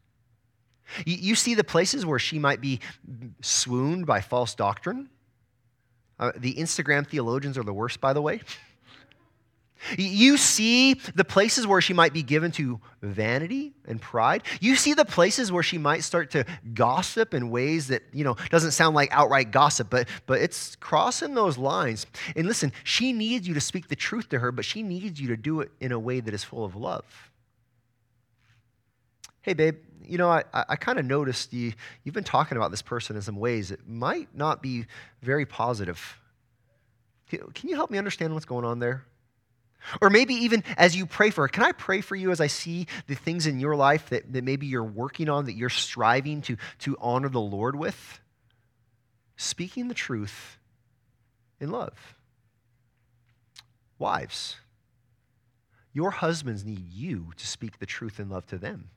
You, 1.06 1.36
see 1.36 1.54
the 1.54 1.62
places 1.62 2.04
where 2.04 2.18
she 2.18 2.40
might 2.40 2.60
be 2.60 2.80
swooned 3.42 4.06
by 4.06 4.22
false 4.22 4.56
doctrine. 4.56 5.08
Uh, 6.18 6.32
the 6.36 6.54
Instagram 6.54 7.06
theologians 7.06 7.56
are 7.56 7.62
the 7.62 7.72
worst, 7.72 8.00
by 8.00 8.12
the 8.12 8.22
way. 8.22 8.40
You 9.96 10.36
see 10.36 10.94
the 11.14 11.24
places 11.24 11.66
where 11.66 11.80
she 11.80 11.92
might 11.92 12.12
be 12.12 12.22
given 12.22 12.50
to 12.52 12.80
vanity 13.00 13.74
and 13.86 14.00
pride. 14.00 14.42
You 14.60 14.76
see 14.76 14.94
the 14.94 15.04
places 15.04 15.52
where 15.52 15.62
she 15.62 15.78
might 15.78 16.04
start 16.04 16.30
to 16.32 16.44
gossip 16.74 17.32
in 17.32 17.50
ways 17.50 17.88
that, 17.88 18.02
you 18.12 18.24
know, 18.24 18.36
doesn't 18.50 18.72
sound 18.72 18.94
like 18.94 19.08
outright 19.12 19.50
gossip, 19.50 19.88
but, 19.90 20.08
but 20.26 20.40
it's 20.40 20.76
crossing 20.76 21.34
those 21.34 21.58
lines. 21.58 22.06
And 22.34 22.46
listen, 22.46 22.72
she 22.84 23.12
needs 23.12 23.46
you 23.46 23.54
to 23.54 23.60
speak 23.60 23.88
the 23.88 23.96
truth 23.96 24.28
to 24.30 24.38
her, 24.38 24.50
but 24.50 24.64
she 24.64 24.82
needs 24.82 25.20
you 25.20 25.28
to 25.28 25.36
do 25.36 25.60
it 25.60 25.70
in 25.80 25.92
a 25.92 25.98
way 25.98 26.20
that 26.20 26.34
is 26.34 26.42
full 26.42 26.64
of 26.64 26.74
love. 26.74 27.04
Hey, 29.42 29.54
babe, 29.54 29.78
you 30.04 30.18
know, 30.18 30.28
I, 30.28 30.42
I 30.52 30.76
kind 30.76 30.98
of 30.98 31.04
noticed 31.04 31.52
you, 31.52 31.72
you've 32.02 32.14
been 32.14 32.24
talking 32.24 32.56
about 32.56 32.70
this 32.70 32.82
person 32.82 33.14
in 33.16 33.22
some 33.22 33.36
ways 33.36 33.68
that 33.68 33.86
might 33.88 34.28
not 34.34 34.62
be 34.62 34.86
very 35.22 35.46
positive. 35.46 36.18
Can 37.28 37.68
you 37.68 37.76
help 37.76 37.90
me 37.90 37.98
understand 37.98 38.34
what's 38.34 38.46
going 38.46 38.64
on 38.64 38.78
there? 38.78 39.04
Or 40.00 40.10
maybe 40.10 40.34
even 40.34 40.64
as 40.76 40.96
you 40.96 41.06
pray 41.06 41.30
for 41.30 41.42
her, 41.42 41.48
can 41.48 41.62
I 41.62 41.72
pray 41.72 42.00
for 42.00 42.16
you 42.16 42.30
as 42.30 42.40
I 42.40 42.46
see 42.46 42.86
the 43.06 43.14
things 43.14 43.46
in 43.46 43.60
your 43.60 43.76
life 43.76 44.10
that, 44.10 44.32
that 44.32 44.44
maybe 44.44 44.66
you're 44.66 44.84
working 44.84 45.28
on, 45.28 45.46
that 45.46 45.54
you're 45.54 45.70
striving 45.70 46.42
to, 46.42 46.56
to 46.80 46.96
honor 47.00 47.28
the 47.28 47.40
Lord 47.40 47.76
with? 47.76 48.20
Speaking 49.36 49.88
the 49.88 49.94
truth 49.94 50.58
in 51.60 51.70
love. 51.70 52.16
Wives, 53.98 54.56
your 55.92 56.10
husbands 56.10 56.64
need 56.64 56.92
you 56.92 57.32
to 57.36 57.46
speak 57.46 57.78
the 57.78 57.86
truth 57.86 58.20
in 58.20 58.28
love 58.28 58.46
to 58.46 58.58
them. 58.58 58.90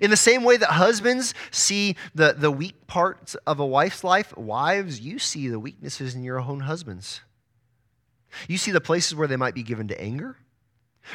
In 0.00 0.10
the 0.10 0.16
same 0.16 0.42
way 0.42 0.56
that 0.56 0.70
husbands 0.70 1.34
see 1.50 1.96
the, 2.14 2.34
the 2.36 2.50
weak 2.50 2.86
parts 2.86 3.36
of 3.46 3.60
a 3.60 3.66
wife's 3.66 4.02
life, 4.02 4.36
wives, 4.36 5.00
you 5.00 5.18
see 5.18 5.48
the 5.48 5.60
weaknesses 5.60 6.14
in 6.14 6.24
your 6.24 6.40
own 6.40 6.60
husbands. 6.60 7.20
You 8.48 8.58
see 8.58 8.70
the 8.70 8.80
places 8.80 9.14
where 9.14 9.28
they 9.28 9.36
might 9.36 9.54
be 9.54 9.62
given 9.62 9.88
to 9.88 10.00
anger. 10.00 10.36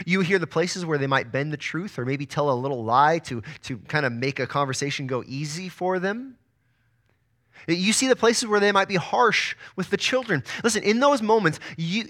You 0.05 0.21
hear 0.21 0.39
the 0.39 0.47
places 0.47 0.85
where 0.85 0.97
they 0.97 1.07
might 1.07 1.31
bend 1.31 1.51
the 1.51 1.57
truth 1.57 1.99
or 1.99 2.05
maybe 2.05 2.25
tell 2.25 2.49
a 2.49 2.55
little 2.55 2.83
lie 2.83 3.19
to, 3.19 3.41
to 3.63 3.77
kind 3.79 4.05
of 4.05 4.13
make 4.13 4.39
a 4.39 4.47
conversation 4.47 5.07
go 5.07 5.23
easy 5.27 5.69
for 5.69 5.99
them. 5.99 6.37
You 7.67 7.93
see 7.93 8.07
the 8.07 8.15
places 8.15 8.47
where 8.47 8.59
they 8.59 8.71
might 8.71 8.87
be 8.87 8.95
harsh 8.95 9.55
with 9.75 9.89
the 9.89 9.97
children. 9.97 10.43
Listen, 10.63 10.83
in 10.83 10.99
those 10.99 11.21
moments, 11.21 11.59
you, 11.77 12.05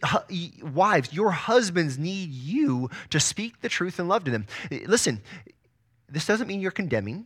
wives, 0.62 1.12
your 1.12 1.32
husbands 1.32 1.98
need 1.98 2.32
you 2.32 2.90
to 3.10 3.20
speak 3.20 3.60
the 3.62 3.70
truth 3.70 4.00
and 4.00 4.08
love 4.08 4.24
to 4.26 4.32
them. 4.32 4.46
Listen, 4.86 5.22
this 6.08 6.26
doesn't 6.26 6.48
mean 6.48 6.62
you're 6.62 6.72
condemning, 6.72 7.26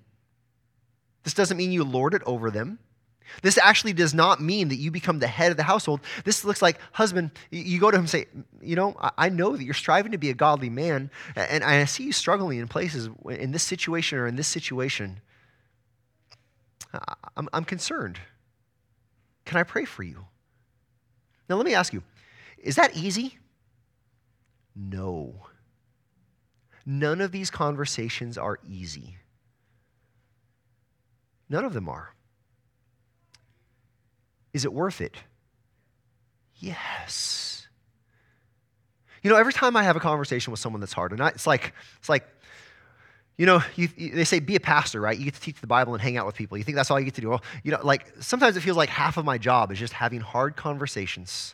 this 1.24 1.34
doesn't 1.34 1.58
mean 1.58 1.72
you 1.72 1.84
lord 1.84 2.14
it 2.14 2.22
over 2.26 2.50
them. 2.50 2.80
This 3.42 3.58
actually 3.58 3.94
does 3.94 4.14
not 4.14 4.42
mean 4.42 4.70
that 4.70 4.78
you 4.78 4.92
become 4.92 5.20
the 5.20 5.28
head 5.28 5.52
of 5.52 5.58
the 5.58 5.64
household. 5.64 6.02
This 6.24 6.46
looks 6.46 6.62
like, 6.62 6.80
husband, 6.92 7.32
you 7.52 7.80
go 7.80 7.92
to 7.92 7.98
him 7.98 8.02
and 8.02 8.10
say, 8.10 8.26
You 8.62 8.76
know, 8.76 8.96
I 9.18 9.30
know 9.30 9.56
that 9.56 9.64
you're 9.64 9.74
striving 9.74 10.12
to 10.12 10.18
be 10.18 10.30
a 10.30 10.34
godly 10.34 10.70
man, 10.70 11.10
and 11.36 11.64
I 11.64 11.86
see 11.86 12.04
you 12.04 12.12
struggling 12.12 12.60
in 12.60 12.68
places 12.68 13.10
in 13.30 13.52
this 13.52 13.64
situation 13.64 14.18
or 14.18 14.28
in 14.28 14.36
this 14.36 14.48
situation. 14.48 15.22
I'm, 17.52 17.66
concerned. 17.66 18.20
Can 19.44 19.58
I 19.58 19.64
pray 19.64 19.86
for 19.86 20.04
you? 20.04 20.26
Now, 21.50 21.58
let 21.58 21.66
me 21.66 21.74
ask 21.74 21.94
you 21.94 22.04
is 22.58 22.76
that 22.76 22.96
easy? 22.96 23.38
No. 24.76 25.48
None 26.86 27.22
of 27.22 27.32
these 27.32 27.50
conversations 27.50 28.38
are 28.38 28.60
easy. 28.68 29.18
None 31.50 31.66
of 31.66 31.74
them 31.74 31.90
are. 31.90 32.16
Is 34.56 34.64
it 34.64 34.72
worth 34.72 35.02
it? 35.02 35.18
Yes. 36.56 37.68
You 39.22 39.30
know, 39.30 39.36
every 39.36 39.52
time 39.52 39.76
I 39.76 39.84
have 39.84 39.98
a 39.98 40.00
conversation 40.00 40.52
with 40.52 40.62
someone 40.62 40.80
that's 40.80 40.94
hard, 40.94 41.12
and 41.12 41.22
I, 41.22 41.28
it's 41.28 41.46
like, 41.46 41.74
it's 41.98 42.08
like, 42.08 42.26
you 43.36 43.46
know, 43.46 43.62
you, 43.76 43.90
you, 43.98 44.12
they 44.12 44.24
say 44.24 44.40
be 44.40 44.56
a 44.56 44.62
pastor, 44.62 45.02
right? 45.02 45.18
You 45.18 45.26
get 45.26 45.34
to 45.34 45.42
teach 45.42 45.60
the 45.60 45.68
Bible 45.68 45.94
and 45.94 46.02
hang 46.02 46.16
out 46.16 46.26
with 46.26 46.36
people. 46.36 46.58
You 46.58 46.64
think 46.64 46.78
that's 46.78 46.90
all 46.90 46.98
you 46.98 47.04
get 47.04 47.16
to 47.16 47.22
do? 47.22 47.32
Well, 47.32 47.44
you 47.66 47.72
know, 47.74 47.82
like 47.84 48.14
sometimes 48.22 48.56
it 48.56 48.62
feels 48.62 48.78
like 48.78 48.88
half 48.88 49.18
of 49.18 49.26
my 49.26 49.38
job 49.38 49.74
is 49.74 49.78
just 49.78 49.92
having 49.92 50.22
hard 50.22 50.56
conversations. 50.56 51.54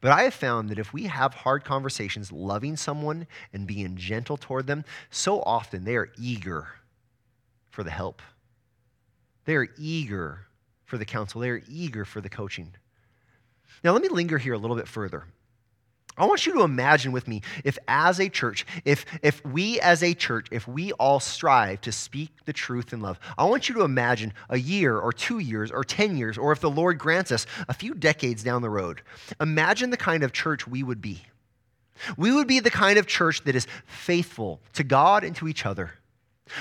But 0.00 0.10
I 0.10 0.24
have 0.24 0.34
found 0.34 0.70
that 0.70 0.80
if 0.80 0.92
we 0.92 1.04
have 1.04 1.34
hard 1.34 1.62
conversations, 1.62 2.32
loving 2.32 2.76
someone 2.76 3.28
and 3.52 3.64
being 3.64 3.94
gentle 3.96 4.36
toward 4.36 4.66
them, 4.66 4.84
so 5.12 5.40
often 5.42 5.84
they 5.84 5.94
are 5.94 6.10
eager 6.18 6.66
for 7.70 7.84
the 7.84 7.92
help. 7.92 8.22
They 9.44 9.54
are 9.54 9.68
eager 9.78 10.48
for 10.92 10.98
the 10.98 11.06
counsel, 11.06 11.40
they 11.40 11.48
are 11.48 11.62
eager 11.70 12.04
for 12.04 12.20
the 12.20 12.28
coaching. 12.28 12.70
Now, 13.82 13.92
let 13.92 14.02
me 14.02 14.10
linger 14.10 14.36
here 14.36 14.52
a 14.52 14.58
little 14.58 14.76
bit 14.76 14.86
further. 14.86 15.24
I 16.18 16.26
want 16.26 16.44
you 16.44 16.52
to 16.52 16.64
imagine 16.64 17.12
with 17.12 17.26
me 17.26 17.40
if, 17.64 17.78
as 17.88 18.20
a 18.20 18.28
church, 18.28 18.66
if, 18.84 19.06
if 19.22 19.42
we 19.42 19.80
as 19.80 20.02
a 20.02 20.12
church, 20.12 20.48
if 20.50 20.68
we 20.68 20.92
all 20.92 21.18
strive 21.18 21.80
to 21.80 21.92
speak 21.92 22.28
the 22.44 22.52
truth 22.52 22.92
in 22.92 23.00
love, 23.00 23.18
I 23.38 23.46
want 23.46 23.70
you 23.70 23.74
to 23.76 23.84
imagine 23.84 24.34
a 24.50 24.58
year 24.58 24.98
or 24.98 25.14
two 25.14 25.38
years 25.38 25.70
or 25.70 25.82
10 25.82 26.18
years, 26.18 26.36
or 26.36 26.52
if 26.52 26.60
the 26.60 26.68
Lord 26.68 26.98
grants 26.98 27.32
us 27.32 27.46
a 27.70 27.72
few 27.72 27.94
decades 27.94 28.42
down 28.42 28.60
the 28.60 28.68
road, 28.68 29.00
imagine 29.40 29.88
the 29.88 29.96
kind 29.96 30.22
of 30.22 30.34
church 30.34 30.68
we 30.68 30.82
would 30.82 31.00
be. 31.00 31.22
We 32.18 32.32
would 32.32 32.46
be 32.46 32.60
the 32.60 32.68
kind 32.68 32.98
of 32.98 33.06
church 33.06 33.44
that 33.44 33.56
is 33.56 33.66
faithful 33.86 34.60
to 34.74 34.84
God 34.84 35.24
and 35.24 35.34
to 35.36 35.48
each 35.48 35.64
other 35.64 35.92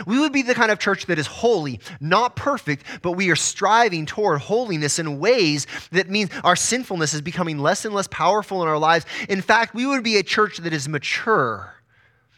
we 0.05 0.19
would 0.19 0.31
be 0.31 0.41
the 0.41 0.55
kind 0.55 0.71
of 0.71 0.79
church 0.79 1.05
that 1.07 1.19
is 1.19 1.27
holy, 1.27 1.79
not 1.99 2.35
perfect, 2.35 2.83
but 3.01 3.13
we 3.13 3.29
are 3.29 3.35
striving 3.35 4.05
toward 4.05 4.41
holiness 4.41 4.99
in 4.99 5.19
ways 5.19 5.67
that 5.91 6.09
means 6.09 6.29
our 6.43 6.55
sinfulness 6.55 7.13
is 7.13 7.21
becoming 7.21 7.59
less 7.59 7.85
and 7.85 7.93
less 7.93 8.07
powerful 8.07 8.61
in 8.61 8.67
our 8.67 8.77
lives. 8.77 9.05
In 9.29 9.41
fact, 9.41 9.73
we 9.73 9.85
would 9.85 10.03
be 10.03 10.17
a 10.17 10.23
church 10.23 10.57
that 10.57 10.73
is 10.73 10.87
mature, 10.87 11.75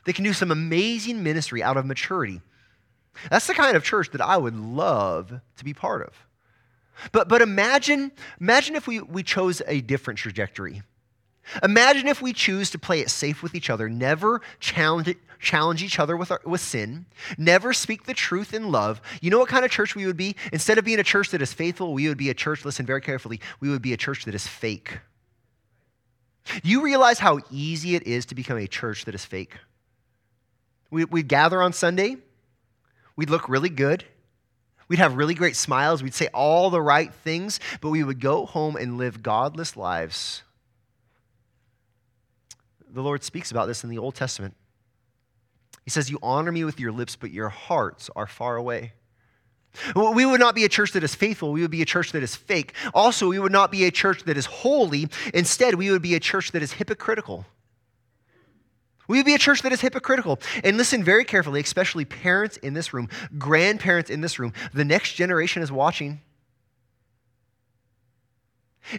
that 0.05 0.13
can 0.13 0.23
do 0.23 0.33
some 0.33 0.51
amazing 0.51 1.23
ministry 1.23 1.63
out 1.63 1.77
of 1.77 1.85
maturity. 1.85 2.41
That's 3.29 3.47
the 3.47 3.53
kind 3.53 3.75
of 3.75 3.83
church 3.83 4.11
that 4.11 4.21
I 4.21 4.37
would 4.37 4.55
love 4.55 5.39
to 5.57 5.63
be 5.63 5.73
part 5.73 6.01
of. 6.01 6.13
But, 7.11 7.27
but 7.27 7.41
imagine, 7.41 8.11
imagine 8.39 8.75
if 8.75 8.87
we, 8.87 8.99
we 8.99 9.23
chose 9.23 9.61
a 9.67 9.81
different 9.81 10.19
trajectory. 10.19 10.83
Imagine 11.61 12.07
if 12.07 12.21
we 12.21 12.33
choose 12.33 12.69
to 12.71 12.79
play 12.79 12.99
it 12.99 13.09
safe 13.09 13.43
with 13.43 13.53
each 13.55 13.69
other, 13.69 13.89
never 13.89 14.41
challenge, 14.59 15.15
challenge 15.39 15.83
each 15.83 15.99
other 15.99 16.15
with, 16.15 16.31
our, 16.31 16.41
with 16.45 16.61
sin, 16.61 17.05
never 17.37 17.73
speak 17.73 18.05
the 18.05 18.13
truth 18.13 18.53
in 18.53 18.71
love. 18.71 19.01
You 19.21 19.29
know 19.29 19.39
what 19.39 19.49
kind 19.49 19.65
of 19.65 19.71
church 19.71 19.95
we 19.95 20.05
would 20.05 20.17
be? 20.17 20.35
Instead 20.51 20.77
of 20.77 20.85
being 20.85 20.99
a 20.99 21.03
church 21.03 21.29
that 21.29 21.41
is 21.41 21.53
faithful, 21.53 21.93
we 21.93 22.07
would 22.07 22.17
be 22.17 22.29
a 22.29 22.33
church, 22.33 22.65
listen 22.65 22.85
very 22.85 23.01
carefully, 23.01 23.39
we 23.59 23.69
would 23.69 23.81
be 23.81 23.93
a 23.93 23.97
church 23.97 24.25
that 24.25 24.35
is 24.35 24.47
fake. 24.47 24.99
You 26.63 26.81
realize 26.81 27.19
how 27.19 27.39
easy 27.51 27.95
it 27.95 28.03
is 28.03 28.25
to 28.27 28.35
become 28.35 28.57
a 28.57 28.67
church 28.67 29.05
that 29.05 29.15
is 29.15 29.25
fake? 29.25 29.57
We, 30.91 31.05
we'd 31.05 31.27
gather 31.27 31.61
on 31.61 31.73
Sunday, 31.73 32.17
we'd 33.15 33.29
look 33.29 33.49
really 33.49 33.69
good, 33.69 34.05
We'd 34.89 34.99
have 34.99 35.15
really 35.15 35.33
great 35.33 35.55
smiles. 35.55 36.03
We'd 36.03 36.13
say 36.13 36.27
all 36.33 36.69
the 36.69 36.81
right 36.81 37.11
things, 37.11 37.59
but 37.81 37.89
we 37.89 38.03
would 38.03 38.19
go 38.19 38.45
home 38.45 38.75
and 38.75 38.97
live 38.97 39.23
godless 39.23 39.75
lives. 39.75 40.43
The 42.93 43.01
Lord 43.01 43.23
speaks 43.23 43.49
about 43.51 43.65
this 43.65 43.83
in 43.83 43.89
the 43.89 43.97
Old 43.97 44.15
Testament. 44.15 44.55
He 45.83 45.89
says, 45.89 46.09
You 46.09 46.19
honor 46.21 46.51
me 46.51 46.63
with 46.63 46.79
your 46.79 46.91
lips, 46.91 47.15
but 47.15 47.31
your 47.31 47.49
hearts 47.49 48.09
are 48.15 48.27
far 48.27 48.55
away. 48.55 48.93
We 49.95 50.25
would 50.25 50.39
not 50.39 50.53
be 50.53 50.65
a 50.65 50.69
church 50.69 50.91
that 50.91 51.03
is 51.03 51.15
faithful. 51.15 51.51
We 51.51 51.61
would 51.61 51.71
be 51.71 51.81
a 51.81 51.85
church 51.85 52.11
that 52.11 52.21
is 52.21 52.35
fake. 52.35 52.73
Also, 52.93 53.27
we 53.27 53.39
would 53.39 53.51
not 53.51 53.71
be 53.71 53.85
a 53.85 53.91
church 53.91 54.23
that 54.25 54.37
is 54.37 54.45
holy. 54.45 55.09
Instead, 55.33 55.75
we 55.75 55.89
would 55.89 56.03
be 56.03 56.13
a 56.13 56.19
church 56.19 56.51
that 56.51 56.61
is 56.61 56.73
hypocritical. 56.73 57.47
We 59.07 59.17
would 59.17 59.25
be 59.25 59.33
a 59.33 59.39
church 59.39 59.63
that 59.63 59.71
is 59.71 59.81
hypocritical. 59.81 60.39
And 60.63 60.77
listen 60.77 61.03
very 61.03 61.25
carefully, 61.25 61.59
especially 61.59 62.05
parents 62.05 62.57
in 62.57 62.75
this 62.75 62.93
room, 62.93 63.09
grandparents 63.39 64.11
in 64.11 64.21
this 64.21 64.37
room. 64.37 64.53
The 64.73 64.85
next 64.85 65.13
generation 65.13 65.63
is 65.63 65.71
watching. 65.71 66.21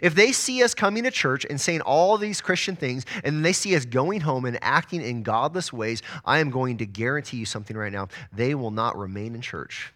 If 0.01 0.15
they 0.15 0.31
see 0.31 0.63
us 0.63 0.73
coming 0.73 1.03
to 1.03 1.11
church 1.11 1.45
and 1.49 1.59
saying 1.59 1.81
all 1.81 2.17
these 2.17 2.41
Christian 2.41 2.75
things, 2.75 3.05
and 3.23 3.45
they 3.45 3.53
see 3.53 3.75
us 3.75 3.85
going 3.85 4.21
home 4.21 4.45
and 4.45 4.57
acting 4.61 5.01
in 5.01 5.23
godless 5.23 5.71
ways, 5.71 6.01
I 6.25 6.39
am 6.39 6.49
going 6.49 6.77
to 6.77 6.85
guarantee 6.85 7.37
you 7.37 7.45
something 7.45 7.77
right 7.77 7.91
now. 7.91 8.07
They 8.33 8.55
will 8.55 8.71
not 8.71 8.97
remain 8.97 9.35
in 9.35 9.41
church. 9.41 9.93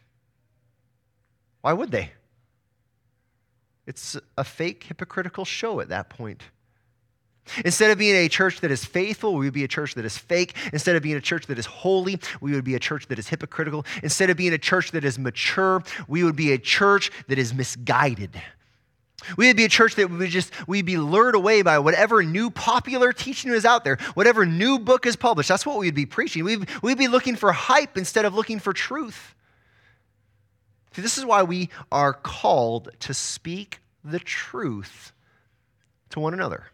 Why 1.61 1.73
would 1.73 1.91
they? 1.91 2.11
It's 3.87 4.15
a 4.37 4.43
fake, 4.43 4.83
hypocritical 4.83 5.45
show 5.45 5.79
at 5.79 5.89
that 5.89 6.09
point. 6.09 6.43
Instead 7.65 7.89
of 7.89 7.97
being 7.97 8.15
a 8.15 8.29
church 8.29 8.61
that 8.61 8.69
is 8.69 8.85
faithful, 8.85 9.35
we 9.35 9.45
would 9.45 9.53
be 9.53 9.63
a 9.63 9.67
church 9.67 9.95
that 9.95 10.05
is 10.05 10.17
fake. 10.17 10.55
Instead 10.71 10.95
of 10.95 11.01
being 11.01 11.15
a 11.15 11.21
church 11.21 11.47
that 11.47 11.57
is 11.57 11.65
holy, 11.65 12.19
we 12.41 12.51
would 12.53 12.63
be 12.63 12.75
a 12.75 12.79
church 12.79 13.07
that 13.07 13.17
is 13.17 13.27
hypocritical. 13.27 13.85
Instead 14.03 14.29
of 14.29 14.37
being 14.37 14.53
a 14.53 14.57
church 14.59 14.91
that 14.91 15.03
is 15.03 15.17
mature, 15.17 15.81
we 16.07 16.23
would 16.23 16.35
be 16.35 16.51
a 16.51 16.59
church 16.59 17.11
that 17.27 17.39
is 17.39 17.53
misguided. 17.53 18.39
We 19.37 19.47
would 19.47 19.57
be 19.57 19.65
a 19.65 19.69
church 19.69 19.95
that 19.95 20.09
would 20.09 20.29
just 20.29 20.51
we'd 20.67 20.85
be 20.85 20.97
lured 20.97 21.35
away 21.35 21.61
by 21.61 21.79
whatever 21.79 22.23
new 22.23 22.49
popular 22.49 23.13
teaching 23.13 23.51
is 23.51 23.65
out 23.65 23.83
there, 23.83 23.97
whatever 24.13 24.45
new 24.45 24.79
book 24.79 25.05
is 25.05 25.15
published. 25.15 25.49
That's 25.49 25.65
what 25.65 25.77
we'd 25.77 25.95
be 25.95 26.05
preaching. 26.05 26.43
We'd, 26.43 26.69
we'd 26.81 26.97
be 26.97 27.07
looking 27.07 27.35
for 27.35 27.51
hype 27.51 27.97
instead 27.97 28.25
of 28.25 28.33
looking 28.33 28.59
for 28.59 28.73
truth. 28.73 29.35
See, 30.95 31.01
this 31.01 31.17
is 31.17 31.25
why 31.25 31.43
we 31.43 31.69
are 31.91 32.13
called 32.13 32.89
to 33.01 33.13
speak 33.13 33.79
the 34.03 34.19
truth 34.19 35.11
to 36.09 36.19
one 36.19 36.33
another, 36.33 36.65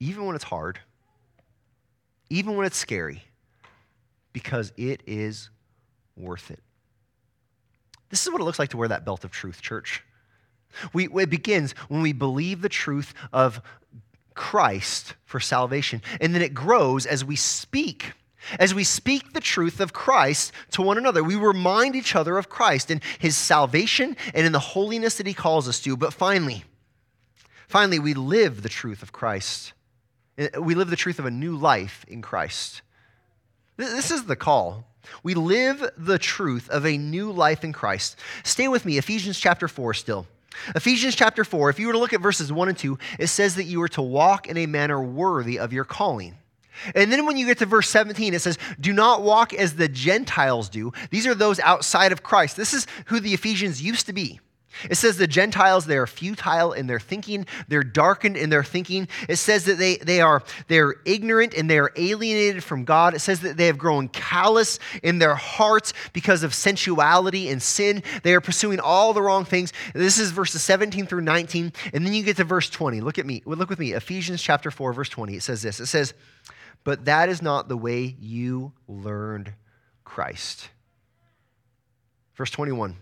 even 0.00 0.26
when 0.26 0.36
it's 0.36 0.44
hard, 0.44 0.78
even 2.30 2.56
when 2.56 2.66
it's 2.66 2.76
scary, 2.76 3.24
because 4.32 4.72
it 4.76 5.02
is 5.06 5.50
worth 6.16 6.50
it. 6.50 6.60
This 8.10 8.26
is 8.26 8.32
what 8.32 8.40
it 8.40 8.44
looks 8.44 8.58
like 8.58 8.70
to 8.70 8.76
wear 8.76 8.88
that 8.88 9.04
belt 9.04 9.24
of 9.24 9.30
truth, 9.30 9.60
church. 9.60 10.02
We, 10.92 11.06
it 11.06 11.30
begins 11.30 11.72
when 11.88 12.02
we 12.02 12.12
believe 12.12 12.62
the 12.62 12.68
truth 12.68 13.14
of 13.32 13.60
Christ 14.34 15.14
for 15.24 15.40
salvation, 15.40 16.02
and 16.20 16.34
then 16.34 16.42
it 16.42 16.54
grows 16.54 17.06
as 17.06 17.24
we 17.24 17.36
speak 17.36 18.12
as 18.58 18.74
we 18.74 18.84
speak 18.84 19.32
the 19.32 19.40
truth 19.40 19.80
of 19.80 19.92
Christ 19.92 20.52
to 20.72 20.82
one 20.82 20.96
another, 20.96 21.22
we 21.22 21.36
remind 21.36 21.96
each 21.96 22.14
other 22.14 22.38
of 22.38 22.48
Christ 22.48 22.90
and 22.90 23.02
his 23.18 23.36
salvation 23.36 24.16
and 24.34 24.46
in 24.46 24.52
the 24.52 24.58
holiness 24.58 25.16
that 25.16 25.26
he 25.26 25.34
calls 25.34 25.68
us 25.68 25.80
to. 25.80 25.96
But 25.96 26.14
finally, 26.14 26.64
finally, 27.66 27.98
we 27.98 28.14
live 28.14 28.62
the 28.62 28.68
truth 28.68 29.02
of 29.02 29.12
Christ. 29.12 29.72
Uh, 30.38 30.62
we 30.62 30.74
live 30.74 30.90
the 30.90 30.96
truth 30.96 31.18
of 31.18 31.26
a 31.26 31.30
new 31.30 31.56
life 31.56 32.04
in 32.08 32.22
Christ. 32.22 32.82
This 33.76 34.10
is 34.10 34.24
the 34.24 34.36
call. 34.36 34.84
We 35.22 35.34
live 35.34 35.90
the 35.96 36.18
truth 36.18 36.68
of 36.70 36.84
a 36.84 36.98
new 36.98 37.32
life 37.32 37.64
in 37.64 37.72
Christ. 37.72 38.16
Stay 38.44 38.68
with 38.68 38.84
me, 38.84 38.98
Ephesians 38.98 39.38
chapter 39.38 39.68
4 39.68 39.94
still. 39.94 40.26
Ephesians 40.74 41.14
chapter 41.14 41.44
4, 41.44 41.70
if 41.70 41.78
you 41.78 41.86
were 41.86 41.92
to 41.92 41.98
look 41.98 42.12
at 42.12 42.20
verses 42.20 42.52
1 42.52 42.68
and 42.68 42.78
2, 42.78 42.98
it 43.18 43.28
says 43.28 43.56
that 43.56 43.64
you 43.64 43.80
are 43.82 43.88
to 43.88 44.02
walk 44.02 44.48
in 44.48 44.56
a 44.56 44.66
manner 44.66 45.00
worthy 45.00 45.58
of 45.58 45.72
your 45.72 45.84
calling. 45.84 46.36
And 46.94 47.10
then 47.10 47.26
when 47.26 47.36
you 47.36 47.46
get 47.46 47.58
to 47.58 47.66
verse 47.66 47.88
17, 47.88 48.34
it 48.34 48.40
says, 48.40 48.58
Do 48.78 48.92
not 48.92 49.22
walk 49.22 49.52
as 49.52 49.74
the 49.74 49.88
Gentiles 49.88 50.68
do. 50.68 50.92
These 51.10 51.26
are 51.26 51.34
those 51.34 51.58
outside 51.60 52.12
of 52.12 52.22
Christ. 52.22 52.56
This 52.56 52.72
is 52.72 52.86
who 53.06 53.20
the 53.20 53.34
Ephesians 53.34 53.82
used 53.82 54.06
to 54.06 54.12
be. 54.12 54.40
It 54.88 54.96
says 54.96 55.16
the 55.16 55.26
Gentiles, 55.26 55.86
they 55.86 55.96
are 55.96 56.06
futile 56.06 56.72
in 56.72 56.86
their 56.86 57.00
thinking, 57.00 57.46
they're 57.68 57.82
darkened 57.82 58.36
in 58.36 58.50
their 58.50 58.62
thinking. 58.62 59.08
It 59.28 59.36
says 59.36 59.64
that 59.64 59.78
they, 59.78 59.96
they 59.96 60.20
are 60.20 60.42
they're 60.68 60.96
ignorant 61.04 61.54
and 61.54 61.68
they 61.68 61.78
are 61.78 61.90
alienated 61.96 62.62
from 62.62 62.84
God. 62.84 63.14
It 63.14 63.20
says 63.20 63.40
that 63.40 63.56
they 63.56 63.66
have 63.66 63.78
grown 63.78 64.08
callous 64.08 64.78
in 65.02 65.18
their 65.18 65.34
hearts 65.34 65.92
because 66.12 66.42
of 66.42 66.54
sensuality 66.54 67.48
and 67.48 67.62
sin. 67.62 68.02
They 68.22 68.34
are 68.34 68.40
pursuing 68.40 68.78
all 68.78 69.12
the 69.12 69.22
wrong 69.22 69.44
things. 69.44 69.72
This 69.94 70.18
is 70.18 70.30
verses 70.30 70.62
17 70.62 71.06
through 71.06 71.22
19. 71.22 71.72
And 71.92 72.06
then 72.06 72.14
you 72.14 72.22
get 72.22 72.36
to 72.36 72.44
verse 72.44 72.70
20. 72.70 73.00
Look 73.00 73.18
at 73.18 73.26
me. 73.26 73.42
Look 73.46 73.70
with 73.70 73.78
me. 73.78 73.92
Ephesians 73.92 74.42
chapter 74.42 74.70
4, 74.70 74.92
verse 74.92 75.08
20. 75.08 75.34
It 75.34 75.42
says 75.42 75.62
this. 75.62 75.80
It 75.80 75.86
says, 75.86 76.14
but 76.84 77.06
that 77.06 77.28
is 77.28 77.42
not 77.42 77.68
the 77.68 77.76
way 77.76 78.16
you 78.20 78.72
learned 78.86 79.52
Christ. 80.04 80.68
Verse 82.34 82.50
21 82.50 82.96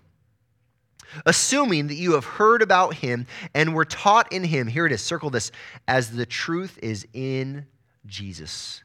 assuming 1.24 1.88
that 1.88 1.94
you 1.94 2.12
have 2.12 2.24
heard 2.24 2.62
about 2.62 2.94
him 2.94 3.26
and 3.54 3.74
were 3.74 3.84
taught 3.84 4.32
in 4.32 4.44
him. 4.44 4.66
Here 4.66 4.86
it 4.86 4.92
is, 4.92 5.02
circle 5.02 5.30
this, 5.30 5.52
as 5.86 6.10
the 6.10 6.26
truth 6.26 6.78
is 6.82 7.06
in 7.12 7.66
Jesus. 8.06 8.82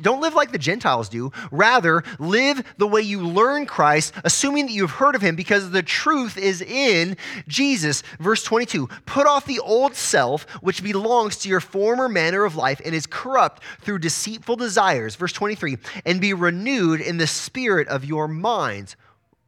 Don't 0.00 0.20
live 0.20 0.34
like 0.34 0.50
the 0.50 0.58
Gentiles 0.58 1.08
do. 1.08 1.30
Rather, 1.50 2.02
live 2.18 2.64
the 2.78 2.86
way 2.86 3.00
you 3.02 3.26
learn 3.26 3.66
Christ, 3.66 4.14
assuming 4.24 4.66
that 4.66 4.72
you've 4.72 4.90
heard 4.90 5.14
of 5.14 5.22
him, 5.22 5.36
because 5.36 5.70
the 5.70 5.82
truth 5.82 6.36
is 6.36 6.62
in 6.62 7.16
Jesus. 7.46 8.02
Verse 8.18 8.42
22 8.42 8.88
Put 9.06 9.26
off 9.26 9.46
the 9.46 9.60
old 9.60 9.94
self, 9.94 10.50
which 10.62 10.82
belongs 10.82 11.36
to 11.38 11.48
your 11.48 11.60
former 11.60 12.08
manner 12.08 12.44
of 12.44 12.56
life 12.56 12.80
and 12.84 12.94
is 12.94 13.06
corrupt 13.06 13.62
through 13.80 13.98
deceitful 13.98 14.56
desires. 14.56 15.16
Verse 15.16 15.32
23 15.32 15.76
And 16.04 16.20
be 16.20 16.34
renewed 16.34 17.00
in 17.00 17.18
the 17.18 17.26
spirit 17.26 17.88
of 17.88 18.04
your 18.04 18.26
minds. 18.26 18.96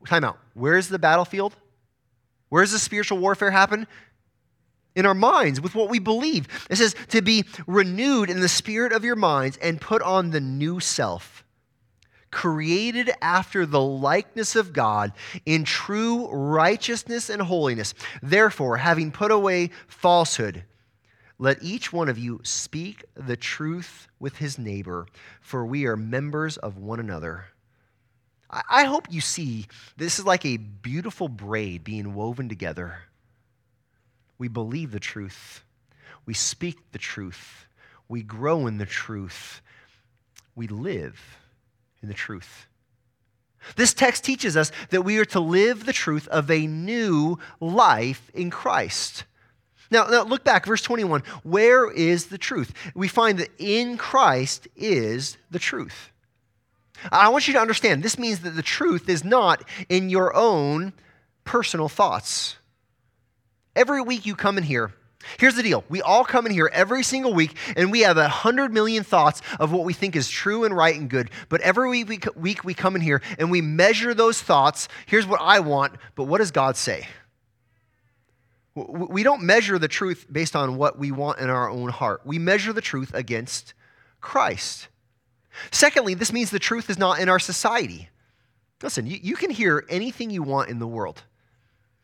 Time 0.07 0.25
out. 0.25 0.39
Where's 0.55 0.89
the 0.89 0.99
battlefield? 0.99 1.55
Where 2.49 2.63
does 2.63 2.73
the 2.73 2.79
spiritual 2.79 3.19
warfare 3.19 3.51
happen? 3.51 3.87
in 4.97 5.05
our 5.05 5.15
minds 5.15 5.61
with 5.61 5.75
what 5.75 5.91
we 5.91 5.99
believe. 5.99 6.49
It 6.71 6.77
says 6.77 6.97
to 7.09 7.23
be 7.23 7.45
renewed 7.67 8.31
in 8.31 8.41
the 8.41 8.49
spirit 8.49 8.93
of 8.93 9.05
your 9.05 9.15
minds 9.15 9.59
and 9.59 9.81
put 9.81 10.03
on 10.03 10.31
the 10.31 10.41
new 10.41 10.81
self, 10.81 11.45
created 12.31 13.13
after 13.21 13.67
the 13.67 13.81
likeness 13.81 14.57
of 14.57 14.73
God 14.73 15.13
in 15.45 15.65
true 15.65 16.29
righteousness 16.29 17.29
and 17.29 17.43
holiness. 17.43 17.93
Therefore, 18.23 18.79
having 18.79 19.13
put 19.13 19.31
away 19.31 19.71
falsehood, 19.87 20.65
let 21.39 21.63
each 21.63 21.93
one 21.93 22.09
of 22.09 22.19
you 22.19 22.41
speak 22.43 23.05
the 23.15 23.37
truth 23.37 24.09
with 24.19 24.37
his 24.37 24.59
neighbor, 24.59 25.07
for 25.43 25.67
we 25.67 25.85
are 25.85 25.97
members 25.97 26.57
of 26.57 26.79
one 26.79 26.99
another. 26.99 27.45
I 28.51 28.85
hope 28.85 29.09
you 29.11 29.21
see 29.21 29.67
this 29.97 30.19
is 30.19 30.25
like 30.25 30.45
a 30.45 30.57
beautiful 30.57 31.29
braid 31.29 31.83
being 31.85 32.15
woven 32.15 32.49
together 32.49 33.01
we 34.39 34.49
believe 34.49 34.91
the 34.91 35.01
truth. 35.01 35.65
We 36.27 36.35
speak 36.35 36.93
the 36.93 36.99
truth. 36.99 37.67
We 38.09 38.23
grow 38.23 38.67
in 38.67 38.79
the 38.79 38.87
truth. 38.87 39.63
We 40.55 40.69
live 40.69 41.39
in 42.03 42.09
the 42.09 42.15
truth. 42.15 42.67
This 43.75 43.95
text 43.95 44.25
teaches 44.25 44.57
us 44.57 44.71
that 44.91 45.03
we 45.03 45.19
are 45.19 45.25
to 45.27 45.41
live 45.41 45.87
the 45.87 45.93
truth 45.93 46.29
of 46.29 46.51
a 46.51 46.67
new 46.67 47.39
life 47.61 48.31
in 48.33 48.51
Christ. 48.51 49.25
Now, 49.91 50.07
now, 50.07 50.23
look 50.23 50.45
back, 50.45 50.67
verse 50.67 50.83
21. 50.83 51.23
Where 51.43 51.91
is 51.91 52.27
the 52.27 52.39
truth? 52.39 52.73
We 52.95 53.09
find 53.09 53.39
that 53.39 53.51
in 53.59 53.97
Christ 53.97 54.69
is 54.77 55.37
the 55.51 55.59
truth. 55.59 56.11
I 57.13 57.29
want 57.29 57.47
you 57.47 57.55
to 57.55 57.61
understand 57.61 58.03
this 58.03 58.19
means 58.19 58.41
that 58.41 58.51
the 58.51 58.63
truth 58.63 59.09
is 59.09 59.25
not 59.25 59.63
in 59.89 60.11
your 60.11 60.35
own 60.35 60.93
personal 61.45 61.89
thoughts. 61.89 62.57
Every 63.75 64.01
week 64.01 64.27
you 64.27 64.35
come 64.35 64.59
in 64.59 64.65
here. 64.65 64.93
Here's 65.39 65.57
the 65.57 65.63
deal. 65.63 65.85
We 65.89 66.03
all 66.03 66.25
come 66.25 66.47
in 66.47 66.53
here 66.53 66.71
every 66.73 67.03
single 67.03 67.35
week 67.35 67.57
and 67.77 67.91
we 67.91 68.01
have 68.01 68.17
a 68.17 68.29
hundred 68.29 68.73
million 68.73 69.03
thoughts 69.03 69.43
of 69.59 69.73
what 69.73 69.85
we 69.85 69.93
think 69.93 70.15
is 70.17 70.29
true 70.29 70.65
and 70.65 70.75
right 70.75 70.95
and 70.95 71.11
good. 71.11 71.31
But 71.49 71.61
every 71.63 71.89
week 71.89 72.09
we, 72.09 72.21
week 72.37 72.65
we 72.65 72.75
come 72.75 72.97
in 72.97 73.03
here 73.03 73.23
and 73.39 73.51
we 73.51 73.61
measure 73.61 74.15
those 74.15 74.41
thoughts. 74.41 74.89
Here's 75.07 75.27
what 75.27 75.41
I 75.43 75.61
want, 75.61 75.95
but 76.15 76.25
what 76.25 76.39
does 76.39 76.51
God 76.51 76.77
say? 76.77 77.07
We 78.75 79.23
don't 79.23 79.43
measure 79.43 79.79
the 79.79 79.89
truth 79.89 80.27
based 80.31 80.55
on 80.55 80.77
what 80.77 80.99
we 80.99 81.11
want 81.11 81.39
in 81.39 81.49
our 81.49 81.69
own 81.69 81.89
heart. 81.89 82.21
We 82.25 82.39
measure 82.39 82.73
the 82.73 82.83
truth 82.83 83.13
against 83.15 83.73
Christ. 84.21 84.89
Secondly, 85.71 86.15
this 86.15 86.33
means 86.33 86.51
the 86.51 86.59
truth 86.59 86.91
is 86.91 86.99
not 86.99 87.19
in 87.19 87.29
our 87.29 87.39
society. 87.39 88.09
Listen, 88.83 89.07
you, 89.07 89.19
you 89.23 89.37
can 89.37 89.51
hear 89.51 89.85
anything 89.89 90.31
you 90.31 90.43
want 90.43 90.71
in 90.71 90.79
the 90.79 90.87
world. 90.87 91.23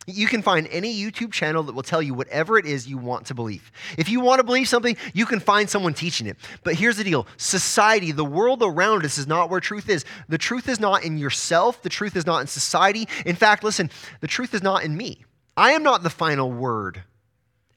You 0.06 0.26
can 0.26 0.42
find 0.42 0.66
any 0.68 1.00
YouTube 1.00 1.32
channel 1.32 1.62
that 1.64 1.74
will 1.74 1.84
tell 1.84 2.02
you 2.02 2.12
whatever 2.12 2.58
it 2.58 2.66
is 2.66 2.88
you 2.88 2.98
want 2.98 3.26
to 3.26 3.34
believe. 3.34 3.70
If 3.96 4.08
you 4.08 4.20
want 4.20 4.40
to 4.40 4.44
believe 4.44 4.68
something, 4.68 4.96
you 5.14 5.26
can 5.26 5.38
find 5.38 5.70
someone 5.70 5.94
teaching 5.94 6.26
it. 6.26 6.36
But 6.64 6.74
here's 6.74 6.96
the 6.96 7.04
deal 7.04 7.28
society, 7.36 8.10
the 8.10 8.24
world 8.24 8.62
around 8.64 9.04
us, 9.04 9.16
is 9.16 9.28
not 9.28 9.48
where 9.48 9.60
truth 9.60 9.88
is. 9.88 10.04
The 10.28 10.38
truth 10.38 10.68
is 10.68 10.80
not 10.80 11.04
in 11.04 11.18
yourself, 11.18 11.82
the 11.82 11.88
truth 11.88 12.16
is 12.16 12.26
not 12.26 12.40
in 12.40 12.46
society. 12.48 13.06
In 13.24 13.36
fact, 13.36 13.62
listen, 13.62 13.90
the 14.20 14.26
truth 14.26 14.54
is 14.54 14.62
not 14.62 14.82
in 14.82 14.96
me. 14.96 15.24
I 15.56 15.72
am 15.72 15.84
not 15.84 16.02
the 16.02 16.10
final 16.10 16.50
word. 16.50 17.04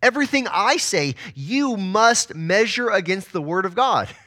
Everything 0.02 0.48
I 0.48 0.78
say, 0.78 1.16
you 1.36 1.78
must 1.78 2.34
measure 2.34 2.90
against 2.90 3.34
the 3.34 3.42
word 3.42 3.66
of 3.66 3.76
God. 3.76 4.10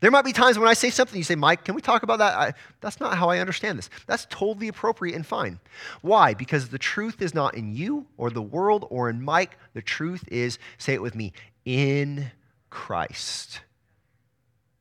There 0.00 0.10
might 0.10 0.26
be 0.26 0.32
times 0.32 0.58
when 0.58 0.68
I 0.68 0.74
say 0.74 0.90
something, 0.90 1.16
you 1.16 1.24
say, 1.24 1.36
Mike, 1.36 1.64
can 1.64 1.74
we 1.74 1.80
talk 1.80 2.02
about 2.02 2.18
that? 2.18 2.36
I, 2.36 2.52
that's 2.80 3.00
not 3.00 3.16
how 3.16 3.30
I 3.30 3.38
understand 3.38 3.78
this. 3.78 3.88
That's 4.06 4.26
totally 4.28 4.68
appropriate 4.68 5.14
and 5.14 5.26
fine. 5.26 5.58
Why? 6.02 6.34
Because 6.34 6.68
the 6.68 6.78
truth 6.78 7.22
is 7.22 7.34
not 7.34 7.54
in 7.54 7.74
you 7.74 8.06
or 8.18 8.30
the 8.30 8.42
world 8.42 8.86
or 8.90 9.08
in 9.08 9.22
Mike. 9.22 9.58
The 9.72 9.80
truth 9.80 10.24
is, 10.28 10.58
say 10.76 10.92
it 10.92 11.00
with 11.00 11.14
me, 11.14 11.32
in 11.64 12.30
Christ. 12.68 13.60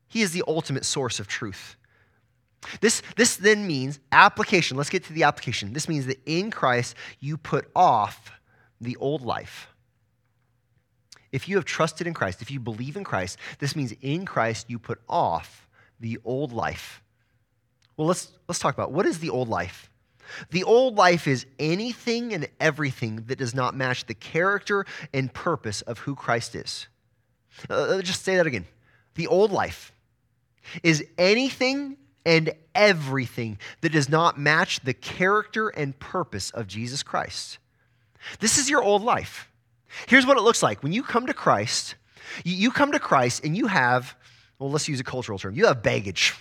He 0.08 0.22
is 0.22 0.32
the 0.32 0.44
ultimate 0.48 0.84
source 0.84 1.20
of 1.22 1.28
truth. 1.28 1.78
This, 2.82 3.02
this 3.16 3.38
then 3.38 3.66
means 3.68 4.00
application. 4.12 4.76
Let's 4.76 4.90
get 4.90 5.06
to 5.06 5.14
the 5.14 5.24
application. 5.24 5.72
This 5.72 5.88
means 5.88 6.08
that 6.08 6.20
in 6.26 6.52
Christ, 6.52 6.96
you 7.22 7.38
put 7.38 7.70
off 7.76 8.32
the 8.82 8.98
old 8.98 9.22
life 9.22 9.70
if 11.36 11.50
you 11.50 11.58
have 11.58 11.66
trusted 11.66 12.08
in 12.08 12.14
Christ, 12.14 12.42
if 12.42 12.50
you 12.50 12.62
believe 12.62 12.96
in 12.96 13.04
Christ, 13.04 13.38
this 13.60 13.76
means 13.76 13.94
in 14.02 14.26
Christ 14.26 14.70
you 14.70 14.80
put 14.80 15.02
off 15.10 15.68
the 16.00 16.18
old 16.24 16.54
life. 16.54 17.04
Well, 17.98 18.08
let's, 18.08 18.32
let's 18.48 18.60
talk 18.60 18.74
about 18.74 18.94
what 18.94 19.06
is 19.06 19.20
the 19.20 19.30
old 19.30 19.50
life? 19.50 19.92
The 20.52 20.64
old 20.64 20.96
life 20.96 21.28
is 21.28 21.46
anything 21.60 22.34
and 22.34 22.48
everything 22.58 23.26
that 23.28 23.38
does 23.38 23.54
not 23.54 23.76
match 23.76 24.06
the 24.06 24.14
character 24.14 24.86
and 25.14 25.32
purpose 25.34 25.82
of 25.82 26.00
who 26.00 26.16
Christ 26.16 26.56
is. 26.56 26.88
Uh, 27.70 28.02
just 28.02 28.24
say 28.24 28.38
that 28.38 28.48
again. 28.48 28.66
The 29.16 29.28
old 29.28 29.52
life 29.52 29.92
is 30.84 31.06
anything 31.18 31.98
and 32.26 32.54
everything 32.74 33.60
that 33.82 33.92
does 33.92 34.08
not 34.08 34.40
match 34.40 34.80
the 34.86 34.94
character 34.94 35.68
and 35.68 36.00
purpose 36.00 36.50
of 36.52 36.66
Jesus 36.66 37.04
Christ. 37.04 37.58
This 38.40 38.58
is 38.58 38.70
your 38.70 38.82
old 38.82 39.04
life. 39.04 39.50
Here's 40.08 40.26
what 40.26 40.38
it 40.38 40.42
looks 40.42 40.62
like 40.64 40.84
when 40.84 40.94
you 40.94 41.04
come 41.04 41.28
to 41.28 41.34
Christ, 41.34 41.96
you 42.44 42.72
come 42.72 42.92
to 42.92 43.00
Christ 43.00 43.44
and 43.44 43.56
you 43.56 43.68
have, 43.68 44.16
well, 44.60 44.72
let's 44.72 44.88
use 44.88 45.00
a 45.00 45.04
cultural 45.04 45.40
term, 45.40 45.56
you 45.56 45.66
have 45.68 45.84
baggage. 45.84 46.34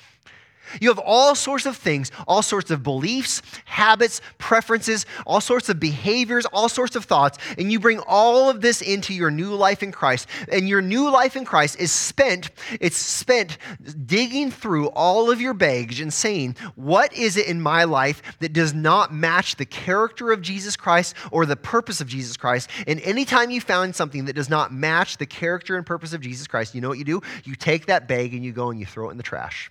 You 0.81 0.89
have 0.89 0.99
all 0.99 1.35
sorts 1.35 1.67
of 1.67 1.77
things, 1.77 2.11
all 2.27 2.43
sorts 2.43 2.71
of 2.71 2.83
beliefs, 2.83 3.43
habits, 3.65 4.21
preferences, 4.39 5.07
all 5.27 5.41
sorts 5.41 5.69
of 5.69 5.81
behaviors, 5.81 6.47
all 6.47 6.69
sorts 6.69 6.97
of 6.97 7.05
thoughts, 7.05 7.39
and 7.59 7.71
you 7.71 7.81
bring 7.81 8.01
all 8.07 8.51
of 8.51 8.61
this 8.61 8.81
into 8.81 9.15
your 9.15 9.31
new 9.31 9.55
life 9.55 9.83
in 9.83 9.93
Christ. 9.93 10.29
And 10.51 10.69
your 10.69 10.83
new 10.83 11.11
life 11.11 11.37
in 11.37 11.45
Christ 11.45 11.79
is 11.79 11.93
spent, 11.93 12.51
it's 12.81 12.97
spent 12.97 13.59
digging 14.07 14.51
through 14.51 14.89
all 14.89 15.31
of 15.31 15.41
your 15.41 15.55
baggage 15.55 16.01
and 16.01 16.12
saying, 16.12 16.57
what 16.75 17.12
is 17.12 17.37
it 17.37 17.47
in 17.47 17.61
my 17.61 17.85
life 17.85 18.23
that 18.41 18.53
does 18.53 18.75
not 18.75 19.12
match 19.12 19.57
the 19.57 19.67
character 19.67 20.33
of 20.33 20.43
Jesus 20.43 20.77
Christ 20.77 21.15
or 21.31 21.47
the 21.47 21.57
purpose 21.57 22.01
of 22.01 22.09
Jesus 22.09 22.37
Christ? 22.37 22.71
And 22.87 23.01
anytime 23.01 23.51
you 23.51 23.61
found 23.61 23.95
something 23.95 24.25
that 24.27 24.35
does 24.35 24.51
not 24.51 24.73
match 24.73 25.17
the 25.17 25.27
character 25.27 25.77
and 25.77 25.87
purpose 25.87 26.12
of 26.12 26.21
Jesus 26.21 26.47
Christ, 26.47 26.75
you 26.75 26.81
know 26.81 26.89
what 26.89 26.99
you 26.99 27.05
do? 27.05 27.21
You 27.45 27.55
take 27.55 27.87
that 27.87 28.09
bag 28.09 28.35
and 28.35 28.45
you 28.45 28.53
go 28.53 28.71
and 28.71 28.79
you 28.79 28.87
throw 28.87 29.09
it 29.09 29.12
in 29.12 29.17
the 29.17 29.23
trash. 29.23 29.71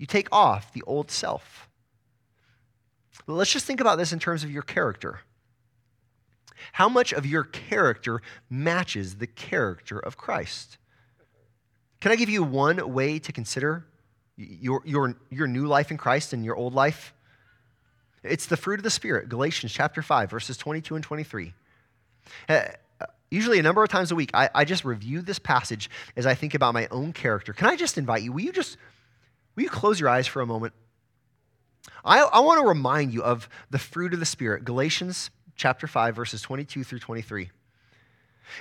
You 0.00 0.06
take 0.06 0.28
off 0.32 0.72
the 0.72 0.82
old 0.86 1.10
self. 1.10 1.68
Let's 3.26 3.52
just 3.52 3.66
think 3.66 3.82
about 3.82 3.98
this 3.98 4.14
in 4.14 4.18
terms 4.18 4.42
of 4.42 4.50
your 4.50 4.62
character. 4.62 5.20
How 6.72 6.88
much 6.88 7.12
of 7.12 7.26
your 7.26 7.44
character 7.44 8.22
matches 8.48 9.16
the 9.16 9.26
character 9.26 9.98
of 9.98 10.16
Christ? 10.16 10.78
Can 12.00 12.12
I 12.12 12.16
give 12.16 12.30
you 12.30 12.42
one 12.42 12.94
way 12.94 13.18
to 13.18 13.30
consider 13.30 13.84
your, 14.38 14.80
your, 14.86 15.16
your 15.28 15.46
new 15.46 15.66
life 15.66 15.90
in 15.90 15.98
Christ 15.98 16.32
and 16.32 16.46
your 16.46 16.56
old 16.56 16.72
life? 16.72 17.12
It's 18.22 18.46
the 18.46 18.56
fruit 18.56 18.80
of 18.80 18.84
the 18.84 18.90
Spirit, 18.90 19.28
Galatians 19.28 19.70
chapter 19.70 20.00
5, 20.00 20.30
verses 20.30 20.56
22 20.56 20.94
and 20.94 21.04
23. 21.04 21.52
Uh, 22.48 22.62
usually, 23.30 23.58
a 23.58 23.62
number 23.62 23.82
of 23.82 23.90
times 23.90 24.10
a 24.12 24.14
week, 24.14 24.30
I, 24.32 24.48
I 24.54 24.64
just 24.64 24.82
review 24.82 25.20
this 25.20 25.38
passage 25.38 25.90
as 26.16 26.24
I 26.24 26.34
think 26.34 26.54
about 26.54 26.72
my 26.72 26.88
own 26.90 27.12
character. 27.12 27.52
Can 27.52 27.66
I 27.66 27.76
just 27.76 27.98
invite 27.98 28.22
you? 28.22 28.32
Will 28.32 28.40
you 28.40 28.52
just 28.52 28.78
Will 29.54 29.64
you 29.64 29.70
close 29.70 30.00
your 30.00 30.08
eyes 30.08 30.26
for 30.26 30.40
a 30.40 30.46
moment? 30.46 30.72
I, 32.04 32.20
I 32.20 32.40
want 32.40 32.60
to 32.60 32.66
remind 32.66 33.12
you 33.12 33.22
of 33.22 33.48
the 33.70 33.78
fruit 33.78 34.14
of 34.14 34.20
the 34.20 34.26
Spirit, 34.26 34.64
Galatians 34.64 35.30
chapter 35.56 35.86
5, 35.86 36.16
verses 36.16 36.40
22 36.42 36.84
through 36.84 37.00
23. 37.00 37.50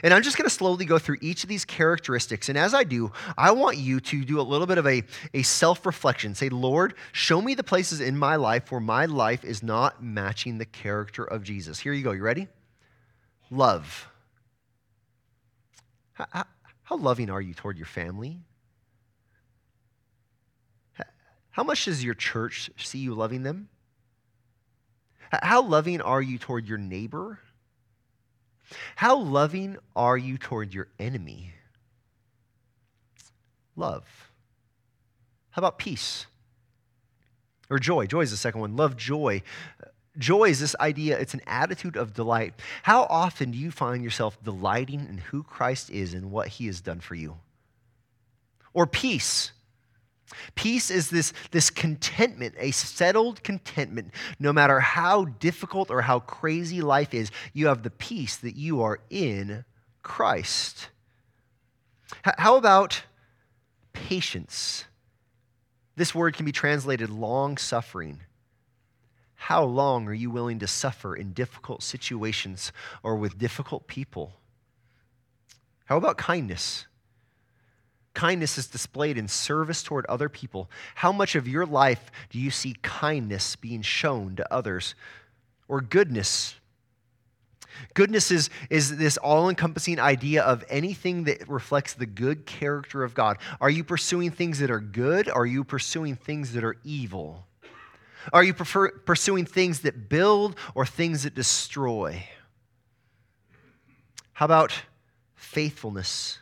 And 0.04 0.14
I'm 0.14 0.22
just 0.22 0.38
going 0.38 0.48
to 0.48 0.54
slowly 0.54 0.86
go 0.86 1.00
through 1.00 1.18
each 1.22 1.44
of 1.44 1.50
these 1.50 1.66
characteristics. 1.66 2.50
And 2.50 2.58
as 2.58 2.74
I 2.74 2.84
do, 2.84 3.12
I 3.38 3.52
want 3.52 3.78
you 3.78 4.00
to 4.02 4.24
do 4.24 4.40
a 4.40 4.44
little 4.44 4.68
bit 4.68 4.78
of 4.78 4.86
a, 4.86 5.04
a 5.34 5.42
self 5.44 5.86
reflection. 5.86 6.36
Say, 6.36 6.50
Lord, 6.50 6.94
show 7.12 7.42
me 7.42 7.56
the 7.56 7.64
places 7.64 8.02
in 8.02 8.18
my 8.18 8.36
life 8.36 8.72
where 8.72 8.82
my 8.82 9.06
life 9.06 9.44
is 9.44 9.64
not 9.64 10.04
matching 10.04 10.58
the 10.58 10.66
character 10.66 11.24
of 11.24 11.44
Jesus. 11.44 11.80
Here 11.80 11.94
you 11.94 12.04
go. 12.04 12.12
You 12.12 12.22
ready? 12.22 12.48
Love. 13.50 14.08
How, 16.14 16.26
how, 16.32 16.46
how 16.84 16.98
loving 16.98 17.30
are 17.30 17.42
you 17.42 17.54
toward 17.54 17.78
your 17.78 17.88
family? 17.88 18.40
How 21.60 21.64
much 21.64 21.84
does 21.84 22.06
your 22.06 22.14
church 22.14 22.72
see 22.78 23.00
you 23.00 23.14
loving 23.14 23.44
them? 23.44 23.68
How 25.30 25.62
loving 25.62 26.00
are 26.00 26.22
you 26.22 26.38
toward 26.38 26.70
your 26.70 26.78
neighbor? 26.78 27.38
How 28.96 29.18
loving 29.18 29.76
are 29.94 30.18
you 30.18 30.38
toward 30.38 30.74
your 30.74 30.88
enemy? 31.00 31.52
Love. 33.76 34.06
How 35.50 35.60
about 35.60 35.78
peace? 35.78 36.28
Or 37.70 37.78
joy? 37.78 38.08
Joy 38.08 38.22
is 38.22 38.32
the 38.32 38.38
second 38.38 38.62
one. 38.62 38.78
Love 38.78 38.96
joy. 38.96 39.42
Joy 40.18 40.46
is 40.46 40.62
this 40.62 40.78
idea, 40.80 41.20
it's 41.20 41.34
an 41.34 41.42
attitude 41.46 41.98
of 41.98 42.14
delight. 42.14 42.54
How 42.84 43.04
often 43.04 43.52
do 43.52 43.58
you 43.58 43.72
find 43.72 44.02
yourself 44.02 44.42
delighting 44.42 45.02
in 45.10 45.18
who 45.18 45.44
Christ 45.44 45.90
is 45.90 46.14
and 46.14 46.32
what 46.32 46.48
he 46.48 46.68
has 46.68 46.80
done 46.80 47.02
for 47.02 47.16
you? 47.16 47.36
Or 48.74 48.88
peace. 48.88 49.52
Peace 50.56 50.92
is 50.92 51.10
this, 51.10 51.34
this 51.52 51.70
contentment, 51.70 52.56
a 52.58 52.72
settled 52.72 53.44
contentment. 53.44 54.14
No 54.40 54.54
matter 54.54 54.80
how 54.80 55.26
difficult 55.26 55.90
or 55.90 56.02
how 56.02 56.20
crazy 56.20 56.82
life 56.82 57.14
is, 57.14 57.32
you 57.54 57.68
have 57.68 57.84
the 57.84 57.90
peace 57.90 58.38
that 58.38 58.56
you 58.56 58.82
are 58.82 59.00
in 59.10 59.66
Christ. 60.04 60.90
How 62.38 62.58
about 62.58 63.04
patience? 63.94 64.86
This 65.96 66.16
word 66.16 66.36
can 66.36 66.46
be 66.46 66.52
translated 66.52 67.10
long 67.10 67.58
suffering. 67.58 68.22
How 69.36 69.64
long 69.64 70.08
are 70.08 70.14
you 70.14 70.30
willing 70.30 70.60
to 70.60 70.68
suffer 70.68 71.16
in 71.16 71.34
difficult 71.34 71.82
situations 71.82 72.72
or 73.04 73.16
with 73.16 73.38
difficult 73.38 73.88
people? 73.88 74.34
How 75.86 75.98
about 75.98 76.18
kindness? 76.18 76.86
Kindness 78.14 78.58
is 78.58 78.68
displayed 78.68 79.18
in 79.18 79.28
service 79.28 79.84
toward 79.84 80.06
other 80.08 80.30
people, 80.30 80.70
how 80.96 81.12
much 81.12 81.36
of 81.36 81.48
your 81.48 81.66
life 81.66 82.12
do 82.30 82.40
you 82.40 82.52
see 82.52 82.76
kindness 82.82 83.56
being 83.56 83.82
shown 83.82 84.36
to 84.36 84.54
others? 84.54 84.96
Or 85.68 85.82
goodness? 85.82 86.56
Goodness 87.94 88.32
is, 88.32 88.50
is 88.70 88.98
this 88.98 89.18
all 89.18 89.50
encompassing 89.50 90.00
idea 90.00 90.44
of 90.44 90.66
anything 90.70 91.26
that 91.26 91.48
reflects 91.48 91.94
the 91.94 92.06
good 92.06 92.46
character 92.46 93.04
of 93.04 93.14
God. 93.14 93.38
Are 93.62 93.70
you 93.70 93.84
pursuing 93.84 94.32
things 94.32 94.60
that 94.60 94.72
are 94.72 94.80
good? 94.80 95.30
Or 95.30 95.44
are 95.44 95.46
you 95.46 95.64
pursuing 95.64 96.16
things 96.16 96.54
that 96.54 96.64
are 96.64 96.78
evil? 96.84 97.46
Are 98.34 98.44
you 98.44 98.54
prefer, 98.54 98.92
pursuing 98.92 99.46
things 99.46 99.82
that 99.82 100.10
build 100.10 100.56
or 100.76 100.86
things 100.86 101.24
that 101.24 101.36
destroy? 101.36 102.26
How 104.34 104.46
about 104.46 104.74
faithfulness? 105.36 106.40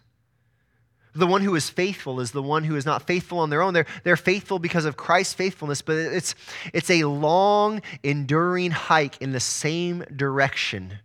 The 1.17 1.27
one 1.27 1.41
who 1.41 1.55
is 1.55 1.69
faithful 1.69 2.19
is 2.19 2.31
the 2.31 2.43
one 2.43 2.63
who 2.63 2.75
is 2.75 2.85
not 2.85 3.07
faithful 3.07 3.39
on 3.39 3.49
their 3.49 3.61
own. 3.61 3.73
They're, 3.73 3.85
they're 4.03 4.17
faithful 4.17 4.59
because 4.59 4.85
of 4.85 4.97
Christ's 4.97 5.33
faithfulness, 5.33 5.81
but 5.81 5.97
it's, 5.97 6.35
it's 6.73 6.89
a 6.89 7.03
long, 7.03 7.81
enduring 8.03 8.71
hike 8.71 9.21
in 9.21 9.31
the 9.31 9.39
same 9.39 10.03
direction. 10.15 10.99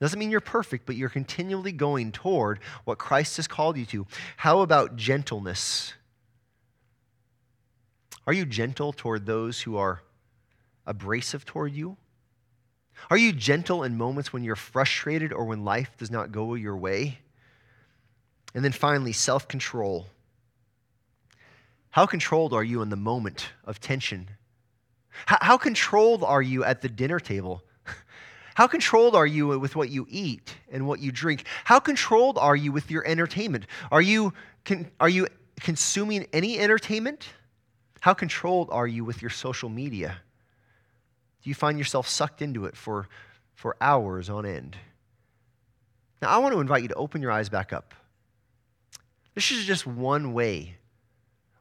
Doesn't 0.00 0.18
mean 0.18 0.30
you're 0.30 0.40
perfect, 0.40 0.86
but 0.86 0.96
you're 0.96 1.08
continually 1.08 1.72
going 1.72 2.12
toward 2.12 2.60
what 2.84 2.98
Christ 2.98 3.36
has 3.36 3.48
called 3.48 3.76
you 3.76 3.84
to. 3.86 4.06
How 4.36 4.60
about 4.60 4.96
gentleness? 4.96 5.94
Are 8.26 8.32
you 8.32 8.44
gentle 8.44 8.92
toward 8.92 9.26
those 9.26 9.62
who 9.62 9.76
are 9.76 10.02
abrasive 10.86 11.44
toward 11.44 11.72
you? 11.72 11.96
Are 13.10 13.16
you 13.16 13.32
gentle 13.32 13.82
in 13.82 13.96
moments 13.96 14.32
when 14.32 14.44
you're 14.44 14.56
frustrated 14.56 15.32
or 15.32 15.44
when 15.44 15.64
life 15.64 15.90
does 15.98 16.10
not 16.10 16.32
go 16.32 16.54
your 16.54 16.76
way? 16.76 17.18
And 18.54 18.64
then 18.64 18.72
finally, 18.72 19.12
self 19.12 19.48
control. 19.48 20.06
How 21.90 22.06
controlled 22.06 22.52
are 22.52 22.64
you 22.64 22.82
in 22.82 22.90
the 22.90 22.96
moment 22.96 23.50
of 23.64 23.80
tension? 23.80 24.30
How, 25.26 25.38
how 25.40 25.58
controlled 25.58 26.22
are 26.22 26.42
you 26.42 26.64
at 26.64 26.80
the 26.80 26.88
dinner 26.88 27.18
table? 27.18 27.62
How 28.54 28.66
controlled 28.66 29.14
are 29.14 29.26
you 29.26 29.46
with 29.58 29.76
what 29.76 29.88
you 29.88 30.04
eat 30.10 30.56
and 30.72 30.84
what 30.86 30.98
you 30.98 31.12
drink? 31.12 31.44
How 31.64 31.78
controlled 31.78 32.38
are 32.38 32.56
you 32.56 32.72
with 32.72 32.90
your 32.90 33.06
entertainment? 33.06 33.66
Are 33.92 34.02
you, 34.02 34.32
are 34.98 35.08
you 35.08 35.28
consuming 35.60 36.26
any 36.32 36.58
entertainment? 36.58 37.28
How 38.00 38.14
controlled 38.14 38.68
are 38.70 38.86
you 38.86 39.04
with 39.04 39.22
your 39.22 39.30
social 39.30 39.68
media? 39.68 40.16
Do 41.42 41.50
you 41.50 41.54
find 41.54 41.78
yourself 41.78 42.08
sucked 42.08 42.42
into 42.42 42.64
it 42.66 42.76
for, 42.76 43.08
for 43.54 43.76
hours 43.80 44.28
on 44.28 44.44
end? 44.44 44.76
Now, 46.20 46.30
I 46.30 46.38
want 46.38 46.52
to 46.52 46.60
invite 46.60 46.82
you 46.82 46.88
to 46.88 46.94
open 46.94 47.22
your 47.22 47.30
eyes 47.30 47.48
back 47.48 47.72
up. 47.72 47.94
This 49.38 49.52
is 49.52 49.66
just 49.66 49.86
one 49.86 50.32
way, 50.32 50.74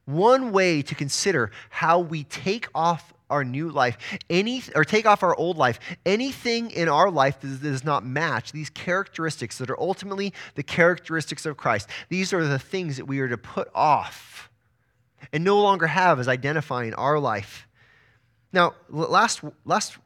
one 0.05 0.51
way 0.51 0.81
to 0.81 0.95
consider 0.95 1.51
how 1.69 1.99
we 1.99 2.23
take 2.23 2.69
off 2.73 3.13
our 3.29 3.43
new 3.43 3.69
life, 3.69 3.99
any 4.31 4.63
or 4.73 4.83
take 4.83 5.05
off 5.05 5.21
our 5.21 5.35
old 5.35 5.57
life, 5.57 5.79
anything 6.03 6.71
in 6.71 6.89
our 6.89 7.11
life 7.11 7.39
that 7.41 7.61
does 7.61 7.83
not 7.83 8.03
match 8.03 8.51
these 8.51 8.71
characteristics 8.71 9.59
that 9.59 9.69
are 9.69 9.79
ultimately 9.79 10.33
the 10.55 10.63
characteristics 10.63 11.45
of 11.45 11.55
Christ. 11.55 11.87
These 12.09 12.33
are 12.33 12.43
the 12.43 12.57
things 12.57 12.97
that 12.97 13.05
we 13.05 13.19
are 13.19 13.29
to 13.29 13.37
put 13.37 13.69
off 13.75 14.49
and 15.31 15.43
no 15.43 15.61
longer 15.61 15.85
have 15.85 16.19
as 16.19 16.27
identifying 16.27 16.95
our 16.95 17.19
life. 17.19 17.67
Now, 18.51 18.73
last 18.89 19.41
last 19.65 19.99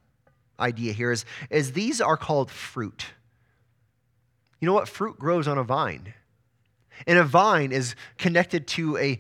idea 0.60 0.92
here 0.92 1.14
is, 1.14 1.24
is 1.50 1.72
these 1.72 2.02
are 2.02 2.18
called 2.18 2.52
fruit. 2.52 3.06
You 4.60 4.66
know 4.66 4.74
what? 4.74 4.90
Fruit 4.90 5.18
grows 5.18 5.48
on 5.48 5.58
a 5.58 5.64
vine. 5.64 6.16
And 7.08 7.18
a 7.18 7.24
vine 7.24 7.72
is 7.72 7.96
connected 8.18 8.68
to 8.68 8.98
a, 8.98 9.20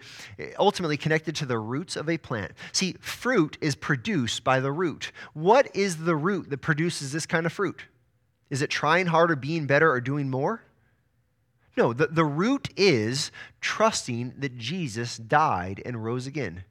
ultimately 0.59 0.97
connected 0.97 1.35
to 1.37 1.45
the 1.45 1.57
roots 1.57 1.95
of 1.95 2.09
a 2.09 2.17
plant. 2.17 2.51
See, 2.71 2.95
fruit 2.99 3.57
is 3.61 3.75
produced 3.75 4.43
by 4.43 4.59
the 4.59 4.71
root. 4.71 5.11
What 5.33 5.75
is 5.75 5.97
the 5.97 6.15
root 6.15 6.49
that 6.49 6.59
produces 6.59 7.11
this 7.11 7.25
kind 7.25 7.45
of 7.45 7.53
fruit? 7.53 7.83
Is 8.49 8.61
it 8.61 8.69
trying 8.69 9.07
harder, 9.07 9.35
being 9.35 9.65
better, 9.65 9.91
or 9.91 10.01
doing 10.01 10.29
more? 10.29 10.61
No, 11.77 11.93
the, 11.93 12.07
the 12.07 12.25
root 12.25 12.69
is 12.75 13.31
trusting 13.61 14.33
that 14.39 14.57
Jesus 14.57 15.17
died 15.17 15.81
and 15.85 16.03
rose 16.03 16.27
again. 16.27 16.65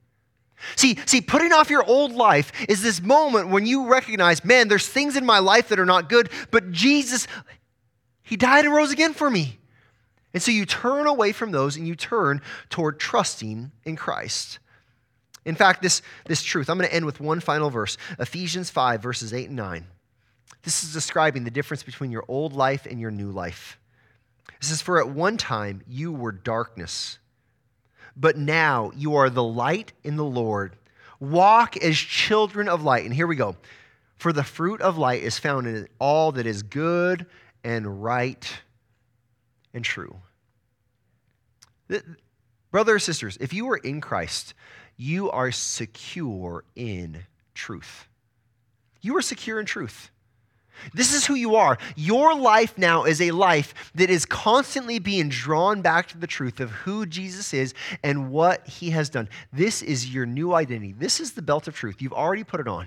See, 0.76 0.98
see, 1.06 1.22
putting 1.22 1.52
off 1.52 1.70
your 1.70 1.84
old 1.84 2.12
life 2.12 2.52
is 2.68 2.82
this 2.82 3.00
moment 3.00 3.48
when 3.48 3.64
you 3.64 3.88
recognize, 3.88 4.44
man, 4.44 4.68
there's 4.68 4.86
things 4.86 5.16
in 5.16 5.24
my 5.24 5.38
life 5.38 5.68
that 5.68 5.80
are 5.80 5.86
not 5.86 6.10
good, 6.10 6.28
but 6.50 6.70
Jesus, 6.70 7.26
He 8.22 8.36
died 8.36 8.66
and 8.66 8.74
rose 8.74 8.92
again 8.92 9.14
for 9.14 9.30
me. 9.30 9.59
And 10.32 10.42
so 10.42 10.50
you 10.50 10.64
turn 10.64 11.06
away 11.06 11.32
from 11.32 11.50
those 11.50 11.76
and 11.76 11.86
you 11.86 11.94
turn 11.94 12.40
toward 12.68 13.00
trusting 13.00 13.72
in 13.84 13.96
Christ. 13.96 14.58
In 15.44 15.54
fact, 15.54 15.82
this, 15.82 16.02
this 16.26 16.42
truth, 16.42 16.68
I'm 16.68 16.78
going 16.78 16.88
to 16.88 16.94
end 16.94 17.06
with 17.06 17.20
one 17.20 17.40
final 17.40 17.70
verse 17.70 17.96
Ephesians 18.18 18.70
5, 18.70 19.02
verses 19.02 19.32
8 19.32 19.48
and 19.48 19.56
9. 19.56 19.86
This 20.62 20.84
is 20.84 20.92
describing 20.92 21.44
the 21.44 21.50
difference 21.50 21.82
between 21.82 22.10
your 22.10 22.24
old 22.28 22.52
life 22.52 22.86
and 22.86 23.00
your 23.00 23.10
new 23.10 23.30
life. 23.30 23.78
It 24.48 24.64
says, 24.64 24.82
For 24.82 24.98
at 24.98 25.08
one 25.08 25.36
time 25.36 25.82
you 25.88 26.12
were 26.12 26.32
darkness, 26.32 27.18
but 28.16 28.36
now 28.36 28.92
you 28.94 29.16
are 29.16 29.30
the 29.30 29.42
light 29.42 29.92
in 30.04 30.16
the 30.16 30.24
Lord. 30.24 30.76
Walk 31.18 31.76
as 31.78 31.96
children 31.96 32.68
of 32.68 32.82
light. 32.82 33.04
And 33.04 33.14
here 33.14 33.26
we 33.26 33.36
go. 33.36 33.56
For 34.16 34.32
the 34.32 34.44
fruit 34.44 34.82
of 34.82 34.98
light 34.98 35.22
is 35.22 35.38
found 35.38 35.66
in 35.66 35.88
all 35.98 36.32
that 36.32 36.46
is 36.46 36.62
good 36.62 37.24
and 37.64 38.02
right 38.02 38.60
and 39.74 39.84
true. 39.84 40.16
Brothers 42.70 42.94
and 42.94 43.02
sisters, 43.02 43.36
if 43.40 43.52
you 43.52 43.68
are 43.70 43.76
in 43.76 44.00
Christ, 44.00 44.54
you 44.96 45.30
are 45.30 45.50
secure 45.50 46.64
in 46.76 47.24
truth. 47.54 48.08
You 49.00 49.16
are 49.16 49.22
secure 49.22 49.58
in 49.58 49.66
truth. 49.66 50.10
This 50.94 51.12
is 51.12 51.26
who 51.26 51.34
you 51.34 51.56
are. 51.56 51.78
Your 51.96 52.34
life 52.34 52.78
now 52.78 53.04
is 53.04 53.20
a 53.20 53.32
life 53.32 53.74
that 53.94 54.08
is 54.08 54.24
constantly 54.24 54.98
being 54.98 55.28
drawn 55.28 55.82
back 55.82 56.08
to 56.08 56.18
the 56.18 56.26
truth 56.26 56.60
of 56.60 56.70
who 56.70 57.06
Jesus 57.06 57.52
is 57.52 57.74
and 58.02 58.30
what 58.30 58.66
he 58.66 58.90
has 58.90 59.10
done. 59.10 59.28
This 59.52 59.82
is 59.82 60.12
your 60.12 60.26
new 60.26 60.54
identity. 60.54 60.94
This 60.96 61.20
is 61.20 61.32
the 61.32 61.42
belt 61.42 61.68
of 61.68 61.74
truth. 61.74 62.00
You've 62.00 62.12
already 62.12 62.44
put 62.44 62.60
it 62.60 62.68
on. 62.68 62.86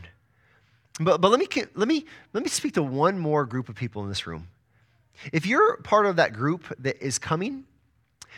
But, 1.00 1.22
but 1.22 1.30
let, 1.30 1.40
me, 1.40 1.48
let, 1.76 1.88
me, 1.88 2.06
let 2.34 2.44
me 2.44 2.50
speak 2.50 2.74
to 2.74 2.84
one 2.84 3.18
more 3.18 3.46
group 3.46 3.70
of 3.70 3.76
people 3.76 4.04
in 4.04 4.10
this 4.10 4.28
room. 4.28 4.48
If 5.32 5.46
you're 5.46 5.78
part 5.78 6.06
of 6.06 6.18
that 6.18 6.34
group 6.34 6.74
that 6.80 7.02
is 7.02 7.20
coming 7.20 7.66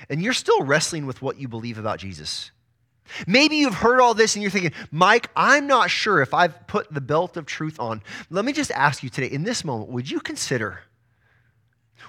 and 0.09 0.21
you're 0.21 0.34
still 0.34 0.63
wrestling 0.63 1.05
with 1.05 1.21
what 1.21 1.39
you 1.39 1.47
believe 1.47 1.78
about 1.78 1.99
Jesus, 1.99 2.51
maybe 3.26 3.57
you've 3.57 3.76
heard 3.76 3.99
all 3.99 4.13
this 4.13 4.36
and 4.36 4.41
you're 4.41 4.51
thinking, 4.51 4.73
Mike, 4.91 5.30
I'm 5.36 5.67
not 5.67 5.89
sure 5.89 6.21
if 6.21 6.34
I've 6.34 6.67
put 6.67 6.93
the 6.93 7.01
belt 7.01 7.38
of 7.38 7.45
truth 7.45 7.80
on. 7.80 8.01
Let 8.30 8.45
me 8.45 8.53
just 8.53 8.71
ask 8.71 9.03
you 9.03 9.09
today, 9.09 9.28
in 9.28 9.43
this 9.43 9.63
moment, 9.63 9.89
would 9.89 10.09
you 10.09 10.19
consider? 10.19 10.82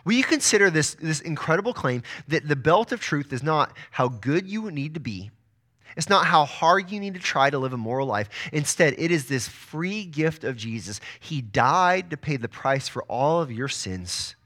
Will 0.04 0.14
you 0.14 0.24
consider 0.24 0.70
this, 0.70 0.94
this 0.94 1.20
incredible 1.20 1.72
claim 1.72 2.02
that 2.28 2.46
the 2.46 2.56
belt 2.56 2.92
of 2.92 3.00
truth 3.00 3.32
is 3.32 3.42
not 3.42 3.76
how 3.90 4.08
good 4.08 4.46
you 4.46 4.70
need 4.70 4.94
to 4.94 5.00
be? 5.00 5.30
It's 5.96 6.10
not 6.10 6.26
how 6.26 6.44
hard 6.44 6.90
you 6.90 7.00
need 7.00 7.14
to 7.14 7.20
try 7.20 7.48
to 7.48 7.58
live 7.58 7.72
a 7.72 7.78
moral 7.78 8.06
life. 8.06 8.28
Instead, 8.52 8.94
it 8.98 9.10
is 9.10 9.26
this 9.26 9.48
free 9.48 10.04
gift 10.04 10.44
of 10.44 10.56
Jesus. 10.56 11.00
He 11.18 11.40
died 11.40 12.10
to 12.10 12.16
pay 12.16 12.36
the 12.36 12.48
price 12.48 12.86
for 12.86 13.02
all 13.04 13.40
of 13.40 13.50
your 13.50 13.68
sins. 13.68 14.36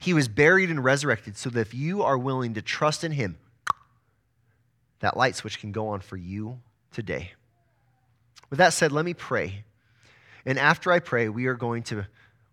He 0.00 0.14
was 0.14 0.28
buried 0.28 0.70
and 0.70 0.82
resurrected 0.82 1.36
so 1.36 1.50
that 1.50 1.60
if 1.60 1.74
you 1.74 2.02
are 2.02 2.18
willing 2.18 2.54
to 2.54 2.62
trust 2.62 3.04
in 3.04 3.12
him, 3.12 3.36
that 5.00 5.16
light 5.16 5.36
switch 5.36 5.60
can 5.60 5.72
go 5.72 5.88
on 5.88 6.00
for 6.00 6.16
you 6.16 6.60
today. 6.92 7.32
With 8.50 8.58
that 8.58 8.72
said, 8.72 8.92
let 8.92 9.04
me 9.04 9.14
pray. 9.14 9.64
And 10.46 10.58
after 10.58 10.92
I 10.92 10.98
pray, 11.00 11.28
we 11.28 11.46
are 11.46 11.54
going 11.54 11.82
to, 11.84 12.06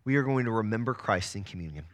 we 0.04 0.16
are 0.16 0.24
going 0.24 0.46
to 0.46 0.52
remember 0.52 0.94
Christ 0.94 1.36
in 1.36 1.44
communion. 1.44 1.86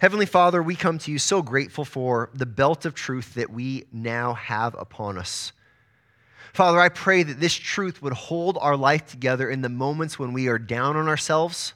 Heavenly 0.00 0.26
Father, 0.26 0.62
we 0.62 0.76
come 0.76 0.98
to 0.98 1.10
you 1.10 1.18
so 1.18 1.42
grateful 1.42 1.84
for 1.84 2.30
the 2.32 2.46
belt 2.46 2.84
of 2.84 2.94
truth 2.94 3.34
that 3.34 3.50
we 3.50 3.84
now 3.92 4.34
have 4.34 4.74
upon 4.74 5.18
us. 5.18 5.52
Father, 6.52 6.80
I 6.80 6.88
pray 6.88 7.22
that 7.22 7.40
this 7.40 7.54
truth 7.54 8.00
would 8.00 8.12
hold 8.12 8.56
our 8.60 8.76
life 8.76 9.06
together 9.06 9.50
in 9.50 9.62
the 9.62 9.68
moments 9.68 10.18
when 10.18 10.32
we 10.32 10.48
are 10.48 10.58
down 10.58 10.96
on 10.96 11.08
ourselves 11.08 11.74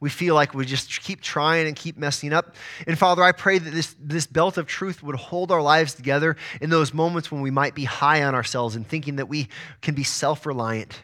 we 0.00 0.10
feel 0.10 0.34
like 0.34 0.54
we 0.54 0.64
just 0.64 1.02
keep 1.02 1.20
trying 1.20 1.66
and 1.66 1.74
keep 1.74 1.96
messing 1.96 2.32
up. 2.32 2.54
And 2.86 2.96
Father, 2.96 3.22
I 3.22 3.32
pray 3.32 3.58
that 3.58 3.70
this, 3.70 3.96
this 4.00 4.26
belt 4.26 4.56
of 4.56 4.66
truth 4.66 5.02
would 5.02 5.16
hold 5.16 5.50
our 5.50 5.62
lives 5.62 5.94
together 5.94 6.36
in 6.60 6.70
those 6.70 6.94
moments 6.94 7.32
when 7.32 7.40
we 7.40 7.50
might 7.50 7.74
be 7.74 7.84
high 7.84 8.22
on 8.22 8.34
ourselves 8.34 8.76
and 8.76 8.86
thinking 8.86 9.16
that 9.16 9.26
we 9.26 9.48
can 9.80 9.94
be 9.94 10.04
self 10.04 10.46
reliant. 10.46 11.02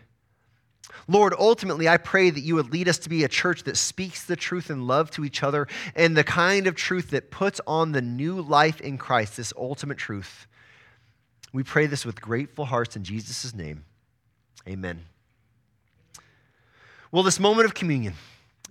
Lord, 1.07 1.35
ultimately, 1.39 1.89
I 1.89 1.99
pray 1.99 2.31
that 2.31 2.41
you 2.41 2.55
would 2.55 2.73
lead 2.73 2.89
us 2.89 2.99
to 2.99 3.09
be 3.09 3.25
a 3.25 3.29
church 3.29 3.65
that 3.65 3.77
speaks 3.77 4.25
the 4.25 4.37
truth 4.37 4.71
in 4.71 4.87
love 4.87 5.11
to 5.13 5.25
each 5.25 5.43
other 5.43 5.69
and 5.95 6.17
the 6.17 6.25
kind 6.25 6.67
of 6.67 6.77
truth 6.77 7.11
that 7.11 7.31
puts 7.31 7.61
on 7.67 7.93
the 7.93 8.01
new 8.01 8.41
life 8.41 8.81
in 8.81 8.97
Christ, 8.97 9.37
this 9.37 9.53
ultimate 9.57 9.99
truth. 9.99 10.47
We 11.53 11.63
pray 11.63 11.87
this 11.87 12.07
with 12.07 12.21
grateful 12.21 12.65
hearts 12.65 12.97
in 12.97 13.05
Jesus' 13.05 13.55
name. 13.55 13.85
Amen. 14.67 15.05
Well, 17.13 17.23
this 17.23 17.39
moment 17.39 17.67
of 17.67 17.75
communion. 17.75 18.15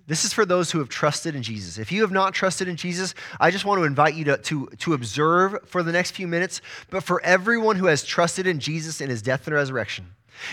This 0.05 0.25
is 0.25 0.33
for 0.33 0.45
those 0.45 0.71
who 0.71 0.79
have 0.79 0.89
trusted 0.89 1.33
in 1.33 1.43
Jesus. 1.43 1.77
If 1.77 1.91
you 1.91 2.01
have 2.01 2.11
not 2.11 2.33
trusted 2.33 2.67
in 2.67 2.75
Jesus, 2.75 3.15
I 3.39 3.51
just 3.51 3.63
want 3.63 3.79
to 3.79 3.85
invite 3.85 4.15
you 4.15 4.25
to, 4.25 4.37
to, 4.37 4.67
to 4.79 4.93
observe 4.93 5.57
for 5.65 5.81
the 5.81 5.93
next 5.93 6.11
few 6.11 6.27
minutes. 6.27 6.61
But 6.89 7.03
for 7.03 7.23
everyone 7.23 7.77
who 7.77 7.85
has 7.85 8.03
trusted 8.03 8.45
in 8.45 8.59
Jesus 8.59 8.99
in 8.99 9.09
his 9.09 9.21
death 9.21 9.47
and 9.47 9.55
resurrection, 9.55 10.07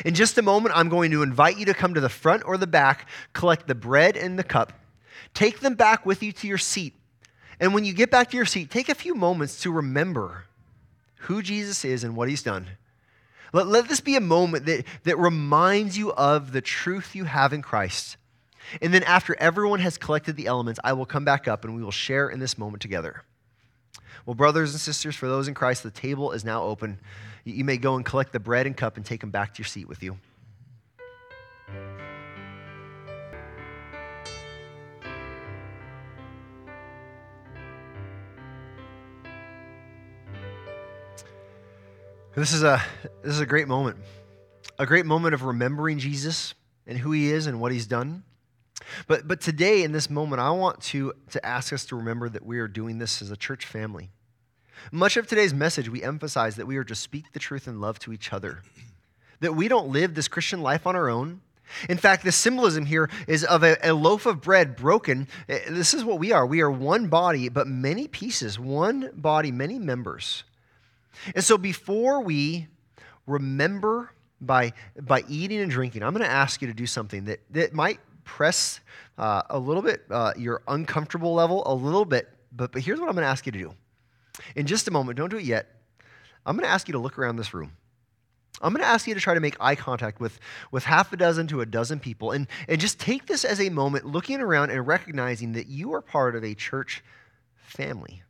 in 0.04 0.14
just 0.14 0.38
a 0.38 0.42
moment, 0.42 0.76
I'm 0.76 0.88
going 0.88 1.10
to 1.10 1.22
invite 1.22 1.58
you 1.58 1.64
to 1.66 1.74
come 1.74 1.94
to 1.94 2.00
the 2.00 2.08
front 2.08 2.44
or 2.46 2.56
the 2.56 2.68
back, 2.68 3.08
collect 3.32 3.66
the 3.66 3.74
bread 3.74 4.16
and 4.16 4.38
the 4.38 4.44
cup, 4.44 4.72
take 5.34 5.60
them 5.60 5.74
back 5.74 6.06
with 6.06 6.22
you 6.22 6.30
to 6.32 6.46
your 6.46 6.58
seat. 6.58 6.94
And 7.58 7.74
when 7.74 7.84
you 7.84 7.92
get 7.92 8.10
back 8.10 8.30
to 8.30 8.36
your 8.36 8.46
seat, 8.46 8.70
take 8.70 8.88
a 8.88 8.94
few 8.94 9.14
moments 9.14 9.60
to 9.62 9.72
remember 9.72 10.44
who 11.22 11.42
Jesus 11.42 11.84
is 11.84 12.04
and 12.04 12.14
what 12.14 12.28
he's 12.28 12.42
done. 12.42 12.66
Let, 13.52 13.66
let 13.66 13.88
this 13.88 14.00
be 14.00 14.14
a 14.14 14.20
moment 14.20 14.66
that, 14.66 14.84
that 15.02 15.18
reminds 15.18 15.98
you 15.98 16.12
of 16.12 16.52
the 16.52 16.60
truth 16.60 17.16
you 17.16 17.24
have 17.24 17.52
in 17.52 17.62
Christ 17.62 18.16
and 18.80 18.92
then 18.94 19.02
after 19.04 19.36
everyone 19.38 19.80
has 19.80 19.98
collected 19.98 20.36
the 20.36 20.46
elements, 20.46 20.80
I 20.84 20.92
will 20.92 21.06
come 21.06 21.24
back 21.24 21.48
up 21.48 21.64
and 21.64 21.74
we 21.74 21.82
will 21.82 21.90
share 21.90 22.28
in 22.28 22.40
this 22.40 22.58
moment 22.58 22.82
together. 22.82 23.22
Well, 24.26 24.34
brothers 24.34 24.72
and 24.72 24.80
sisters, 24.80 25.16
for 25.16 25.28
those 25.28 25.48
in 25.48 25.54
Christ, 25.54 25.82
the 25.82 25.90
table 25.90 26.32
is 26.32 26.44
now 26.44 26.62
open. 26.62 26.98
You 27.44 27.64
may 27.64 27.78
go 27.78 27.96
and 27.96 28.04
collect 28.04 28.32
the 28.32 28.40
bread 28.40 28.66
and 28.66 28.76
cup 28.76 28.96
and 28.96 29.04
take 29.04 29.20
them 29.20 29.30
back 29.30 29.54
to 29.54 29.58
your 29.58 29.66
seat 29.66 29.88
with 29.88 30.02
you. 30.02 30.18
This 42.36 42.52
is 42.52 42.62
a 42.62 42.80
this 43.22 43.34
is 43.34 43.40
a 43.40 43.46
great 43.46 43.68
moment. 43.68 43.98
A 44.78 44.86
great 44.86 45.04
moment 45.04 45.34
of 45.34 45.42
remembering 45.42 45.98
Jesus 45.98 46.54
and 46.86 46.96
who 46.96 47.12
he 47.12 47.30
is 47.30 47.46
and 47.46 47.60
what 47.60 47.72
he's 47.72 47.86
done. 47.86 48.22
But, 49.06 49.26
but 49.26 49.40
today, 49.40 49.82
in 49.82 49.92
this 49.92 50.10
moment, 50.10 50.40
I 50.40 50.50
want 50.50 50.80
to, 50.82 51.12
to 51.30 51.44
ask 51.44 51.72
us 51.72 51.84
to 51.86 51.96
remember 51.96 52.28
that 52.28 52.44
we 52.44 52.58
are 52.58 52.68
doing 52.68 52.98
this 52.98 53.22
as 53.22 53.30
a 53.30 53.36
church 53.36 53.66
family. 53.66 54.10
Much 54.90 55.16
of 55.16 55.26
today's 55.26 55.52
message, 55.52 55.88
we 55.88 56.02
emphasize 56.02 56.56
that 56.56 56.66
we 56.66 56.76
are 56.76 56.84
to 56.84 56.94
speak 56.94 57.32
the 57.32 57.38
truth 57.38 57.66
and 57.66 57.80
love 57.80 57.98
to 58.00 58.12
each 58.12 58.32
other, 58.32 58.62
that 59.40 59.54
we 59.54 59.68
don't 59.68 59.88
live 59.88 60.14
this 60.14 60.28
Christian 60.28 60.62
life 60.62 60.86
on 60.86 60.96
our 60.96 61.08
own, 61.10 61.40
In 61.88 61.98
fact, 61.98 62.24
the 62.24 62.32
symbolism 62.32 62.86
here 62.86 63.08
is 63.26 63.44
of 63.44 63.62
a, 63.62 63.76
a, 63.82 63.94
loaf 63.94 64.26
of 64.26 64.40
bread 64.40 64.76
broken. 64.76 65.28
Eh, 65.48 65.60
this 65.68 65.94
is 65.94 66.04
what 66.04 66.18
we 66.18 66.32
are. 66.32 66.46
We 66.46 66.60
are 66.60 66.70
one 66.70 67.08
body, 67.08 67.48
but 67.48 67.66
many 67.66 68.08
pieces, 68.08 68.58
one 68.58 69.10
body, 69.14 69.52
many 69.52 69.78
members. 69.78 70.44
And 71.34 71.44
so 71.44 71.58
before 71.58 72.22
we 72.22 72.68
remember 73.26 74.10
by, 74.40 74.72
by 75.00 75.24
eating 75.28 75.60
and 75.60 75.70
drinking, 75.70 76.02
I'm 76.02 76.12
going 76.12 76.24
to 76.24 76.30
ask 76.30 76.60
you 76.60 76.68
to 76.68 76.74
do 76.74 76.86
something 76.86 77.26
that, 77.26 77.40
that 77.50 77.72
might 77.72 78.00
press 78.24 78.80
uh, 79.18 79.42
a 79.50 79.58
little 79.58 79.82
bit 79.82 80.04
uh, 80.10 80.32
your 80.36 80.62
uncomfortable 80.68 81.34
level, 81.34 81.62
a 81.66 81.74
little 81.74 82.04
bit. 82.04 82.28
But, 82.52 82.72
but 82.72 82.82
here's 82.82 83.00
what 83.00 83.08
I'm 83.08 83.14
going 83.14 83.24
to 83.24 83.30
ask 83.30 83.46
you 83.46 83.52
to 83.52 83.58
do. 83.58 83.74
In 84.56 84.66
just 84.66 84.88
a 84.88 84.90
moment, 84.90 85.18
don't 85.18 85.30
do 85.30 85.36
it 85.36 85.44
yet. 85.44 85.68
I'm 86.46 86.56
going 86.56 86.66
to 86.66 86.72
ask 86.72 86.88
you 86.88 86.92
to 86.92 86.98
look 86.98 87.18
around 87.18 87.36
this 87.36 87.52
room. 87.52 87.72
I'm 88.62 88.72
going 88.72 88.82
to 88.82 88.88
ask 88.88 89.06
you 89.06 89.14
to 89.14 89.20
try 89.20 89.34
to 89.34 89.40
make 89.40 89.56
eye 89.60 89.74
contact 89.74 90.20
with, 90.20 90.38
with 90.70 90.84
half 90.84 91.12
a 91.12 91.16
dozen 91.16 91.46
to 91.48 91.60
a 91.60 91.66
dozen 91.66 91.98
people 91.98 92.32
and, 92.32 92.46
and 92.68 92.80
just 92.80 92.98
take 93.00 93.26
this 93.26 93.44
as 93.44 93.60
a 93.60 93.70
moment 93.70 94.04
looking 94.04 94.40
around 94.40 94.70
and 94.70 94.86
recognizing 94.86 95.52
that 95.52 95.68
you 95.68 95.94
are 95.94 96.02
part 96.02 96.36
of 96.36 96.44
a 96.44 96.54
church 96.54 97.02
family. 97.56 98.22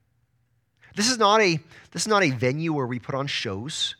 This 0.94 1.10
is 1.10 1.18
not 1.18 1.40
a, 1.40 1.58
this 1.90 2.02
is 2.02 2.08
not 2.08 2.22
a 2.22 2.30
venue 2.30 2.72
where 2.72 2.86
we 2.86 2.98
put 2.98 3.14
on 3.14 3.26
shows. 3.26 3.96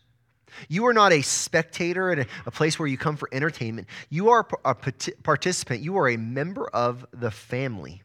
You 0.69 0.87
are 0.87 0.93
not 0.93 1.13
a 1.13 1.23
spectator 1.23 2.11
at 2.11 2.27
a, 2.47 2.51
place 2.51 2.79
where 2.79 2.89
you 2.89 2.99
come 2.99 3.17
for 3.17 3.29
entertainment. 3.33 3.89
You 4.09 4.31
are 4.31 4.47
a 4.65 4.75
participant. 4.75 5.81
You 5.81 5.97
are 5.99 6.09
a 6.09 6.17
member 6.17 6.69
of 6.69 7.07
the 7.13 7.31
family. 7.31 8.03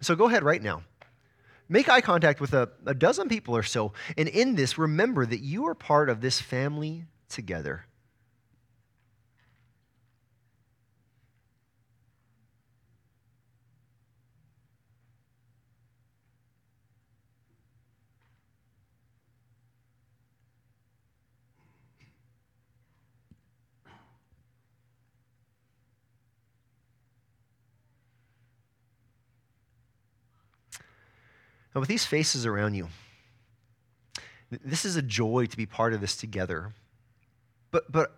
So 0.00 0.14
go 0.14 0.28
ahead 0.28 0.42
right 0.42 0.62
now. 0.62 0.82
Make 1.68 1.88
eye 1.88 2.00
contact 2.00 2.40
with 2.40 2.52
a, 2.52 2.68
a 2.86 2.94
dozen 2.94 3.28
people 3.28 3.56
or 3.56 3.62
so. 3.62 3.92
And 4.16 4.28
in 4.28 4.56
this, 4.56 4.76
remember 4.76 5.24
that 5.26 5.40
you 5.40 5.66
are 5.68 5.74
part 5.74 6.08
of 6.08 6.20
this 6.20 6.40
family 6.40 7.04
together. 7.28 7.86
Now, 31.74 31.80
with 31.80 31.88
these 31.88 32.04
faces 32.04 32.46
around 32.46 32.74
you, 32.74 32.88
this 34.50 34.84
is 34.84 34.96
a 34.96 35.02
joy 35.02 35.46
to 35.46 35.56
be 35.56 35.66
part 35.66 35.92
of 35.92 36.00
this 36.00 36.16
together. 36.16 36.72
But, 37.70 37.90
but 37.90 38.16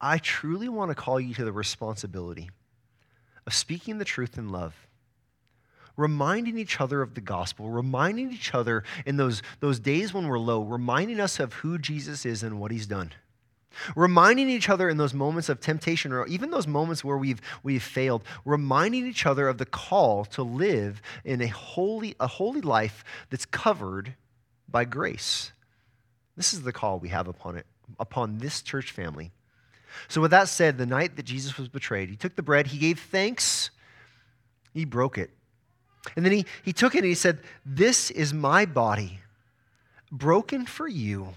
I 0.00 0.18
truly 0.18 0.68
want 0.68 0.90
to 0.90 0.94
call 0.94 1.20
you 1.20 1.34
to 1.34 1.44
the 1.44 1.52
responsibility 1.52 2.50
of 3.46 3.54
speaking 3.54 3.98
the 3.98 4.04
truth 4.04 4.38
in 4.38 4.48
love, 4.48 4.74
reminding 5.96 6.58
each 6.58 6.80
other 6.80 7.02
of 7.02 7.14
the 7.14 7.20
gospel, 7.20 7.68
reminding 7.68 8.32
each 8.32 8.54
other 8.54 8.84
in 9.04 9.16
those, 9.16 9.42
those 9.60 9.78
days 9.78 10.14
when 10.14 10.26
we're 10.26 10.38
low, 10.38 10.62
reminding 10.62 11.20
us 11.20 11.38
of 11.38 11.52
who 11.54 11.78
Jesus 11.78 12.24
is 12.24 12.42
and 12.42 12.58
what 12.58 12.70
he's 12.70 12.86
done. 12.86 13.12
Reminding 13.94 14.48
each 14.48 14.68
other 14.68 14.88
in 14.88 14.96
those 14.96 15.12
moments 15.12 15.48
of 15.48 15.60
temptation, 15.60 16.12
or 16.12 16.26
even 16.26 16.50
those 16.50 16.66
moments 16.66 17.04
where 17.04 17.18
we've, 17.18 17.40
we've 17.62 17.82
failed, 17.82 18.22
reminding 18.44 19.06
each 19.06 19.26
other 19.26 19.48
of 19.48 19.58
the 19.58 19.66
call 19.66 20.24
to 20.26 20.42
live 20.42 21.02
in 21.24 21.42
a 21.42 21.46
holy, 21.46 22.14
a 22.18 22.26
holy 22.26 22.62
life 22.62 23.04
that's 23.30 23.44
covered 23.44 24.14
by 24.68 24.84
grace. 24.84 25.52
This 26.36 26.54
is 26.54 26.62
the 26.62 26.72
call 26.72 26.98
we 26.98 27.08
have 27.10 27.28
upon 27.28 27.56
it 27.56 27.66
upon 28.00 28.38
this 28.38 28.62
church 28.62 28.90
family. 28.90 29.30
So, 30.08 30.20
with 30.20 30.30
that 30.30 30.48
said, 30.48 30.78
the 30.78 30.86
night 30.86 31.16
that 31.16 31.24
Jesus 31.24 31.56
was 31.56 31.68
betrayed, 31.68 32.10
he 32.10 32.16
took 32.16 32.36
the 32.36 32.42
bread, 32.42 32.66
he 32.66 32.78
gave 32.78 32.98
thanks, 32.98 33.70
he 34.74 34.84
broke 34.84 35.18
it. 35.18 35.30
And 36.14 36.24
then 36.24 36.32
he, 36.32 36.46
he 36.64 36.72
took 36.72 36.94
it 36.94 36.98
and 36.98 37.06
he 37.06 37.14
said, 37.14 37.40
This 37.64 38.10
is 38.10 38.34
my 38.34 38.66
body, 38.66 39.20
broken 40.12 40.66
for 40.66 40.86
you. 40.86 41.28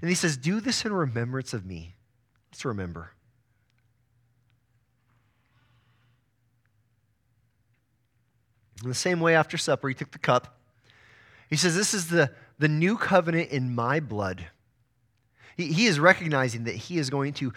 And 0.00 0.08
he 0.08 0.14
says, 0.14 0.36
Do 0.36 0.60
this 0.60 0.84
in 0.84 0.92
remembrance 0.92 1.52
of 1.52 1.64
me. 1.64 1.94
Let's 2.50 2.64
remember. 2.64 3.12
In 8.82 8.88
the 8.88 8.94
same 8.94 9.20
way, 9.20 9.34
after 9.34 9.56
supper, 9.56 9.88
he 9.88 9.94
took 9.94 10.12
the 10.12 10.18
cup. 10.18 10.58
He 11.50 11.56
says, 11.56 11.74
This 11.74 11.94
is 11.94 12.08
the, 12.08 12.30
the 12.58 12.68
new 12.68 12.96
covenant 12.96 13.50
in 13.50 13.74
my 13.74 14.00
blood. 14.00 14.46
He, 15.56 15.72
he 15.72 15.86
is 15.86 15.98
recognizing 15.98 16.64
that 16.64 16.74
he 16.74 16.98
is 16.98 17.10
going 17.10 17.32
to 17.34 17.52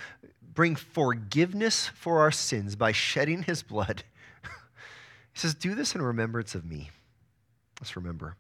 bring 0.54 0.76
forgiveness 0.76 1.88
for 1.88 2.20
our 2.20 2.32
sins 2.32 2.76
by 2.76 2.92
shedding 2.92 3.44
his 3.44 3.64
blood. 3.64 4.04
he 5.34 5.40
says, 5.40 5.54
Do 5.54 5.76
this 5.76 5.96
in 5.96 6.02
remembrance 6.02 6.56
of 6.56 6.66
me. 6.66 6.90
Let's 7.80 7.96
remember. 7.96 8.36